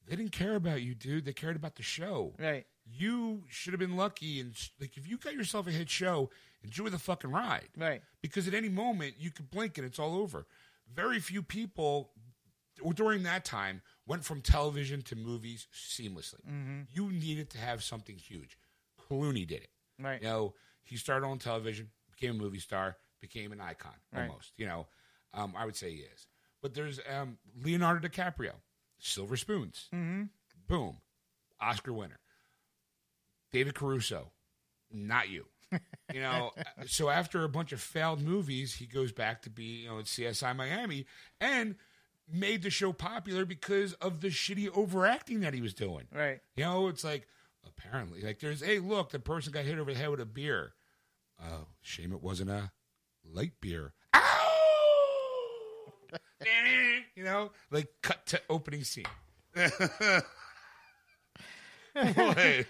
[0.07, 1.25] They didn't care about you, dude.
[1.25, 2.35] They cared about the show.
[2.39, 2.67] Right.
[2.85, 6.31] You should have been lucky and like if you got yourself a hit show,
[6.63, 8.03] enjoy the fucking ride Right.
[8.21, 10.47] because at any moment you could blink and it's all over.
[10.93, 12.11] Very few people
[12.95, 16.45] during that time went from television to movies seamlessly.
[16.49, 16.81] Mm-hmm.
[16.93, 18.59] You needed to have something huge.
[18.99, 19.71] Clooney did it.
[19.99, 20.21] Right.
[20.21, 24.29] You know, he started on television, became a movie star, became an icon Right.
[24.29, 24.53] almost.
[24.57, 24.87] You know,
[25.35, 26.27] um, I would say he is.
[26.63, 28.53] But there's um, Leonardo DiCaprio,
[28.99, 30.25] Silver Spoons, Mm-hmm.
[30.69, 30.99] boom,
[31.61, 32.19] Oscar winner.
[33.53, 34.33] David Caruso,
[34.91, 35.47] not you.
[36.13, 36.51] You know,
[36.87, 40.07] so after a bunch of failed movies, he goes back to be, you know, at
[40.07, 41.07] CSI Miami
[41.41, 41.77] and
[42.29, 46.09] made the show popular because of the shitty overacting that he was doing.
[46.13, 46.41] Right.
[46.57, 47.29] You know, it's like
[47.67, 50.75] apparently, like there's, hey, look, the person got hit over the head with a beer.
[51.43, 52.73] Oh, shame it wasn't a
[53.25, 53.95] light beer.
[54.15, 55.93] Ow!
[57.15, 59.05] you know, like cut to opening scene.
[61.95, 62.65] Because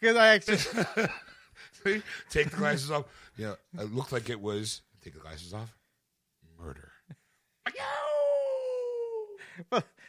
[0.16, 2.02] I actually, See?
[2.30, 3.04] Take the glasses off.
[3.36, 4.82] Yeah, it looked like it was.
[5.02, 5.76] Take the glasses off.
[6.58, 6.92] Murder.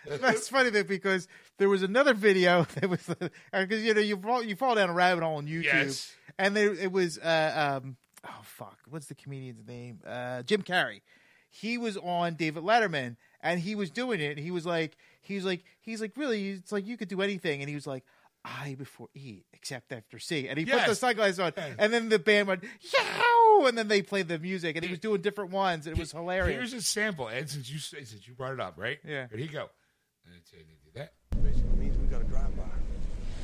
[0.22, 1.28] that's funny though because
[1.58, 3.06] there was another video that was
[3.52, 6.14] because you know you fall you fall down a rabbit hole on YouTube, Yes.
[6.38, 11.02] and there it was uh, um oh fuck what's the comedian's name uh Jim Carrey.
[11.50, 14.32] He was on David Letterman and he was doing it.
[14.32, 17.22] And he was like he was like he's like really it's like you could do
[17.22, 18.04] anything and he was like
[18.44, 21.00] I before E except after C and he put the Yes.
[21.00, 24.84] sunglasses on and then the band went yow and then they played the music and
[24.84, 26.58] he was doing different ones and it was hilarious.
[26.72, 27.50] Here's a sample, Ed.
[27.50, 29.00] Since you since you brought it up, right?
[29.08, 29.28] Yeah.
[29.30, 29.70] Here you go.
[30.26, 31.14] And it's- and you that.
[31.44, 32.64] Basically means we got to drive by.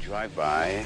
[0.01, 0.85] Drive by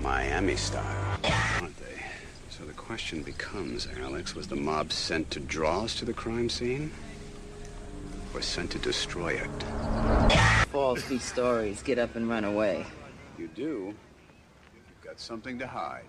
[0.00, 1.20] Miami style,
[1.60, 2.02] aren't they?
[2.50, 6.48] So the question becomes, Alex, was the mob sent to draw us to the crime
[6.48, 6.90] scene?
[8.34, 9.50] Or sent to destroy it?
[10.72, 12.84] false these stories, get up and run away.
[13.38, 13.94] You do.
[14.74, 16.04] You've got something to hide.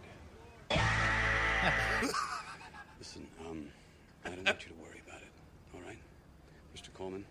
[2.99, 3.69] Listen, um,
[4.25, 5.31] I don't want you to worry about it,
[5.73, 5.97] all right?
[6.75, 6.93] Mr.
[6.93, 7.23] Coleman?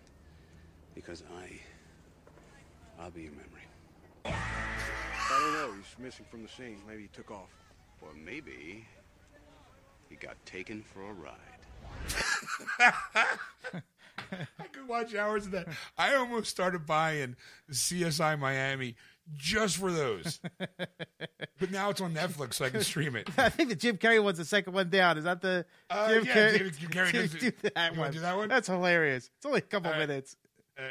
[0.95, 1.56] Because I.
[2.99, 3.63] I'll be your memory.
[4.25, 5.71] I don't know.
[5.77, 6.79] He's missing from the scene.
[6.87, 7.49] Maybe he took off.
[8.01, 8.85] Or maybe
[10.09, 11.33] he got taken for a ride.
[14.59, 15.67] I could watch hours of that.
[15.97, 17.35] I almost started buying
[17.71, 18.95] CSI Miami
[19.35, 20.39] just for those.
[21.59, 23.29] but now it's on Netflix, so I can stream it.
[23.37, 25.17] I think the Jim Carrey one's the second one down.
[25.17, 26.51] Is that the Uh, Jim yeah, Carrey?
[26.57, 28.11] David Jim Carrey does do that You one.
[28.11, 28.49] do that one?
[28.49, 29.29] That's hilarious.
[29.37, 30.07] It's only a couple All right.
[30.07, 30.35] minutes.
[30.77, 30.83] Uh,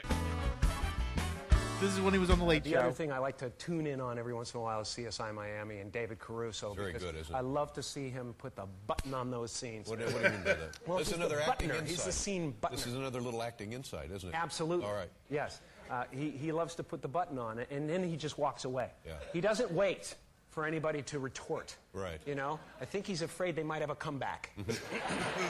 [1.78, 2.78] This is when he was on the Late The Show.
[2.78, 5.35] other thing I like to tune in on every once in a while is CSI
[5.35, 6.73] Miami and David Caruso.
[6.73, 7.36] Very because good, isn't it?
[7.36, 9.86] I love to see him put the button on those scenes.
[9.86, 10.78] What, what do you mean by that?
[10.86, 11.81] Well, That's he's another the acting buttoner.
[11.81, 11.89] insight.
[11.90, 12.70] He's the scene buttoner.
[12.70, 14.35] This is another little acting insight, isn't it?
[14.35, 14.86] Absolutely.
[14.86, 15.11] All right.
[15.28, 15.61] Yes.
[15.90, 18.65] Uh, he, he loves to put the button on it, and then he just walks
[18.65, 18.89] away.
[19.07, 19.12] Yeah.
[19.35, 20.15] He doesn't wait
[20.48, 21.77] for anybody to retort.
[21.93, 22.19] Right.
[22.24, 22.59] You know?
[22.81, 24.51] I think he's afraid they might have a comeback.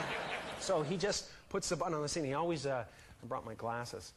[0.59, 2.25] so he just puts the button on the scene.
[2.25, 2.83] He always, uh,
[3.23, 4.11] I brought my glasses.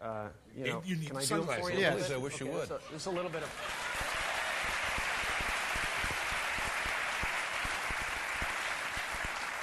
[0.00, 1.78] Uh, you know, you need can I do them for you?
[1.78, 1.94] a Yeah.
[1.94, 2.14] little Please, bit?
[2.14, 2.68] I wish you would.
[2.68, 3.50] So, just a little bit of.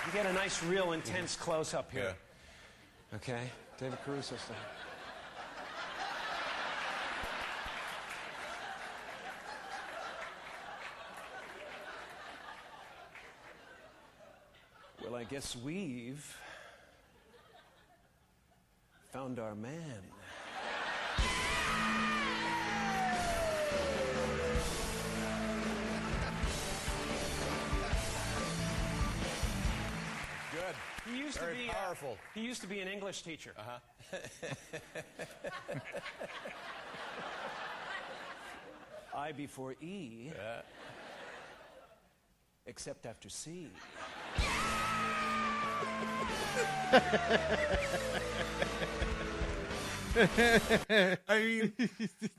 [0.05, 2.15] You get a nice, real, intense close up here.
[3.11, 3.15] Yeah.
[3.17, 3.49] Okay,
[3.79, 4.55] David Caruso style.
[15.03, 16.25] Well, I guess we've
[19.11, 20.01] found our man.
[30.51, 31.11] Good.
[31.11, 32.17] He used Very to be uh, powerful.
[32.33, 33.53] he used to be an English teacher.
[33.57, 33.79] Uh-huh.
[39.15, 40.31] I before E.
[42.67, 43.67] Except after C.
[51.27, 51.73] I mean,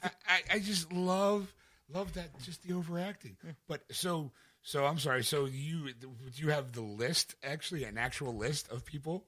[0.03, 0.11] I,
[0.55, 1.53] I- just love
[1.93, 3.37] love that just the overacting.
[3.69, 4.33] But so
[4.63, 5.23] so I'm sorry.
[5.25, 9.25] So you would you have the list actually an actual list of people.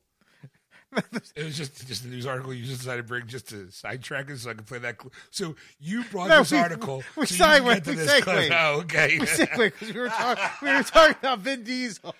[1.36, 4.30] It was just just a news article you just decided to bring just to sidetrack
[4.30, 4.98] it so I could play that.
[5.00, 7.02] Cl- so you brought No, this we- article.
[7.14, 8.24] we so you can sideways- get to we this segued.
[8.24, 8.52] clip.
[8.54, 9.18] Oh, okay.
[9.18, 12.14] because we were talking we were talking about Vin Diesel.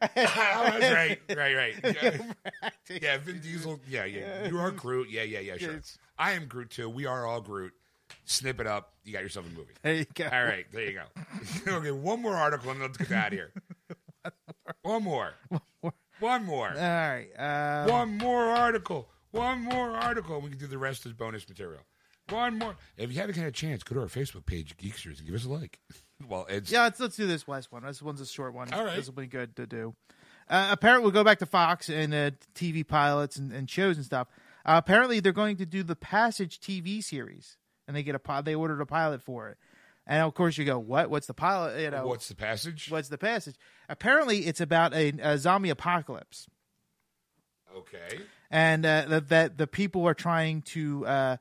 [0.16, 1.74] Right, right, right.
[1.84, 2.98] Yeah.
[3.02, 3.80] yeah, Vin Diesel.
[3.88, 4.48] Yeah, yeah.
[4.48, 5.10] You are Groot.
[5.10, 5.56] Yeah, yeah, yeah.
[5.56, 5.80] Sure.
[6.18, 6.88] I am Groot too.
[6.88, 7.72] We are all Groot.
[8.24, 8.92] Snip it up.
[9.04, 9.72] You got yourself a movie.
[9.82, 10.24] There you go.
[10.32, 10.92] All right, there you
[11.66, 11.72] go.
[11.78, 13.52] okay, one more article and let's get out of here.
[14.82, 15.32] One more.
[16.20, 16.68] One more.
[16.68, 17.28] All right.
[17.38, 19.08] Uh, One more article.
[19.32, 20.40] One more article.
[20.40, 21.80] We can do the rest as bonus material.
[22.30, 22.76] One more.
[22.96, 25.44] If you haven't had a chance, go to our Facebook page, Geeksters, and give us
[25.44, 25.80] a like.
[26.28, 27.82] Well, it's yeah, let's let's do this last one.
[27.84, 28.72] This one's a short one.
[28.72, 28.96] All right.
[28.96, 29.94] This will be good to do.
[30.48, 34.06] Uh, apparently, we'll go back to Fox and uh, TV pilots and, and shows and
[34.06, 34.28] stuff.
[34.64, 38.54] Uh, apparently, they're going to do the Passage TV series, and they get a they
[38.54, 39.58] ordered a pilot for it.
[40.06, 41.10] And of course, you go, what?
[41.10, 41.80] What's the pilot?
[41.80, 42.88] You know, What's the passage?
[42.90, 43.56] what's the passage?
[43.88, 46.46] Apparently, it's about a, a zombie apocalypse,
[47.76, 48.20] Okay.
[48.50, 51.36] and uh, that that the people are trying to uh,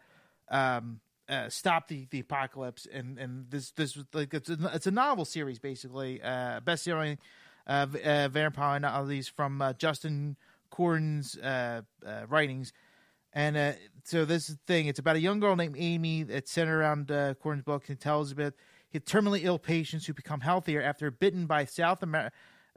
[0.53, 2.87] um, uh, stop the, the apocalypse.
[2.91, 6.83] And, and this this was like it's a, it's a novel series basically, uh, best
[6.83, 7.17] selling
[7.67, 10.37] uh, uh, vampire novels from uh, Justin
[10.69, 12.73] Cronin's uh, uh, writings.
[13.33, 13.71] And uh,
[14.03, 14.87] so this thing.
[14.87, 16.23] It's about a young girl named Amy.
[16.23, 18.53] that's centered around uh, Corden's book and tells about
[18.99, 22.31] terminally ill patients who become healthier after bitten by South Amer-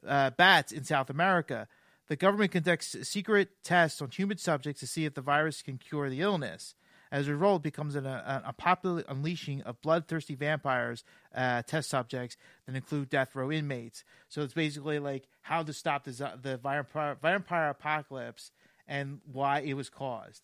[0.07, 1.69] uh, bats in South America.
[2.09, 6.09] The government conducts secret tests on human subjects to see if the virus can cure
[6.09, 6.75] the illness.
[7.13, 11.05] As a result, it becomes an, a, a popular unleashing of bloodthirsty vampires
[11.35, 14.05] uh, test subjects that include death row inmates.
[14.29, 18.51] So it's basically like how to stop the the vampire, vampire apocalypse
[18.89, 20.43] and why it was caused.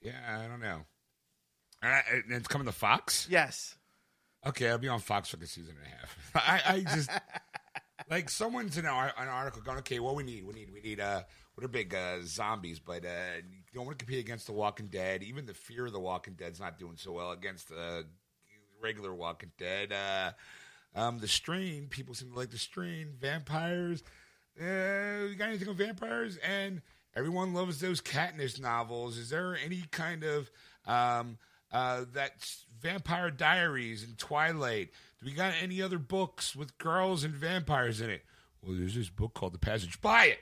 [0.00, 0.82] Yeah, I don't know.
[1.82, 3.26] Uh, and it's coming to Fox.
[3.30, 3.76] Yes.
[4.46, 6.30] Okay, I'll be on Fox for a season and a half.
[6.68, 7.10] I, I just
[8.10, 11.00] like someone's in an, an article going, okay, what we need, we need, we need,
[11.00, 11.22] uh,
[11.56, 14.88] what are big uh, zombies, but uh, you don't want to compete against The Walking
[14.88, 15.22] Dead.
[15.22, 18.02] Even the Fear of the Walking Dead's not doing so well against uh,
[18.82, 19.90] regular Walking Dead.
[19.90, 20.32] Uh,
[20.94, 23.14] um, the Strain, people seem to like the Strain.
[23.18, 24.02] Vampires,
[24.60, 26.36] uh, you got anything on vampires?
[26.46, 26.82] And
[27.14, 29.16] everyone loves those Katniss novels.
[29.16, 30.50] Is there any kind of
[30.84, 31.38] um,
[31.72, 32.04] uh,
[32.78, 34.90] Vampire Diaries and Twilight?
[35.20, 38.24] Do we got any other books with girls and vampires in it?
[38.60, 40.02] Well, there's this book called The Passage.
[40.02, 40.38] Buy it.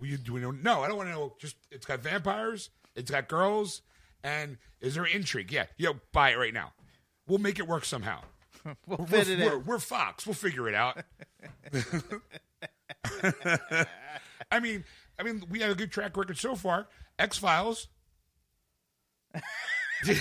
[0.00, 0.50] Will you do we know?
[0.50, 1.34] No, I don't want to know.
[1.38, 3.82] Just it's got vampires, it's got girls,
[4.22, 5.52] and is there intrigue?
[5.52, 6.72] Yeah, yo, buy it right now.
[7.26, 8.20] We'll make it work somehow.
[8.86, 9.64] We'll We're, fit it we're, in.
[9.64, 10.24] we're Fox.
[10.24, 11.02] We'll figure it out.
[14.52, 14.84] I mean,
[15.18, 16.86] I mean, we have a good track record so far.
[17.18, 17.88] X Files.
[20.04, 20.18] what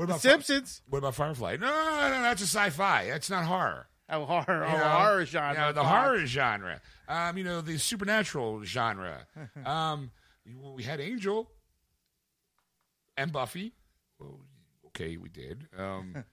[0.00, 0.82] about Simpsons.
[0.88, 1.56] What about Firefly?
[1.60, 3.06] No, no, no, that's a sci-fi.
[3.06, 3.86] That's not horror.
[4.10, 5.54] Oh, horror, You oh, know, horror genre.
[5.54, 6.04] you know, the Fox.
[6.06, 6.80] horror genre.
[7.08, 9.26] Um, you know, the supernatural genre.
[9.64, 10.10] um,
[10.74, 11.48] we- had Angel
[13.16, 13.72] and Buffy.
[14.18, 14.40] Well,
[14.88, 15.66] okay, we did.
[15.78, 16.14] Um,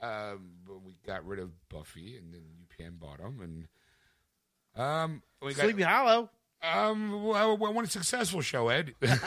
[0.00, 3.66] um, but we got rid of Buffy, and then UPN bought them, and
[4.80, 6.30] um, we got Sleepy Hollow.
[6.62, 8.94] um, well, well, one successful show, Ed.
[9.00, 9.26] like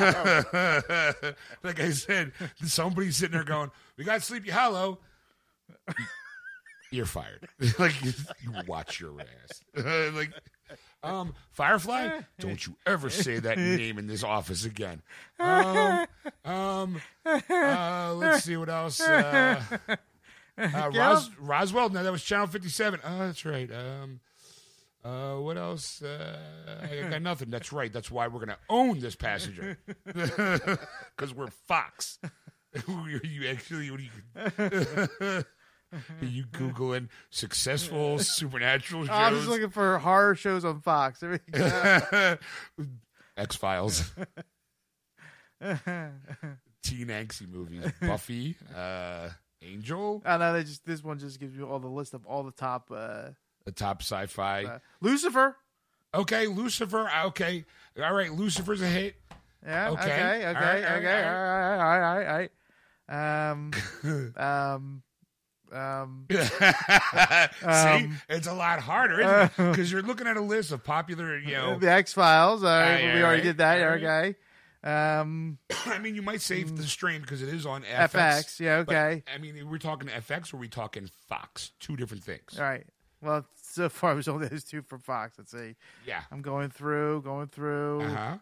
[1.79, 2.31] I said,
[2.63, 4.99] somebody's sitting there going, "We got Sleepy Hollow."
[6.91, 7.47] You're fired.
[7.79, 8.13] like you,
[8.67, 9.63] watch your ass.
[10.13, 10.31] like,
[11.03, 12.19] um, Firefly.
[12.37, 15.01] Don't you ever say that name in this office again.
[15.39, 16.05] Um,
[16.45, 19.01] um, uh, let's see what else.
[19.01, 19.61] Uh,
[20.57, 21.89] uh, Ros- Roswell.
[21.89, 22.99] No, that was Channel 57.
[23.03, 23.69] Oh, that's right.
[23.71, 24.19] Um,
[25.03, 26.01] uh, what else?
[26.01, 26.37] Uh,
[26.83, 27.49] I got nothing.
[27.49, 27.91] That's right.
[27.91, 32.19] That's why we're going to own this passenger because we're Fox.
[32.87, 33.89] you actually,
[35.91, 35.99] you?
[36.21, 41.19] Are you googling successful supernatural Oh, I'm just looking for horror shows on Fox.
[41.19, 42.37] There we go.
[43.37, 44.11] X Files,
[45.61, 49.29] teen angsty movies, Buffy, uh,
[49.61, 52.43] Angel, I know they just this one just gives you all the list of all
[52.43, 53.29] the top uh,
[53.65, 54.65] the top sci-fi.
[54.65, 55.55] uh Lucifer.
[56.13, 57.09] Okay, Lucifer.
[57.27, 57.63] Okay,
[58.01, 58.33] all right.
[58.33, 59.15] Lucifer's a hit.
[59.65, 59.91] Yeah.
[59.91, 60.01] Okay.
[60.01, 60.09] Okay.
[60.09, 60.45] Okay.
[60.47, 61.05] All right, all okay.
[61.05, 62.01] right, All right.
[62.07, 62.27] All right.
[62.27, 63.53] All right.
[63.53, 63.71] Um.
[64.37, 65.03] um.
[65.71, 66.25] Um.
[66.31, 69.71] See, it's a lot harder, isn't it?
[69.71, 71.79] Because you're looking at a list of popular, you know.
[71.79, 72.63] The X Files.
[72.63, 73.43] Uh, we already right.
[73.43, 73.81] did that.
[73.81, 74.03] All right.
[74.03, 74.35] Okay.
[74.83, 75.57] Um.
[75.85, 78.09] I mean, you might save the stream because it is on FX.
[78.11, 78.59] FX.
[78.59, 78.83] Yeah.
[78.83, 79.23] but, Okay.
[79.33, 81.71] I mean, we're talking FX or we talking Fox?
[81.79, 82.57] Two different things.
[82.57, 82.85] All right.
[83.21, 85.37] Well, so far it was only those two from Fox.
[85.37, 85.75] Let's see.
[86.05, 86.21] Yeah.
[86.31, 88.37] I'm going through, going through, Uh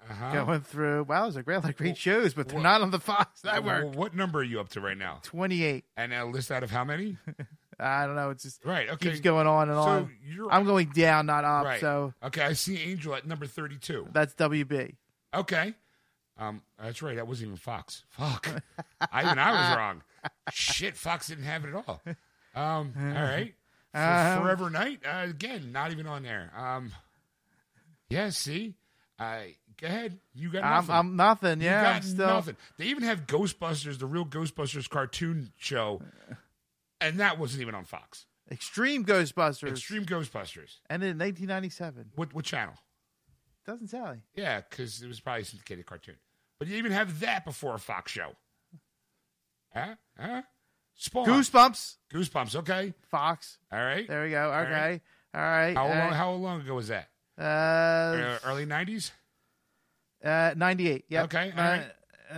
[0.00, 0.12] huh.
[0.12, 0.44] Uh huh.
[0.44, 1.04] going through.
[1.04, 3.94] Wow, those are great, like great shows, but they're not on the Fox network.
[3.94, 5.18] what number are you up to right now?
[5.22, 5.84] 28.
[5.96, 7.16] And a list out of how many?
[7.80, 8.30] I don't know.
[8.30, 8.88] It's just Right.
[8.90, 9.10] Okay.
[9.10, 10.10] keeps going on and So on.
[10.24, 11.64] you're I'm going down, not up.
[11.64, 11.80] right.
[11.80, 14.08] So okay, I see Angel at number thirty-two.
[14.12, 14.96] that's WB.
[15.34, 15.74] Okay.
[16.38, 17.16] Um, that's right.
[17.16, 18.04] That wasn't even Fox.
[18.10, 18.48] Fuck.
[19.12, 20.02] I even I was wrong.
[20.52, 22.00] Shit, Fox didn't have it at all.
[22.54, 23.54] Um, all right.
[23.92, 26.52] For Um, Forever Knight, uh, again, not even on there.
[26.56, 26.92] Um,
[28.10, 28.74] yeah, see,
[29.18, 29.38] uh,
[29.80, 30.18] go ahead.
[30.34, 30.94] You got I'm, nothing.
[30.94, 31.60] I'm nothing.
[31.60, 32.26] You Yeah, got still.
[32.26, 32.56] nothing.
[32.76, 36.02] They even have Ghostbusters, the real Ghostbusters cartoon show,
[37.00, 38.26] and that wasn't even on Fox.
[38.50, 39.70] Extreme Ghostbusters.
[39.70, 40.76] Extreme Ghostbusters.
[40.88, 42.12] And in 1997.
[42.14, 42.74] What what channel?
[43.66, 44.22] Doesn't tell you.
[44.34, 46.14] Yeah, because it was probably a syndicated cartoon.
[46.58, 48.32] But you even have that before a Fox show.
[49.74, 49.94] Huh?
[50.18, 50.42] Huh?
[50.94, 51.26] Spawn.
[51.26, 51.96] Goosebumps.
[52.12, 52.56] Goosebumps.
[52.56, 52.94] Okay.
[53.10, 53.58] Fox.
[53.70, 54.08] All right.
[54.08, 54.50] There we go.
[54.52, 55.00] Okay.
[55.34, 55.76] All right.
[55.76, 56.12] How Uh, long?
[56.12, 57.10] How long ago was that?
[57.38, 59.12] Uh, Uh, early '90s.
[60.24, 61.04] Uh, 98.
[61.08, 61.22] Yeah.
[61.24, 61.84] Okay, all right.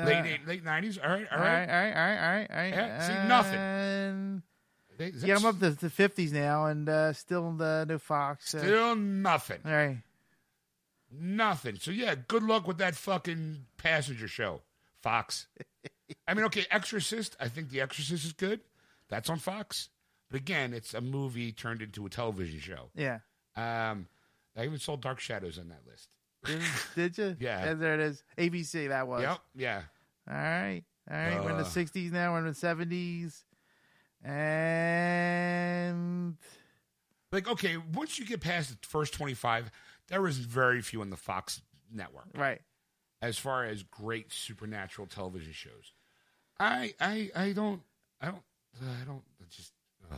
[0.05, 0.99] late late '90s.
[1.03, 2.51] All right, all All right, all right, all right, all right.
[2.51, 2.75] All right.
[2.75, 3.59] Yeah, see, nothing.
[3.59, 4.43] And
[4.99, 8.55] They- yeah, I'm up to the 50s now, and uh, still the no Fox.
[8.55, 9.61] Uh, Still nothing.
[9.65, 9.99] all right.
[11.13, 11.77] Nothing.
[11.81, 14.63] So yeah, good luck with that fucking passenger show,
[15.03, 15.49] Fox.
[16.29, 17.37] I mean, okay, Exorcist.
[17.41, 18.61] I think The Exorcist is good.
[19.09, 19.89] That's on Fox.
[20.31, 22.91] But again, it's a movie turned into a television show.
[22.95, 23.19] Yeah.
[23.57, 24.07] Um,
[24.57, 26.15] I even saw Dark Shadows on that list.
[26.45, 27.37] Did, you?
[27.41, 27.65] Yeah.
[27.65, 28.23] And there it is.
[28.39, 29.23] ABC, that was.
[29.23, 29.39] Yep.
[29.57, 29.83] Yeah.
[30.29, 30.83] All right.
[31.11, 31.43] All right.
[31.45, 31.67] we're in the Uh.
[31.67, 32.33] 60s now.
[32.33, 33.45] We're in the 70s.
[35.11, 36.37] And
[37.33, 39.71] Like, okay, once you get past the first twenty-five,
[40.09, 41.63] there was very few on the Fox
[41.93, 42.27] network.
[42.35, 42.61] right.
[43.23, 45.93] as far as great supernatural television shows.
[46.59, 47.83] I I I don't
[48.21, 48.43] I don't
[48.83, 49.73] I don't I just
[50.11, 50.17] I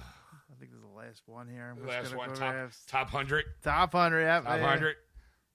[0.58, 1.74] think this is the last one here.
[1.76, 4.20] I'm last one top top hundred top 100.
[4.22, 4.40] Yeah.
[4.40, 4.96] top hundred.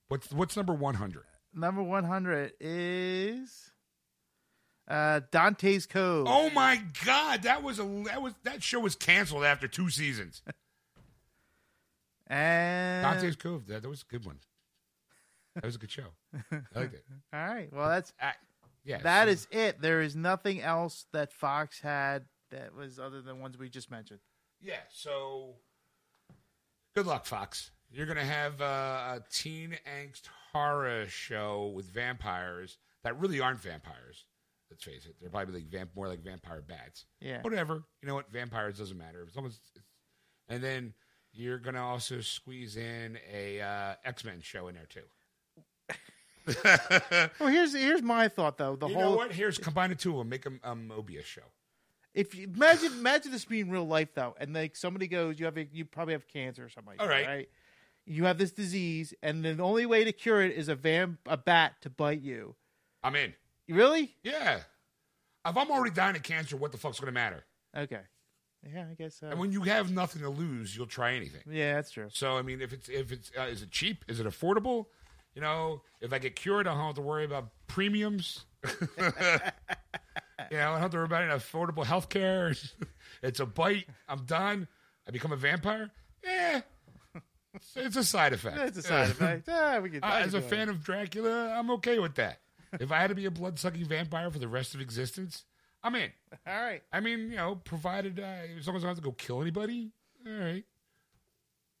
[0.08, 1.24] What's what's number one hundred?
[1.54, 3.72] Number 100 is
[4.86, 6.26] uh, Dante's Cove.
[6.28, 10.42] Oh my god, that was a that was that show was canceled after two seasons.
[12.26, 14.38] And Dante's Cove, that, that was a good one.
[15.54, 16.08] That was a good show.
[16.52, 17.04] I liked it.
[17.32, 17.72] all right.
[17.72, 18.32] Well, that's I,
[18.84, 19.80] yeah, that so- is it.
[19.80, 24.20] There is nothing else that Fox had that was other than ones we just mentioned.
[24.60, 25.54] Yeah, so
[26.94, 27.70] good luck, Fox.
[27.90, 28.64] You're going to have uh,
[29.16, 34.24] a teen angst horror show with vampires that really aren't vampires.
[34.70, 37.06] Let's face it; they're probably like vamp, more like vampire bats.
[37.20, 37.40] Yeah.
[37.40, 37.84] Whatever.
[38.02, 38.30] You know what?
[38.30, 39.24] Vampires doesn't matter.
[39.26, 39.58] As long as
[40.48, 40.92] and then
[41.32, 45.00] you're going to also squeeze in a uh, X Men show in there too.
[47.38, 48.76] Well, here's here's my thought though.
[48.76, 49.32] The you whole know what?
[49.32, 50.28] Here's combine the two of them.
[50.30, 51.42] Make a, a Morbius show.
[52.14, 55.58] if you imagine imagine this being real life though, and like somebody goes, you have
[55.58, 57.26] a, you probably have cancer or something like All that, right.
[57.26, 57.48] right?
[58.08, 61.36] You have this disease, and the only way to cure it is a vamp a
[61.36, 62.54] bat to bite you.
[63.02, 63.34] I'm in.
[63.68, 64.16] Really?
[64.22, 64.60] Yeah.
[65.46, 67.44] If I'm already dying of cancer, what the fuck's going to matter?
[67.76, 68.00] Okay.
[68.66, 69.22] Yeah, I guess.
[69.22, 71.42] Uh, And when you have nothing to lose, you'll try anything.
[71.48, 72.08] yeah, that's true.
[72.10, 74.04] So I mean, if it's if it's uh, is it cheap?
[74.08, 74.86] Is it affordable?
[75.34, 78.46] You know, if I get cured, I don't have to worry about premiums.
[78.66, 79.12] you know,
[80.50, 82.54] I don't have to worry about any affordable health care.
[83.22, 83.86] it's a bite.
[84.08, 84.66] I'm done.
[85.06, 85.90] I become a vampire.
[87.78, 88.58] It's, a side effect.
[88.58, 89.48] It's a side effect.
[89.50, 92.40] Ah, we could, Uh, as a fan of Dracula, I'm okay with that.
[92.78, 95.44] if I had to be a blood sucking vampire for the rest of existence,
[95.82, 96.10] I'm in.
[96.46, 96.82] All right.
[96.92, 99.40] I mean, you know, provided uh, as long as I don't have to go kill
[99.40, 99.90] anybody,
[100.26, 100.64] all right.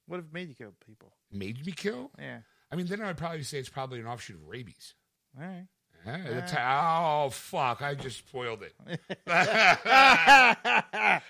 [0.06, 1.12] What if it made you kill people?
[1.30, 2.10] Made me kill?
[2.18, 2.38] Yeah.
[2.72, 4.94] I mean, then I'd probably say it's probably an offshoot of rabies.
[5.36, 5.66] All right.
[6.06, 7.82] Oh fuck!
[7.82, 8.72] I just spoiled it.
[9.26, 11.20] I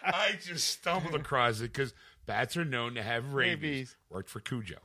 [0.45, 1.95] just stumbled across it because
[2.29, 3.63] bats are known to have rabies.
[3.63, 3.97] Rabies.
[4.11, 4.77] Worked for Cujo.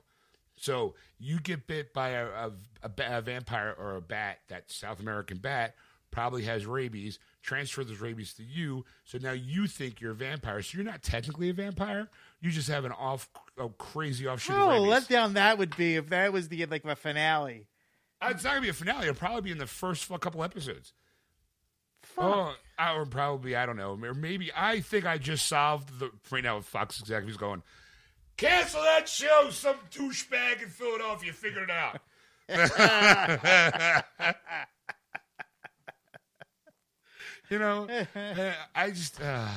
[0.56, 2.52] So you get bit by a, a,
[2.84, 5.76] a, a vampire or a bat, that South American bat
[6.10, 7.20] probably has rabies.
[7.42, 10.62] Transfer those rabies to you, so now you think you're a vampire.
[10.62, 12.08] So you're not technically a vampire.
[12.40, 14.56] You just have an off, a crazy offshoot.
[14.56, 17.68] of Oh, let down that would be if that was the like the finale.
[18.22, 19.04] Uh, It's not gonna be a finale.
[19.08, 20.94] It'll probably be in the first couple episodes.
[22.04, 22.24] Fuck.
[22.24, 22.56] Oh,
[22.92, 23.98] I- or probably I don't know.
[24.04, 26.58] Or maybe I think I just solved the right now.
[26.58, 27.64] With Fox executives going,
[28.38, 29.50] cancel that show.
[29.52, 32.00] Some douchebag in Philadelphia figured it out.
[37.50, 39.48] you know, uh, I just uh,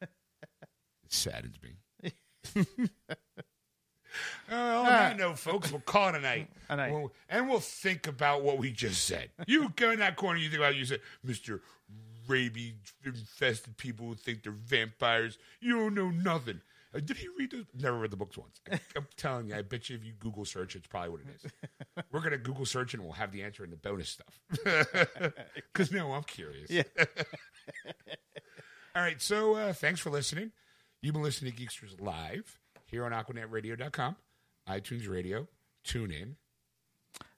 [0.00, 0.08] it
[1.08, 2.12] saddens me.
[4.50, 6.46] Uh, on that note, folks, we'll call tonight.
[6.68, 6.82] a night.
[6.90, 6.92] A night.
[6.92, 9.30] We'll- and we'll think about what we just said.
[9.46, 11.60] You go in that corner, you think about it, you said, Mr.
[12.28, 12.74] Rabies
[13.04, 15.38] infested people who think they're vampires.
[15.60, 16.60] You don't know nothing.
[16.94, 17.64] Uh, did he read those?
[17.74, 18.60] Never read the books once.
[18.70, 21.26] I, am telling you, I bet you if you Google search, it's probably what it
[21.34, 22.04] is.
[22.12, 24.40] We're going to Google search and we'll have the answer in the bonus stuff.
[25.72, 26.70] Because now I'm curious.
[26.70, 26.82] Yeah.
[28.94, 29.20] All right.
[29.22, 30.52] So uh, thanks for listening.
[31.00, 34.16] You've been listening to Geeksters Live here on AquanetRadio.com,
[34.68, 35.48] iTunes Radio,
[35.82, 36.36] tune in.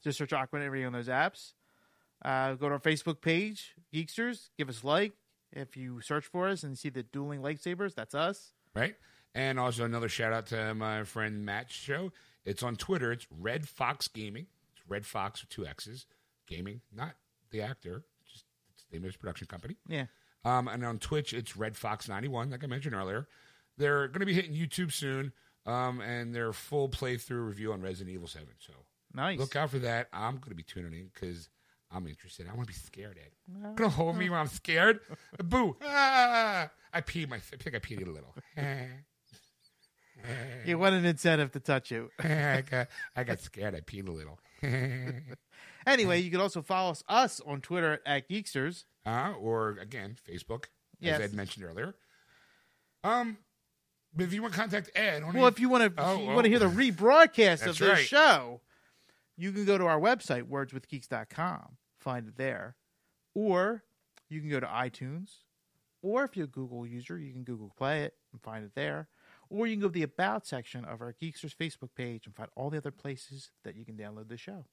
[0.02, 1.52] Just search Aquanet Radio on those apps.
[2.24, 4.48] Uh, go to our Facebook page, Geeksters.
[4.56, 5.12] Give us a like.
[5.52, 8.52] If you search for us and see the dueling lightsabers, that's us.
[8.74, 8.96] right?
[9.36, 12.12] And also another shout out to my friend Matt's show.
[12.44, 13.10] It's on Twitter.
[13.12, 14.46] It's Red Fox Gaming.
[14.72, 16.06] It's Red Fox with two X's.
[16.46, 17.12] Gaming, not
[17.50, 18.04] the actor.
[18.30, 18.44] Just
[18.74, 19.76] it's the name of his production company.
[19.88, 20.06] Yeah.
[20.44, 23.26] Um, and on Twitch, it's Red Fox ninety one, like I mentioned earlier.
[23.78, 25.32] They're going to be hitting YouTube soon,
[25.66, 28.54] um, and their full playthrough review on Resident Evil Seven.
[28.58, 28.72] So
[29.14, 29.38] Nice.
[29.38, 30.08] look out for that.
[30.12, 31.48] I'm going to be tuning in because
[31.94, 32.46] I'm interested.
[32.48, 33.18] I want to be scared.
[33.24, 35.00] Ed, gonna hold me when I'm scared.
[35.44, 35.76] Boo!
[35.82, 36.68] Ah!
[36.92, 37.36] I peed my.
[37.36, 38.34] I think I peed a little.
[40.64, 42.08] You want an incentive to touch you.
[42.18, 43.74] I got I got scared.
[43.74, 44.38] I peed a little.
[45.86, 48.84] Anyway, you can also follow us, on Twitter at Geeksters.
[49.04, 50.66] Uh, or again, Facebook,
[50.98, 51.20] Yes.
[51.20, 51.94] as Ed mentioned earlier.
[53.02, 53.36] Um,
[54.16, 56.34] if you want to contact Ed, on Well, if you want to, Oh, you oh.
[56.34, 58.06] want to hear the rebroadcast of this right.
[58.06, 58.62] show,
[59.36, 62.76] you can go to our website, wordswithgeeks.com, find it there,
[63.34, 63.82] or
[64.28, 65.38] you can go to iTunes,
[66.02, 69.08] or if you're a Google user, you can Google Play it and find it there,
[69.48, 72.50] or you can go to the About section of our Geeksters Facebook page and find
[72.54, 74.66] all the other places that you can download the show.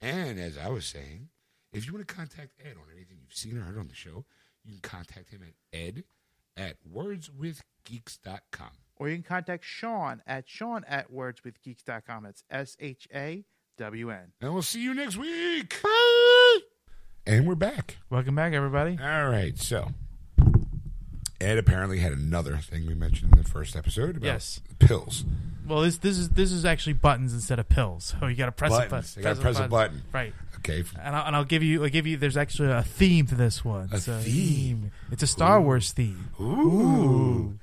[0.00, 1.28] And as I was saying,
[1.72, 4.24] if you want to contact Ed on anything you've seen or heard on the show,
[4.64, 6.04] you can contact him at ed
[6.56, 8.70] at wordswithgeeks.com.
[8.98, 12.24] Or you can contact Sean at Sean at wordswithgeeks.com.
[12.24, 13.44] That's S H A
[13.76, 14.32] W N.
[14.40, 15.76] And we'll see you next week.
[17.26, 17.96] And we're back.
[18.10, 18.98] Welcome back, everybody.
[19.02, 19.58] All right.
[19.58, 19.90] So,
[21.40, 24.60] Ed apparently had another thing we mentioned in the first episode about Yes.
[24.78, 25.24] pills.
[25.66, 28.14] Well, this this is this is actually buttons instead of pills.
[28.20, 28.90] So you got to press a Buttons.
[28.90, 29.12] button.
[29.16, 30.02] You gotta press a button.
[30.12, 30.32] Right.
[30.58, 30.84] Okay.
[31.00, 32.16] And I'll, and I'll give you I'll give you.
[32.16, 33.88] There's actually a theme to this one.
[33.92, 34.92] A It's theme?
[35.10, 36.28] It's a Star Wars theme.
[36.40, 37.58] Ooh.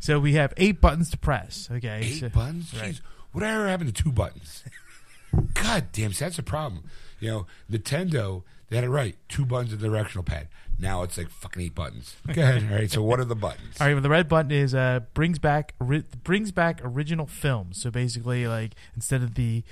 [0.00, 1.68] So we have eight buttons to press.
[1.70, 2.00] Okay.
[2.04, 2.72] Eight so- buttons?
[2.74, 2.94] Right.
[2.94, 3.00] Jeez.
[3.32, 4.64] Whatever happened to two buttons?
[5.54, 6.84] God damn, see, that's a problem.
[7.20, 9.16] You know, Nintendo, they had it right.
[9.28, 10.48] Two buttons of directional pad.
[10.78, 12.14] Now it's like fucking eight buttons.
[12.32, 12.64] Go ahead.
[12.70, 12.90] All right.
[12.90, 13.80] So what are the buttons?
[13.80, 13.94] All right.
[13.94, 17.82] Well, the red button is uh brings back ri- brings back original films.
[17.82, 19.64] So basically, like instead of the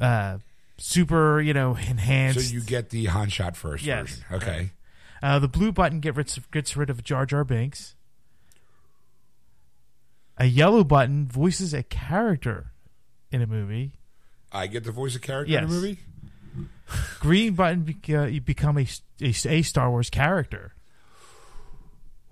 [0.00, 0.38] uh
[0.76, 2.48] super you know enhanced.
[2.48, 4.00] So you get the Han shot first Yes.
[4.00, 4.24] version.
[4.32, 4.70] Okay.
[5.22, 7.94] Uh, the blue button get rid, gets rid of Jar Jar Binks.
[10.38, 12.72] A yellow button voices a character
[13.30, 13.92] in a movie.
[14.50, 15.62] I get the voice of character Yes.
[15.62, 15.98] in the movie.
[17.20, 18.86] Green button bec- uh, you become a,
[19.20, 20.74] a, a Star Wars character.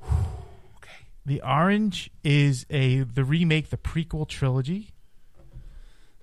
[0.02, 1.06] Okay.
[1.24, 4.90] The orange is a the remake, the prequel trilogy.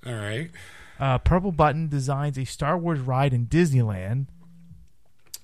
[0.05, 0.51] All right.
[0.99, 4.27] Uh, purple button designs a Star Wars ride in Disneyland.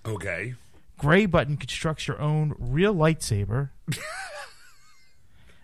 [0.06, 0.56] Okay.
[0.98, 3.70] Gray button constructs your own real lightsaber.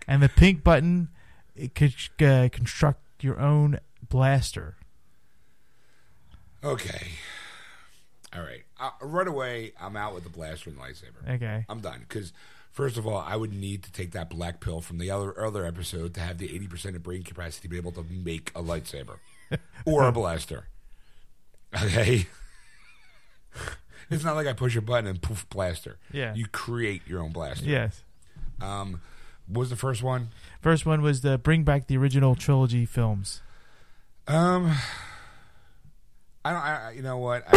[0.06, 1.08] and the pink button
[1.56, 4.76] it could uh, construct your own blaster.
[6.62, 7.08] Okay.
[8.34, 8.62] All right.
[8.78, 11.36] Uh, right away, I'm out with the blaster and the lightsaber.
[11.36, 11.64] Okay.
[11.68, 12.32] I'm done because
[12.70, 15.64] first of all, I would need to take that black pill from the other other
[15.66, 18.62] episode to have the 80 percent of brain capacity to be able to make a
[18.62, 19.16] lightsaber
[19.84, 20.68] or a blaster.
[21.82, 22.26] Okay.
[24.10, 25.98] it's not like I push a button and poof blaster.
[26.12, 26.34] Yeah.
[26.34, 27.66] You create your own blaster.
[27.66, 28.02] Yes.
[28.60, 29.00] Um,
[29.46, 30.28] what was the first one?
[30.60, 33.40] First one was the bring back the original trilogy films.
[34.28, 34.76] Um,
[36.44, 36.62] I don't.
[36.62, 37.44] I, you know what?
[37.46, 37.56] I,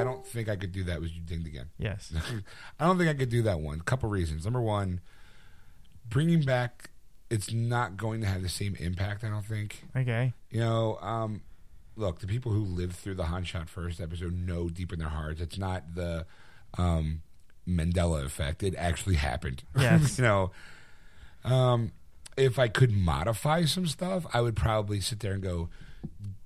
[0.00, 1.00] I don't think I could do that.
[1.00, 1.66] Was you dinged again?
[1.78, 2.12] Yes.
[2.80, 3.80] I don't think I could do that one.
[3.80, 4.44] Couple reasons.
[4.44, 5.00] Number one,
[6.08, 6.90] bringing back,
[7.30, 9.24] it's not going to have the same impact.
[9.24, 9.84] I don't think.
[9.96, 10.32] Okay.
[10.50, 11.42] You know, um,
[11.96, 15.08] look, the people who lived through the Han Shot first episode know deep in their
[15.08, 16.26] hearts it's not the
[16.76, 17.22] um,
[17.68, 18.62] Mandela effect.
[18.62, 19.62] It actually happened.
[19.78, 20.18] Yes.
[20.18, 20.50] you know,
[21.44, 21.92] um,
[22.36, 25.68] if I could modify some stuff, I would probably sit there and go,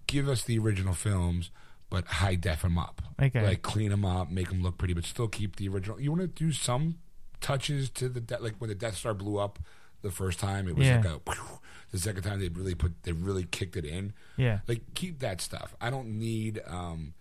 [0.07, 1.51] give us the original films,
[1.91, 3.03] but high def them up.
[3.21, 3.43] Okay.
[3.43, 6.01] Like clean them up, make them look pretty, but still keep the original.
[6.01, 6.99] You want to do some
[7.41, 9.59] touches to the de- like when the Death Star blew up
[10.03, 10.97] the first time, it was Yeah.
[10.97, 11.21] like a.
[11.91, 14.13] The second time they really put they really kicked it in.
[14.37, 14.59] Yeah.
[14.69, 15.75] Like keep that stuff.
[15.81, 17.15] I don't need um,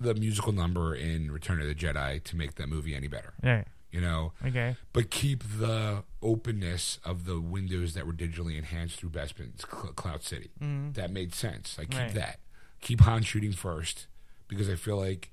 [0.00, 3.34] the musical number in Return of the Jedi to make that movie any better.
[3.42, 3.62] Yeah.
[3.92, 4.76] You know, Okay.
[4.92, 10.24] but keep the openness of the windows that were digitally enhanced through Bespin's Cl- Cloud
[10.24, 10.50] City.
[10.60, 11.78] That made sense.
[11.78, 12.14] Like keep Right.
[12.14, 12.40] that.
[12.80, 14.06] Keep Han shooting first
[14.46, 15.30] because I feel like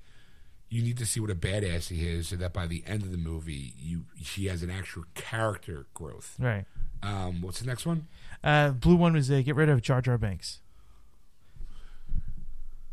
[0.68, 3.12] you need to see what a badass he is, so that by the end of
[3.12, 6.36] the movie, you he has an actual character growth.
[6.38, 6.64] Right.
[7.02, 8.08] Um, what's the next one?
[8.42, 10.60] Uh, blue one was uh, get rid of Jar Jar Binks.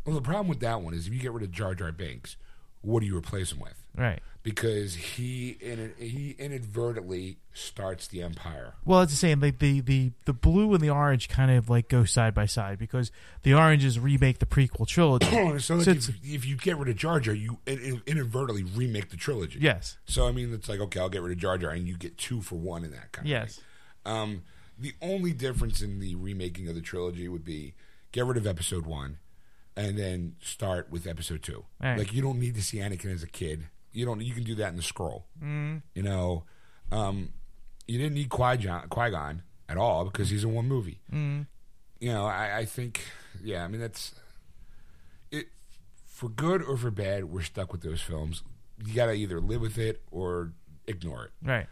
[0.04, 2.36] Well, the problem with that one is if you get rid of Jar Jar Binks,
[2.82, 3.82] what do you replace him with?
[3.96, 4.20] Right.
[4.44, 8.74] Because he in, he inadvertently starts the Empire.
[8.84, 9.40] Well, it's the same.
[9.40, 12.78] Like the, the the blue and the orange kind of like go side by side
[12.78, 13.10] because
[13.42, 15.26] the oranges remake the prequel trilogy.
[15.60, 18.64] so like So if, if you get rid of Jar Jar, you in, in- inadvertently
[18.64, 19.60] remake the trilogy.
[19.62, 19.96] yes.
[20.04, 22.18] So I mean, it's like okay, I'll get rid of Jar Jar, and you get
[22.18, 23.26] two for one in that kind.
[23.26, 23.56] Yes.
[24.04, 24.22] Of thing.
[24.22, 24.42] Um,
[24.78, 27.72] the only difference in the remaking of the trilogy would be
[28.12, 29.16] get rid of Episode One,
[29.74, 31.64] and then start with Episode Two.
[31.82, 31.96] Right.
[31.96, 33.68] Like you don't need to see Anakin as a kid.
[33.94, 34.20] You don't.
[34.20, 35.26] You can do that in the scroll.
[35.42, 35.82] Mm.
[35.94, 36.44] You know,
[36.92, 37.32] um,
[37.86, 41.00] you didn't need Qui Gon at all because he's in one movie.
[41.12, 41.46] Mm.
[42.00, 43.00] You know, I, I think,
[43.42, 43.64] yeah.
[43.64, 44.14] I mean, that's
[45.30, 45.46] it.
[46.06, 48.42] For good or for bad, we're stuck with those films.
[48.84, 50.52] You got to either live with it or
[50.86, 51.30] ignore it.
[51.42, 51.66] Right.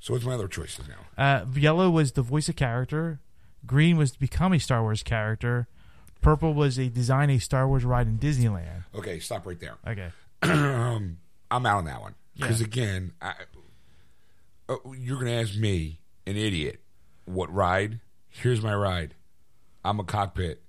[0.00, 1.22] So what's my other choices now?
[1.22, 3.20] Uh, yellow was the voice of character.
[3.66, 5.68] Green was to become a Star Wars character.
[6.22, 8.84] Purple was a design a Star Wars ride in Disneyland.
[8.94, 9.76] Okay, stop right there.
[9.86, 10.10] Okay.
[10.42, 11.18] um,
[11.50, 12.66] I'm out on that one because Yeah.
[12.66, 13.34] again, I,
[14.68, 16.80] uh, you're going to ask me, an idiot,
[17.24, 18.00] what ride?
[18.28, 19.14] Here's my ride.
[19.84, 20.62] I'm a cockpit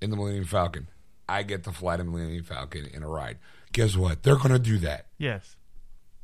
[0.00, 0.88] in the Millennium Falcon.
[1.28, 3.38] I get to fly the Millennium Falcon in a ride.
[3.72, 4.22] Guess what?
[4.22, 5.06] They're going to do that.
[5.18, 5.56] Yes.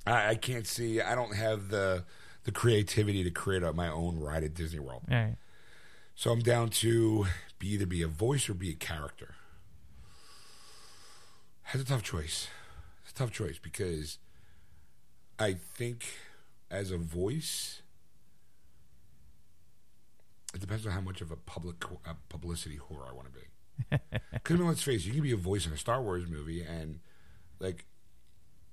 [0.07, 1.01] I, I can't see.
[1.01, 2.05] I don't have the
[2.45, 5.03] the creativity to create a, my own ride at Disney World.
[5.09, 5.31] Yeah.
[6.17, 7.27] So I'm down to
[7.61, 9.35] be either be a voice or be a character.
[11.73, 12.49] That's a tough choice.
[13.13, 14.19] It's a tough choice because
[15.39, 16.05] I think
[16.71, 17.83] as a voice,
[20.55, 23.41] it depends on how much of a public uh, publicity whore I want to be.
[24.33, 26.25] Because I mean, let's face it, you can be a voice in a Star Wars
[26.29, 26.99] movie, and
[27.61, 27.85] like,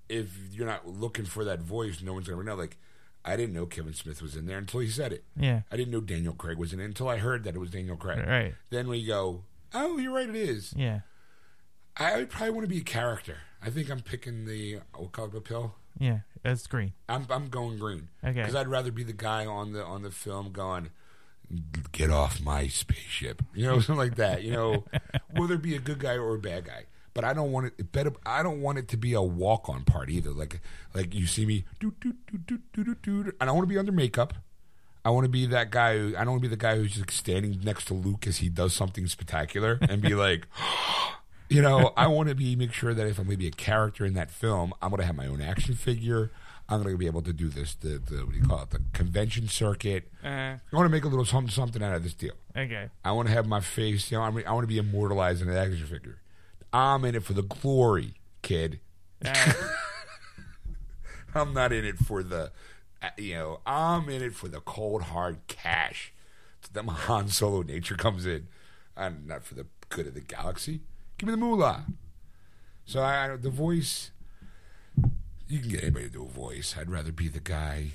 [0.08, 2.56] if you're not looking for that voice, no one's gonna know.
[2.56, 2.78] Like,
[3.24, 5.26] I didn't know Kevin Smith was in there until he said it.
[5.36, 5.62] Yeah.
[5.72, 7.98] I didn't know Daniel Craig was in it until I heard that it was Daniel
[7.98, 8.26] Craig.
[8.26, 8.56] Right.
[8.72, 9.44] Then we go,
[9.74, 10.74] oh, you're right, it is.
[10.76, 11.02] Yeah.
[11.98, 13.38] I would probably want to be a character.
[13.62, 15.76] I think I'm picking the what color the pill.
[16.00, 16.20] Yeah.
[16.44, 16.94] That's green.
[17.08, 18.08] I'm I'm going green.
[18.24, 18.34] Okay.
[18.34, 20.90] Because I'd rather be the guy on the on the film going,
[21.92, 23.42] get off my spaceship.
[23.54, 24.44] You know, something like that.
[24.44, 24.86] You know,
[25.32, 26.86] whether it be a good guy or a bad guy.
[27.14, 27.74] But I don't want it.
[27.78, 28.14] it better.
[28.26, 30.32] I don't want it to be a walk on part either.
[30.32, 30.62] Like
[30.94, 33.32] like you see me do do do do do do do.
[33.42, 34.34] I don't want to be under makeup.
[35.04, 35.98] I want to be that guy.
[35.98, 38.38] Who, I don't want to be the guy who's just standing next to Luke as
[38.38, 40.48] he does something spectacular and be like,
[41.50, 43.52] you know, I want to be make sure that if I'm going to be a
[43.52, 46.32] character in that film, I'm going to have my own action figure.
[46.70, 47.74] I'm going to be able to do this.
[47.74, 48.70] The, the what do you call it?
[48.70, 50.08] The convention circuit.
[50.24, 52.34] Uh, I want to make a little something something out of this deal.
[52.56, 52.90] okay.
[53.04, 54.12] I want to have my face.
[54.12, 56.20] You know, I, mean, I want to be immortalized in an action figure.
[56.72, 58.14] I'm in it for the glory,
[58.44, 58.80] kid.
[59.26, 59.54] Uh,
[61.36, 62.52] I'm not in it for the,
[63.02, 66.14] uh, you know, I'm in it for the cold hard cash.
[66.74, 68.48] That my Han Solo nature comes in.
[68.96, 70.82] I'm not for the good of the galaxy.
[71.20, 71.86] Give me the moolah.
[72.86, 74.10] So I, the voice,
[75.48, 76.74] you can get anybody to do a voice.
[76.80, 77.92] I'd rather be the guy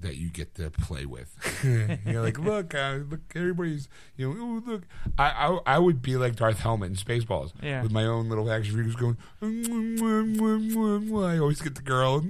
[0.00, 1.32] that you get to play with.
[2.04, 4.82] You're like, look, uh, look, everybody's, you know, ooh, look.
[5.16, 7.82] I, I I would be like Darth Helmet in Spaceballs, Yeah.
[7.84, 9.16] with my own little action figures going.
[9.40, 12.20] "Mm, mwah, mwah, mwah, mwah, mwah." I always get the girl.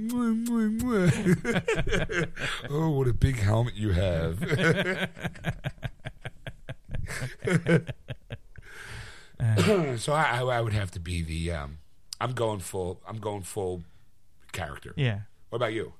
[2.70, 4.38] Oh, what a big helmet you have!
[9.98, 11.52] so I, I, would have to be the.
[11.52, 11.78] Um,
[12.20, 13.00] I'm going full.
[13.08, 13.82] I'm going full
[14.52, 14.94] character.
[14.96, 15.20] yeah.
[15.50, 15.92] What about you?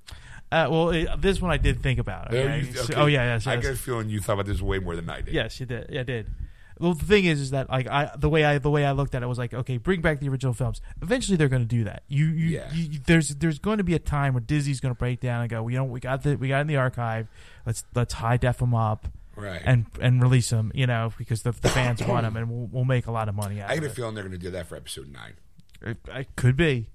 [0.51, 2.33] Uh, well, it, this one I did think about.
[2.33, 2.61] Oh, Okay?
[2.61, 2.95] you- So- okay.
[2.95, 3.63] oh yeah, yes, I yes.
[3.65, 5.35] get a feeling you thought about this way more than I did.
[5.35, 5.89] Yes, you did.
[5.91, 6.31] Yeah, I did.
[6.79, 9.15] Well, the thing is, is that like I the way I the way I looked
[9.15, 10.81] at it was like, okay, bring back the original films.
[11.01, 12.03] Eventually, they're going to do that.
[12.09, 12.73] You, you, Yeah.
[12.73, 15.51] you, there's there's going to be a time where Disney's going to break down and
[15.51, 17.29] go, you know, we got the we got it in the archive.
[17.67, 19.07] Let's let's high def them up
[19.43, 19.61] Right.
[19.65, 20.71] and and release them.
[20.75, 23.35] You know, because the, the fans want them, and we'll, we'll make a lot of
[23.35, 23.95] money out I of get a it.
[23.97, 25.35] feeling they're going to do that for episode nine.
[25.81, 26.89] It, it could be.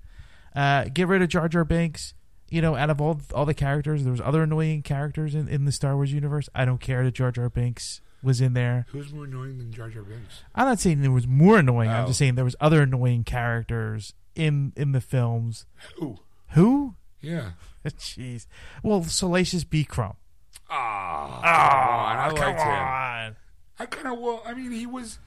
[0.55, 2.13] Uh, get rid of Jar Jar Binks.
[2.49, 5.65] You know, out of all all the characters, there was other annoying characters in, in
[5.65, 6.47] the Star Wars universe.
[6.55, 8.85] I don't care that Jar Jar Binks was in there.
[8.91, 10.43] Who's more annoying than Jar Jar Binks?
[10.55, 11.89] I'm not saying there was more annoying.
[11.89, 12.07] I'm Oh.
[12.07, 15.65] just saying there was other annoying characters in in the films.
[15.97, 16.19] Who?
[16.51, 16.95] Who?
[17.19, 17.51] Yeah.
[17.85, 18.47] Jeez.
[18.83, 19.83] Well, Salacious B.
[19.83, 20.15] Crumb.
[20.69, 22.45] Ah, come on.
[22.45, 23.35] I liked him.
[23.79, 24.41] I kind of well.
[24.45, 25.19] I mean, he was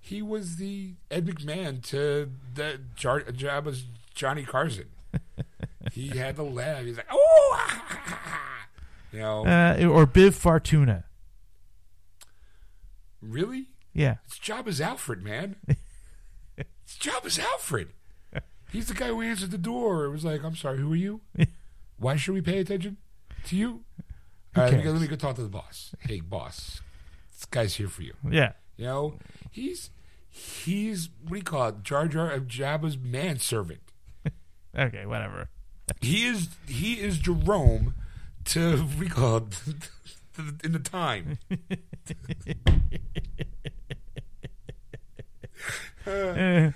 [0.00, 3.84] he was the Ed McMahon to the Jar, Jabba's
[4.14, 4.86] Johnny Carson.
[5.92, 6.84] he had the laugh.
[6.84, 8.68] He's like, oh, ah, ah, ah, ah."
[9.12, 11.04] you know, Uh, or Bib Fortuna.
[13.20, 13.66] really?
[13.92, 14.16] Yeah.
[14.26, 15.56] It's Jabba's Alfred, man.
[16.56, 17.88] it's Jabba's Alfred.
[18.72, 20.04] He's the guy who answered the door.
[20.04, 21.20] It was like, I'm sorry, who are you?
[21.98, 22.98] Why should we pay attention
[23.46, 23.80] to you?
[24.56, 25.94] All right, let me, go, let me go talk to the boss.
[26.00, 26.80] Hey, boss,
[27.32, 28.14] this guy's here for you.
[28.28, 28.52] Yeah.
[28.76, 29.14] You know,
[29.50, 29.90] he's
[30.28, 31.82] he's what do you call it?
[31.82, 33.80] Jar Jar of Jabba's manservant.
[34.78, 35.48] Okay, whatever.
[36.00, 37.94] He is he is Jerome
[38.44, 39.50] to what do you call it?
[40.34, 41.38] to the- in the time.
[46.06, 46.70] Uh,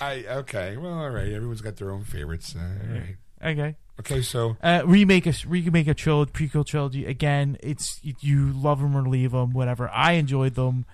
[0.00, 0.76] I okay.
[0.76, 1.32] Well, all right.
[1.32, 2.54] Everyone's got their own favorites.
[2.56, 3.16] Uh, all right.
[3.44, 3.76] Okay.
[4.00, 7.56] Okay, so Uh, remake a remake a trilogy, prequel trilogy again.
[7.60, 9.88] It's you love them or leave them, whatever.
[9.90, 10.84] I enjoyed them.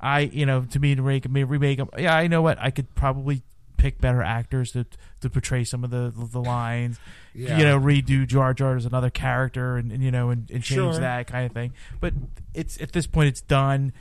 [0.00, 1.88] I you know to me to make remake them.
[1.98, 3.42] Yeah, I know what I could probably
[3.78, 4.84] pick better actors to
[5.22, 6.98] to portray some of the the lines.
[7.34, 7.56] Yeah.
[7.58, 10.92] You know, redo Jar Jar as another character, and, and you know, and, and change
[10.94, 11.00] Sure.
[11.00, 11.72] that kind of thing.
[11.98, 12.12] But
[12.52, 13.94] it's at this point, it's done.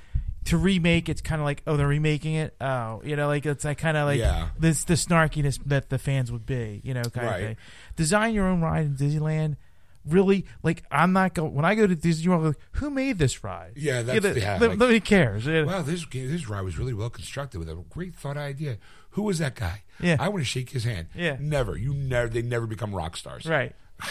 [0.46, 2.56] To remake, it's kind of like, oh, they're remaking it.
[2.60, 4.48] Oh, you know, like it's like kind of like Yeah.
[4.58, 7.40] this the snarkiness that the fans would be, you know, kind Right.
[7.42, 7.58] of thing.
[8.00, 9.58] Design your own ride in Disneyland.
[10.06, 12.46] really like I'm not going when I go to Disney World.
[12.46, 13.74] Like, who made this ride?
[13.76, 15.46] Yeah, that's- You know, yeah, no- like- nobody cares.
[15.46, 15.64] Yeah.
[15.64, 18.78] Wow, this this ride was really well constructed with a great thought idea.
[19.12, 19.82] Who was that guy?
[20.00, 20.16] Yeah.
[20.18, 21.08] I want to shake his hand.
[21.14, 21.36] Yeah.
[21.42, 21.76] never.
[21.78, 22.30] You never.
[22.30, 23.46] They never become rock stars.
[23.46, 23.76] Right.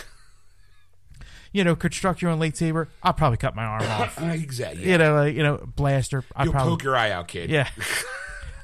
[1.53, 2.89] you know, construct your own lightsaber.
[3.03, 4.21] I'll probably cut my arm off.
[4.21, 4.89] Uh, exactly.
[4.91, 6.25] You know, like you know, blaster.
[6.37, 7.49] I You'll probably poke your eye out, kid.
[7.51, 7.69] yeah.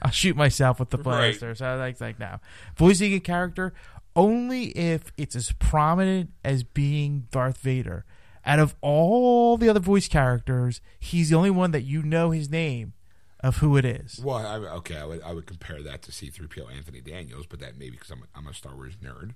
[0.02, 1.04] I'll shoot myself with the Right.
[1.38, 1.54] blaster.
[1.54, 2.40] So I like like now
[2.76, 3.72] voicing a character
[4.16, 8.04] only if it's as prominent as being Darth Vader.
[8.46, 12.50] Out of all the other voice characters, he's the only one that you know his
[12.50, 12.92] name
[13.40, 14.20] of who it is.
[14.22, 17.78] Well, I, okay, I would I would compare that to C-3PO Anthony Daniels, but that
[17.78, 19.34] maybe because I'm a, I'm a Star Wars nerd.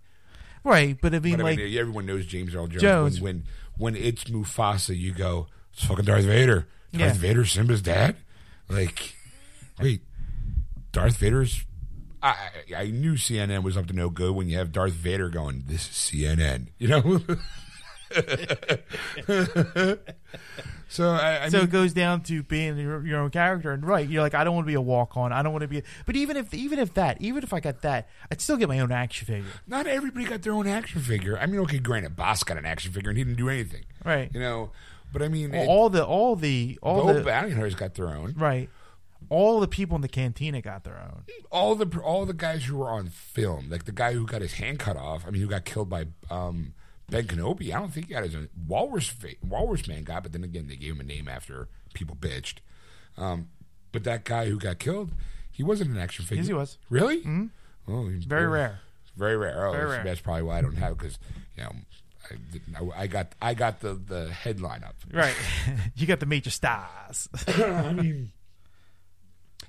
[0.64, 2.82] Right, but I mean, But I like, mean, everyone knows James Earl Jones.
[2.82, 3.20] Jones.
[3.20, 3.44] When,
[3.78, 6.66] when when it's Mufasa, you go, it's fucking Darth Vader.
[6.92, 7.20] Darth Yeah.
[7.20, 8.16] Vader, Simba's dad.
[8.68, 9.14] Like,
[9.80, 10.02] wait,
[10.92, 11.64] Darth Vader's.
[12.22, 12.36] I
[12.76, 15.82] I knew CNN was up to no good when you have Darth Vader going, "This
[15.88, 17.20] is CNN," you know.
[20.88, 23.84] so I, I so mean, it goes down to being your, your own character, and
[23.84, 25.32] right, you're like, I don't want to be a walk on.
[25.32, 25.82] I don't want to be.
[26.06, 28.80] But even if even if that, even if I got that, I'd still get my
[28.80, 29.50] own action figure.
[29.66, 31.38] not everybody got their own action figure.
[31.38, 34.30] I mean, okay, granted, Boss got an action figure and he didn't do anything, Right.
[34.32, 34.70] You know,
[35.12, 37.94] but I mean, it- all the all the all the the old bounty hunters got
[37.94, 38.34] their own.
[38.38, 38.70] right,
[39.30, 41.22] all the people in the cantina got their own.
[41.50, 44.54] all the all the guys who were on film, like the guy who got his
[44.54, 45.24] hand cut off.
[45.26, 46.74] I mean, who got killed by um,
[47.10, 47.72] Ben Kenobi.
[47.74, 49.12] I don't think he got his own Walrus.
[49.46, 52.56] Walrus man got, but then again, they gave him a name after people bitched.
[53.16, 53.48] Um,
[53.92, 55.10] but that guy who got killed,
[55.50, 56.42] he wasn't an action figure.
[56.42, 56.78] Yes, he was.
[56.90, 57.18] Really?
[57.18, 57.46] Mm-hmm.
[57.90, 58.80] Oh, Very rare.
[59.16, 59.66] Very rare.
[59.66, 60.04] Oh, Very that's, rare.
[60.04, 61.18] that's probably why I don't have because
[61.56, 61.72] you know.
[62.30, 64.96] I, didn't, I, I got I got the, the headline up.
[65.10, 65.34] Right,
[65.96, 67.26] you got the major stars.
[67.46, 68.32] I mean,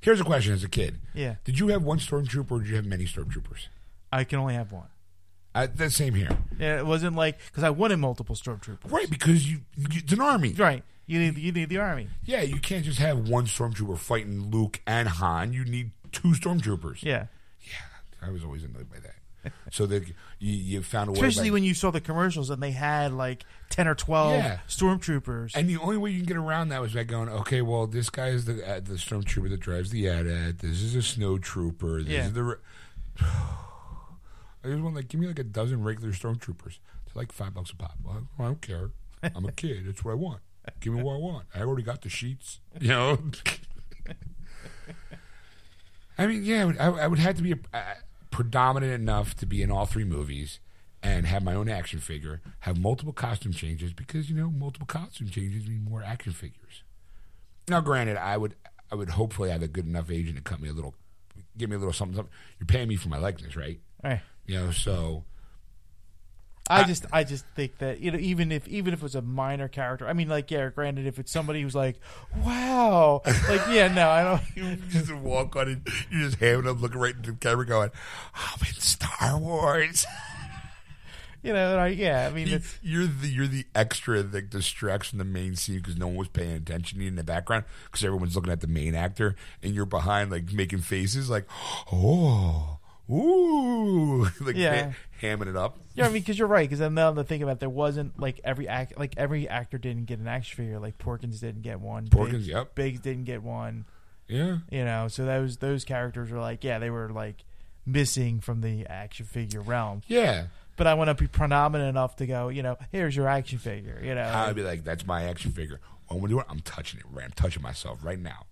[0.02, 1.36] here's a question: As a kid, Yeah.
[1.44, 3.68] did you have one stormtrooper or did you have many stormtroopers?
[4.12, 4.88] I can only have one.
[5.56, 6.30] Uh, the same here.
[6.60, 8.92] Yeah, it wasn't like because I wanted multiple stormtroopers.
[8.92, 10.54] Right, because you, you it's an army.
[10.54, 12.08] Right, you need you need the army.
[12.24, 15.54] Yeah, you can't just have one stormtrooper fighting Luke and Han.
[15.54, 17.02] You need two stormtroopers.
[17.04, 17.26] Yeah,
[17.62, 19.16] Yeah, I was always annoyed by that.
[19.72, 21.18] So that you, you found a way.
[21.20, 24.60] especially when you saw the commercials and they had like ten or twelve Yeah.
[24.68, 25.56] stormtroopers.
[25.56, 28.10] and the only way you can get around that was by going, okay, well, this
[28.10, 30.60] guy is the uh, the stormtrooper that drives the AT-AT.
[30.60, 32.02] This is a snow trooper.
[32.03, 32.26] This Yeah.
[32.26, 32.44] is the.
[32.44, 32.56] Re-
[33.22, 36.80] I just want like give me like a dozen regular stormtroopers.
[37.07, 37.95] It's like five bucks a pop.
[38.03, 38.91] Well, I don't care.
[39.24, 39.86] I'm a kid.
[39.88, 40.41] That's what I want.
[40.82, 41.45] Give me what I want.
[41.56, 42.60] I already got the sheets.
[42.82, 43.18] You know.
[46.18, 47.94] I mean, yeah, I would, I, I would have to be a, uh,
[48.40, 50.61] predominant enough to be in all three movies
[51.03, 55.28] and have my own action figure, have multiple costume changes because you know multiple costume
[55.28, 56.84] changes mean more action figures.
[57.68, 58.56] Now, granted, I would
[58.90, 60.95] I would hopefully have a good enough agent to cut me a little,
[61.57, 62.16] give me a little something.
[62.16, 62.34] something.
[62.61, 63.82] You're paying me for my likeness, right?
[64.02, 64.22] Right.
[64.45, 65.26] You know, so
[66.70, 69.22] I just I just think that you know even if even if it was a
[69.22, 72.00] minor character, I mean like yeah, granted if it's somebody who's like,
[72.46, 74.41] wow, like yeah, no, I don't.
[74.56, 77.90] you just walk on it, you just hand up, looking right into the camera, going,
[78.36, 80.06] "I'm in Star Wars."
[81.41, 85.08] You know, I, yeah, I mean You- it's you're the you're the extra that distracts
[85.08, 87.64] from the main scene because no one was paying attention to you in the background
[87.86, 91.46] because everyone's looking at the main actor and you're behind like making faces like
[91.94, 92.80] oh
[93.10, 94.90] ooh like Yeah.
[94.91, 95.78] ha- hamming it up.
[96.00, 98.20] Yeah, I mean because you're right because then now to think about it, there wasn't
[98.20, 101.80] like every act like every actor didn't get an action figure like Porkins didn't get
[101.80, 102.76] one, Porkins, Biggs, yep.
[102.76, 103.86] Biggs didn't get one,
[104.28, 107.44] Yeah, you know, so those those characters were like yeah they were like
[107.86, 110.46] missing from the action figure realm, yeah.
[110.78, 114.02] but I want to be predominant enough to go you know here's your action figure,
[114.04, 115.80] you know, I'd be like, that's my action figure.
[116.08, 117.06] What I'm doing, I'm touching it.
[117.12, 118.48] Right, I'm touching myself right now.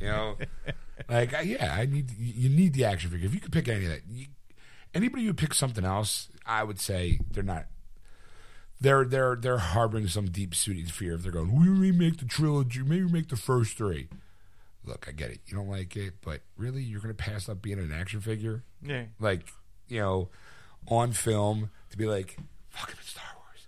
[0.00, 0.36] You know,
[1.08, 3.26] like yeah, I need you need the action figure.
[3.26, 4.26] If you could pick any of that, you,
[4.94, 7.66] anybody who picks something else, I would say they're not.
[8.80, 11.58] They're they're they're harboring some deep seated fear if they're going.
[11.58, 14.08] We remake the trilogy, maybe make the first three.
[14.84, 15.40] Look, I get it.
[15.46, 18.62] You don't like it, but really, you're going to pass up being an action figure
[18.82, 19.04] yeah.
[19.18, 19.48] like
[19.88, 20.28] you know
[20.88, 22.36] on film to be like
[22.68, 23.66] fuck Star Wars.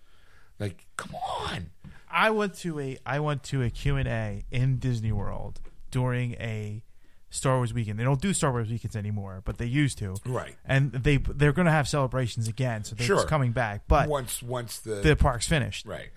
[0.58, 1.70] Like, come on.
[2.10, 6.82] I went to a I went to a Q&A in Disney World during a
[7.30, 7.98] Star Wars weekend.
[7.98, 10.14] They don't do Star Wars weekends anymore, but they used to.
[10.24, 10.54] Right.
[10.64, 13.16] And they they're going to have celebrations again, so they're Sure.
[13.16, 13.82] it's coming back.
[13.88, 15.86] But once once the, the park's finished.
[15.86, 16.10] right.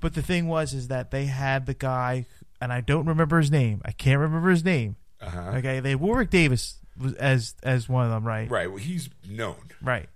[0.00, 2.26] But the thing was is that they had the guy
[2.60, 3.82] and I don't remember his name.
[3.84, 4.96] I can't remember his name.
[5.20, 5.54] Uh-huh.
[5.56, 8.48] Okay, they Warwick Davis was as as one of them, right?
[8.48, 8.68] Right.
[8.68, 9.56] Well, he's known.
[9.82, 10.08] Right.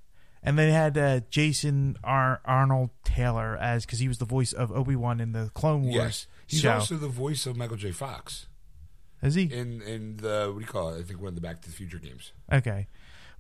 [0.45, 4.71] And they had uh, Jason Ar- Arnold Taylor as because he was the voice of
[4.73, 6.27] Obi Wan in the Clone Wars Yes.
[6.47, 6.73] He's show.
[6.75, 7.91] also the voice of Michael J.
[7.93, 8.47] Fox
[9.23, 9.45] Is he?
[9.45, 10.99] in in the what do you call it?
[11.01, 12.33] I think one of the Back to the Future games.
[12.53, 12.89] Okay.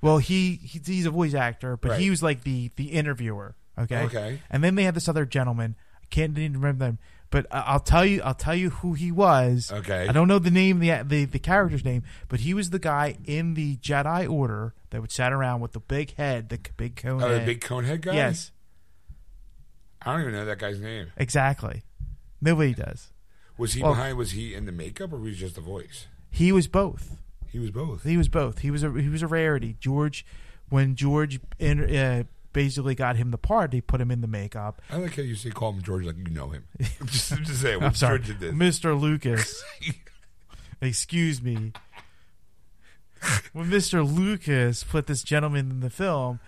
[0.01, 3.55] Well, he, he he's a voice actor, but he was like the the interviewer.
[3.79, 4.03] Okay.
[4.03, 4.41] Okay.
[4.51, 5.77] And then they had this other gentleman.
[6.03, 6.99] I can't even remember them,
[7.31, 8.21] but I- I'll tell you.
[8.23, 9.71] I'll tell you who he was.
[9.73, 10.07] Okay.
[10.09, 13.17] I don't know the name, the the the character's name, but he was the guy
[13.25, 16.97] in the Jedi Order that would sat around with the big head, the c- big
[16.97, 17.23] cone.
[17.23, 17.47] Oh, the head.
[17.47, 18.15] big conehead guy.
[18.15, 18.51] Yes,
[20.03, 21.13] I don't even know that guy's name.
[21.17, 21.83] exactly.
[22.41, 23.12] Nobody does.
[23.63, 24.19] Was he Well- behind?
[24.19, 26.07] Was he in the makeup or was he just the voice?
[26.33, 27.17] He was both.
[27.47, 28.03] He was both.
[28.03, 28.59] He was both.
[28.59, 29.77] He was a he was a rarity.
[29.79, 30.27] George,
[30.69, 34.83] when George in, uh, basically got him the part, they put him in the makeup.
[34.91, 36.65] I like how you say call him George like you know him.
[37.07, 37.31] just,
[37.63, 37.81] it.
[37.81, 38.53] I'm sorry, George did this.
[38.53, 38.99] Mr.
[39.01, 39.63] Lucas.
[40.81, 41.73] Excuse me.
[43.53, 44.05] When Mr.
[44.05, 46.41] Lucas put this gentleman in the film,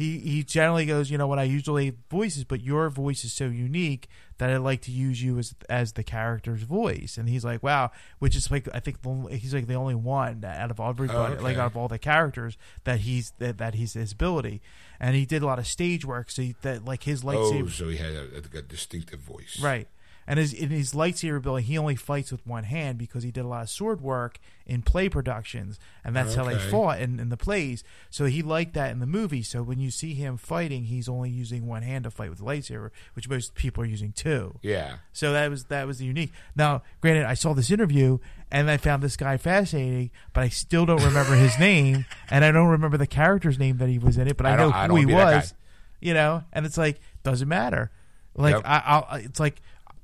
[0.00, 3.48] he he generally goes, you know what, I usually voices, but your voice is so
[3.48, 4.08] unique
[4.38, 7.18] that I like to use you as as the character's voice.
[7.18, 10.42] And he's like, wow, which is like I think the, he's like the only one
[10.42, 11.42] out of everybody, okay.
[11.42, 14.62] like out of all the characters that he's that that he's his ability.
[14.98, 17.64] And he did a lot of stage work, so he, that like his oh, lightsaber.
[17.64, 19.60] Oh, so he had a, a distinctive voice.
[19.62, 19.86] Right.
[20.30, 23.44] And his in his lightsaber ability, he only fights with one hand because he did
[23.44, 27.30] a lot of sword work in play productions, and that's how they fought in, in
[27.30, 27.82] the plays.
[28.10, 29.42] So he liked that in the movie.
[29.42, 32.44] So when you see him fighting, he's only using one hand to fight with the
[32.44, 34.54] lightsaber, which most people are using two.
[34.62, 34.98] Yeah.
[35.12, 36.30] So that was that was the unique.
[36.54, 38.18] Now, granted, I saw this interview
[38.52, 42.52] and I found this guy fascinating, but I still don't remember his name, and I
[42.52, 44.74] don't remember the character's name that he was in it, but I, I know don't-
[44.74, 45.54] I who he wanna be that was.
[46.00, 47.90] You know, and it's like doesn't matter.
[48.36, 48.62] Like Yep.
[48.64, 49.60] I, I'll, it's like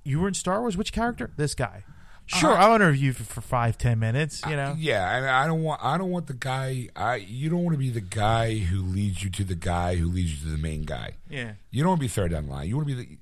[0.07, 0.77] you were in Star Wars.
[0.77, 1.31] Which character?
[1.37, 1.85] This guy.
[2.28, 2.70] Sure, Uh-huh.
[2.70, 4.43] I'll interview you for, for five ten minutes.
[4.49, 4.74] You know.
[4.77, 5.81] Yeah, and I don't want.
[5.85, 6.89] I don't want the guy.
[6.97, 7.16] I.
[7.16, 10.33] You don't want to be the guy who leads you to the guy who leads
[10.33, 11.12] you to the main guy.
[11.31, 11.53] Yeah.
[11.70, 12.69] You don't want to be third down the line.
[12.69, 13.19] You want to be the.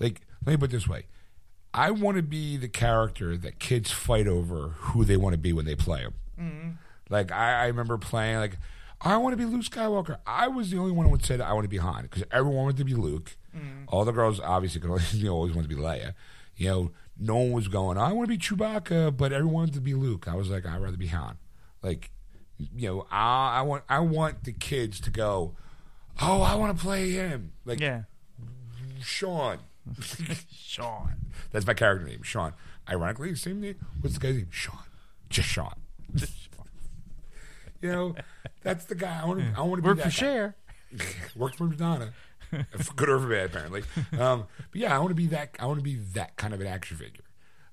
[0.00, 1.04] Like, let me put it this way.
[1.74, 5.52] I want to be the character that kids fight over who they want to be
[5.52, 6.14] when they play him.
[6.40, 6.68] Mm-hmm.
[7.10, 8.56] Like I, I remember playing like
[9.00, 10.18] I want to be Luke Skywalker.
[10.26, 12.76] I was the only one who said I want to be Han because everyone wanted
[12.78, 13.36] to be Luke.
[13.56, 13.84] Mm-hmm.
[13.88, 14.80] All the girls obviously
[15.12, 16.14] you know, always wanted to be Leia.
[16.56, 17.98] You know, no one was going.
[17.98, 20.26] I want to be Chewbacca, but everyone wanted to be Luke.
[20.26, 21.36] I was like, I'd rather be Han.
[21.82, 22.10] Like,
[22.58, 25.54] you know, I, I want I want the kids to go.
[26.20, 27.52] Oh, I want to play him.
[27.64, 28.02] Like Yeah.
[29.00, 29.58] Sean.
[30.52, 31.14] Sean.
[31.52, 32.52] That's my character name, Sean.
[32.90, 33.76] Ironically, same name.
[34.00, 34.48] What's the guy's name?
[34.50, 34.82] Sean.
[35.30, 35.74] Just Sean.
[37.82, 38.14] you know,
[38.62, 39.20] that's the guy.
[39.22, 39.46] I want to.
[39.56, 40.56] I want to be Work that for Cher.
[41.36, 42.12] Worked for Madonna,
[42.50, 43.82] for good or for bad, apparently.
[44.18, 45.56] Um, but yeah, I want to be that.
[45.58, 47.24] I want to be that kind of an action figure.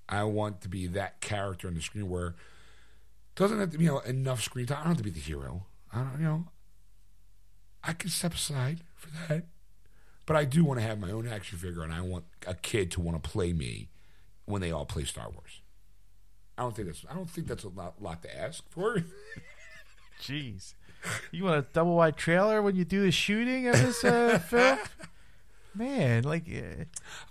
[0.07, 2.35] I want to be that character on the screen where it
[3.35, 4.79] doesn't have to be you know enough screen time.
[4.79, 5.65] I don't have to be the hero.
[5.93, 6.19] I don't.
[6.19, 6.45] You know,
[7.83, 9.45] I can step aside for that.
[10.25, 12.91] But I do want to have my own action figure, and I want a kid
[12.91, 13.89] to want to play me
[14.45, 15.61] when they all play Star Wars.
[16.57, 17.05] I don't think that's.
[17.09, 19.03] I don't think that's a lot, lot to ask for.
[20.21, 20.73] Jeez.
[21.31, 24.79] You want a double wide trailer when you do the shooting of this uh, film?
[25.73, 26.85] Man, like, uh,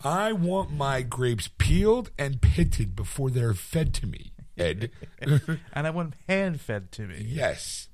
[0.07, 4.91] I want my grapes peeled and pitted before they're fed to me, Ed.
[5.19, 7.25] and I want them hand fed to me.
[7.27, 7.89] yes,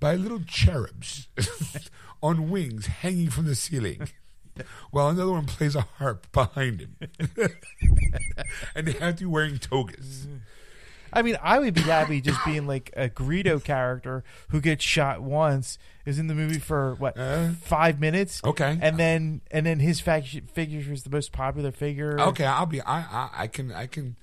[0.00, 1.28] by little cherubs
[2.22, 4.08] on wings hanging from the ceiling,
[4.90, 6.96] while another one plays a harp behind him,
[8.74, 10.28] and they have to be wearing togas.
[11.14, 15.22] I mean, I would be happy just being like a Greedo character who gets shot
[15.22, 18.76] once, is in the movie for what Uh, five minutes, okay.
[18.82, 22.20] and then and then his figure is the most popular figure.
[22.20, 22.80] Okay, I'll be.
[22.82, 24.16] I, I I can I can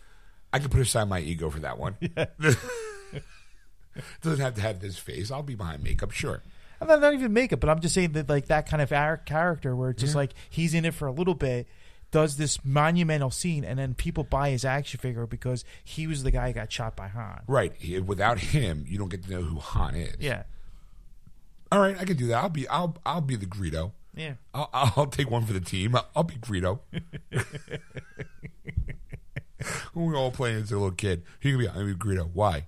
[0.53, 1.95] I can put aside my ego for that one.
[1.99, 2.25] Yeah.
[4.21, 5.31] Doesn't have to have this face.
[5.31, 6.41] I'll be behind makeup, sure.
[6.79, 9.17] And not, not even makeup, but I'm just saying that like that kind of ar-
[9.17, 11.67] character where it's just like he's in it for a little bit,
[12.11, 16.31] does this monumental scene, and then people buy his action figure because he was the
[16.31, 17.41] guy who got shot by Han.
[17.47, 17.73] Right.
[17.77, 20.15] He- Without him, you don't get to know who Han is.
[20.19, 20.43] Yeah,
[21.71, 22.43] All right, I can do that.
[22.43, 23.91] I'll be I'll I'll be the Greedo.
[24.15, 24.33] yeah.
[24.53, 25.95] I'll, I'll take one for the team.
[25.95, 26.79] I'll, I'll be Greedo.
[29.93, 31.23] we all playing as a little kid.
[31.39, 32.29] He can be I'm be Greedo.
[32.33, 32.67] Why?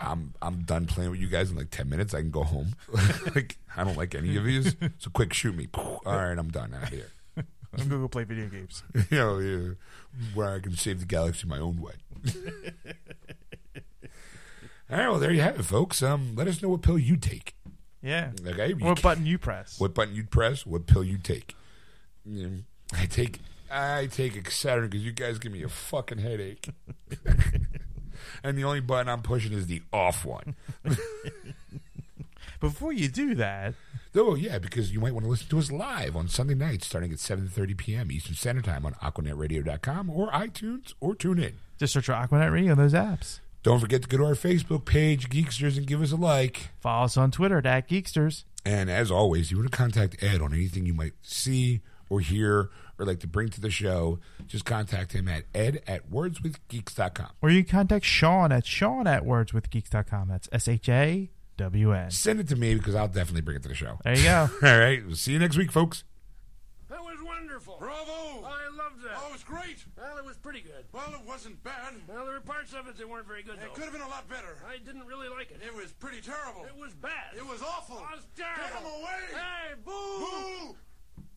[0.00, 2.14] I'm I'm done playing with you guys in like ten minutes.
[2.14, 2.74] I can go home.
[3.34, 4.76] like I don't like any of these.
[4.98, 5.68] So quick, shoot me.
[5.74, 7.10] All right, I'm done out of here.
[7.78, 8.82] I'm gonna go play video games.
[9.10, 9.74] you know, yeah,
[10.34, 11.92] where I can save the galaxy my own way.
[14.90, 16.02] All right, well, there you have it, folks.
[16.02, 17.54] Um, let us know what pill you take.
[18.02, 18.32] Yeah.
[18.46, 19.80] Okay, You What button you press?
[19.80, 21.56] what button you'd press, what pill you take.
[22.26, 22.56] You know,
[22.92, 23.40] I take
[23.70, 26.68] I take Excedrin because you guys give me a fucking headache.
[28.44, 30.54] and the only button I'm pushing is the off one.
[32.60, 33.74] Before you do that,
[34.16, 37.12] Oh yeah, because you might want to listen to us live on Sunday nights starting
[37.12, 38.12] at 7:30 p.m.
[38.12, 41.54] Eastern Standard Time on AquanetRadio.com or iTunes or TuneIn.
[41.78, 43.40] just search for Aquanet Radio on those apps.
[43.64, 46.68] Don't forget to go to our Facebook page, Geeksters, and give us a like.
[46.80, 48.44] Follow us on Twitter at, Geeksters.
[48.64, 51.80] And as always, you want to contact Ed on anything you might see
[52.10, 56.10] or hear or like to bring to the show, just contact him at ed at
[56.10, 57.30] wordswithgeeks.com.
[57.42, 60.28] Or you can contact Sean at Sean at wordswithgeeks.com.
[60.28, 62.12] That's S H A WN.
[62.12, 63.98] Send it to me because I'll definitely bring it to the show.
[64.04, 64.48] There you go.
[64.62, 65.04] All right.
[65.06, 66.04] We'll see you next week, folks.
[66.88, 67.76] That was wonderful.
[67.78, 68.44] Bravo.
[68.44, 69.16] I loved that.
[69.16, 69.84] Oh, it was great.
[69.96, 70.84] Well, it was pretty good.
[70.92, 71.94] Well, it wasn't bad.
[72.08, 73.54] Well, there were parts of it that weren't very good.
[73.54, 73.74] It though.
[73.74, 74.58] could have been a lot better.
[74.68, 75.60] I didn't really like it.
[75.64, 76.64] It was pretty terrible.
[76.66, 77.34] It was bad.
[77.36, 77.96] It was awful.
[77.98, 78.62] It was terrible.
[78.62, 79.22] Get him away.
[79.32, 80.70] Hey, boo.
[80.70, 80.76] Boo.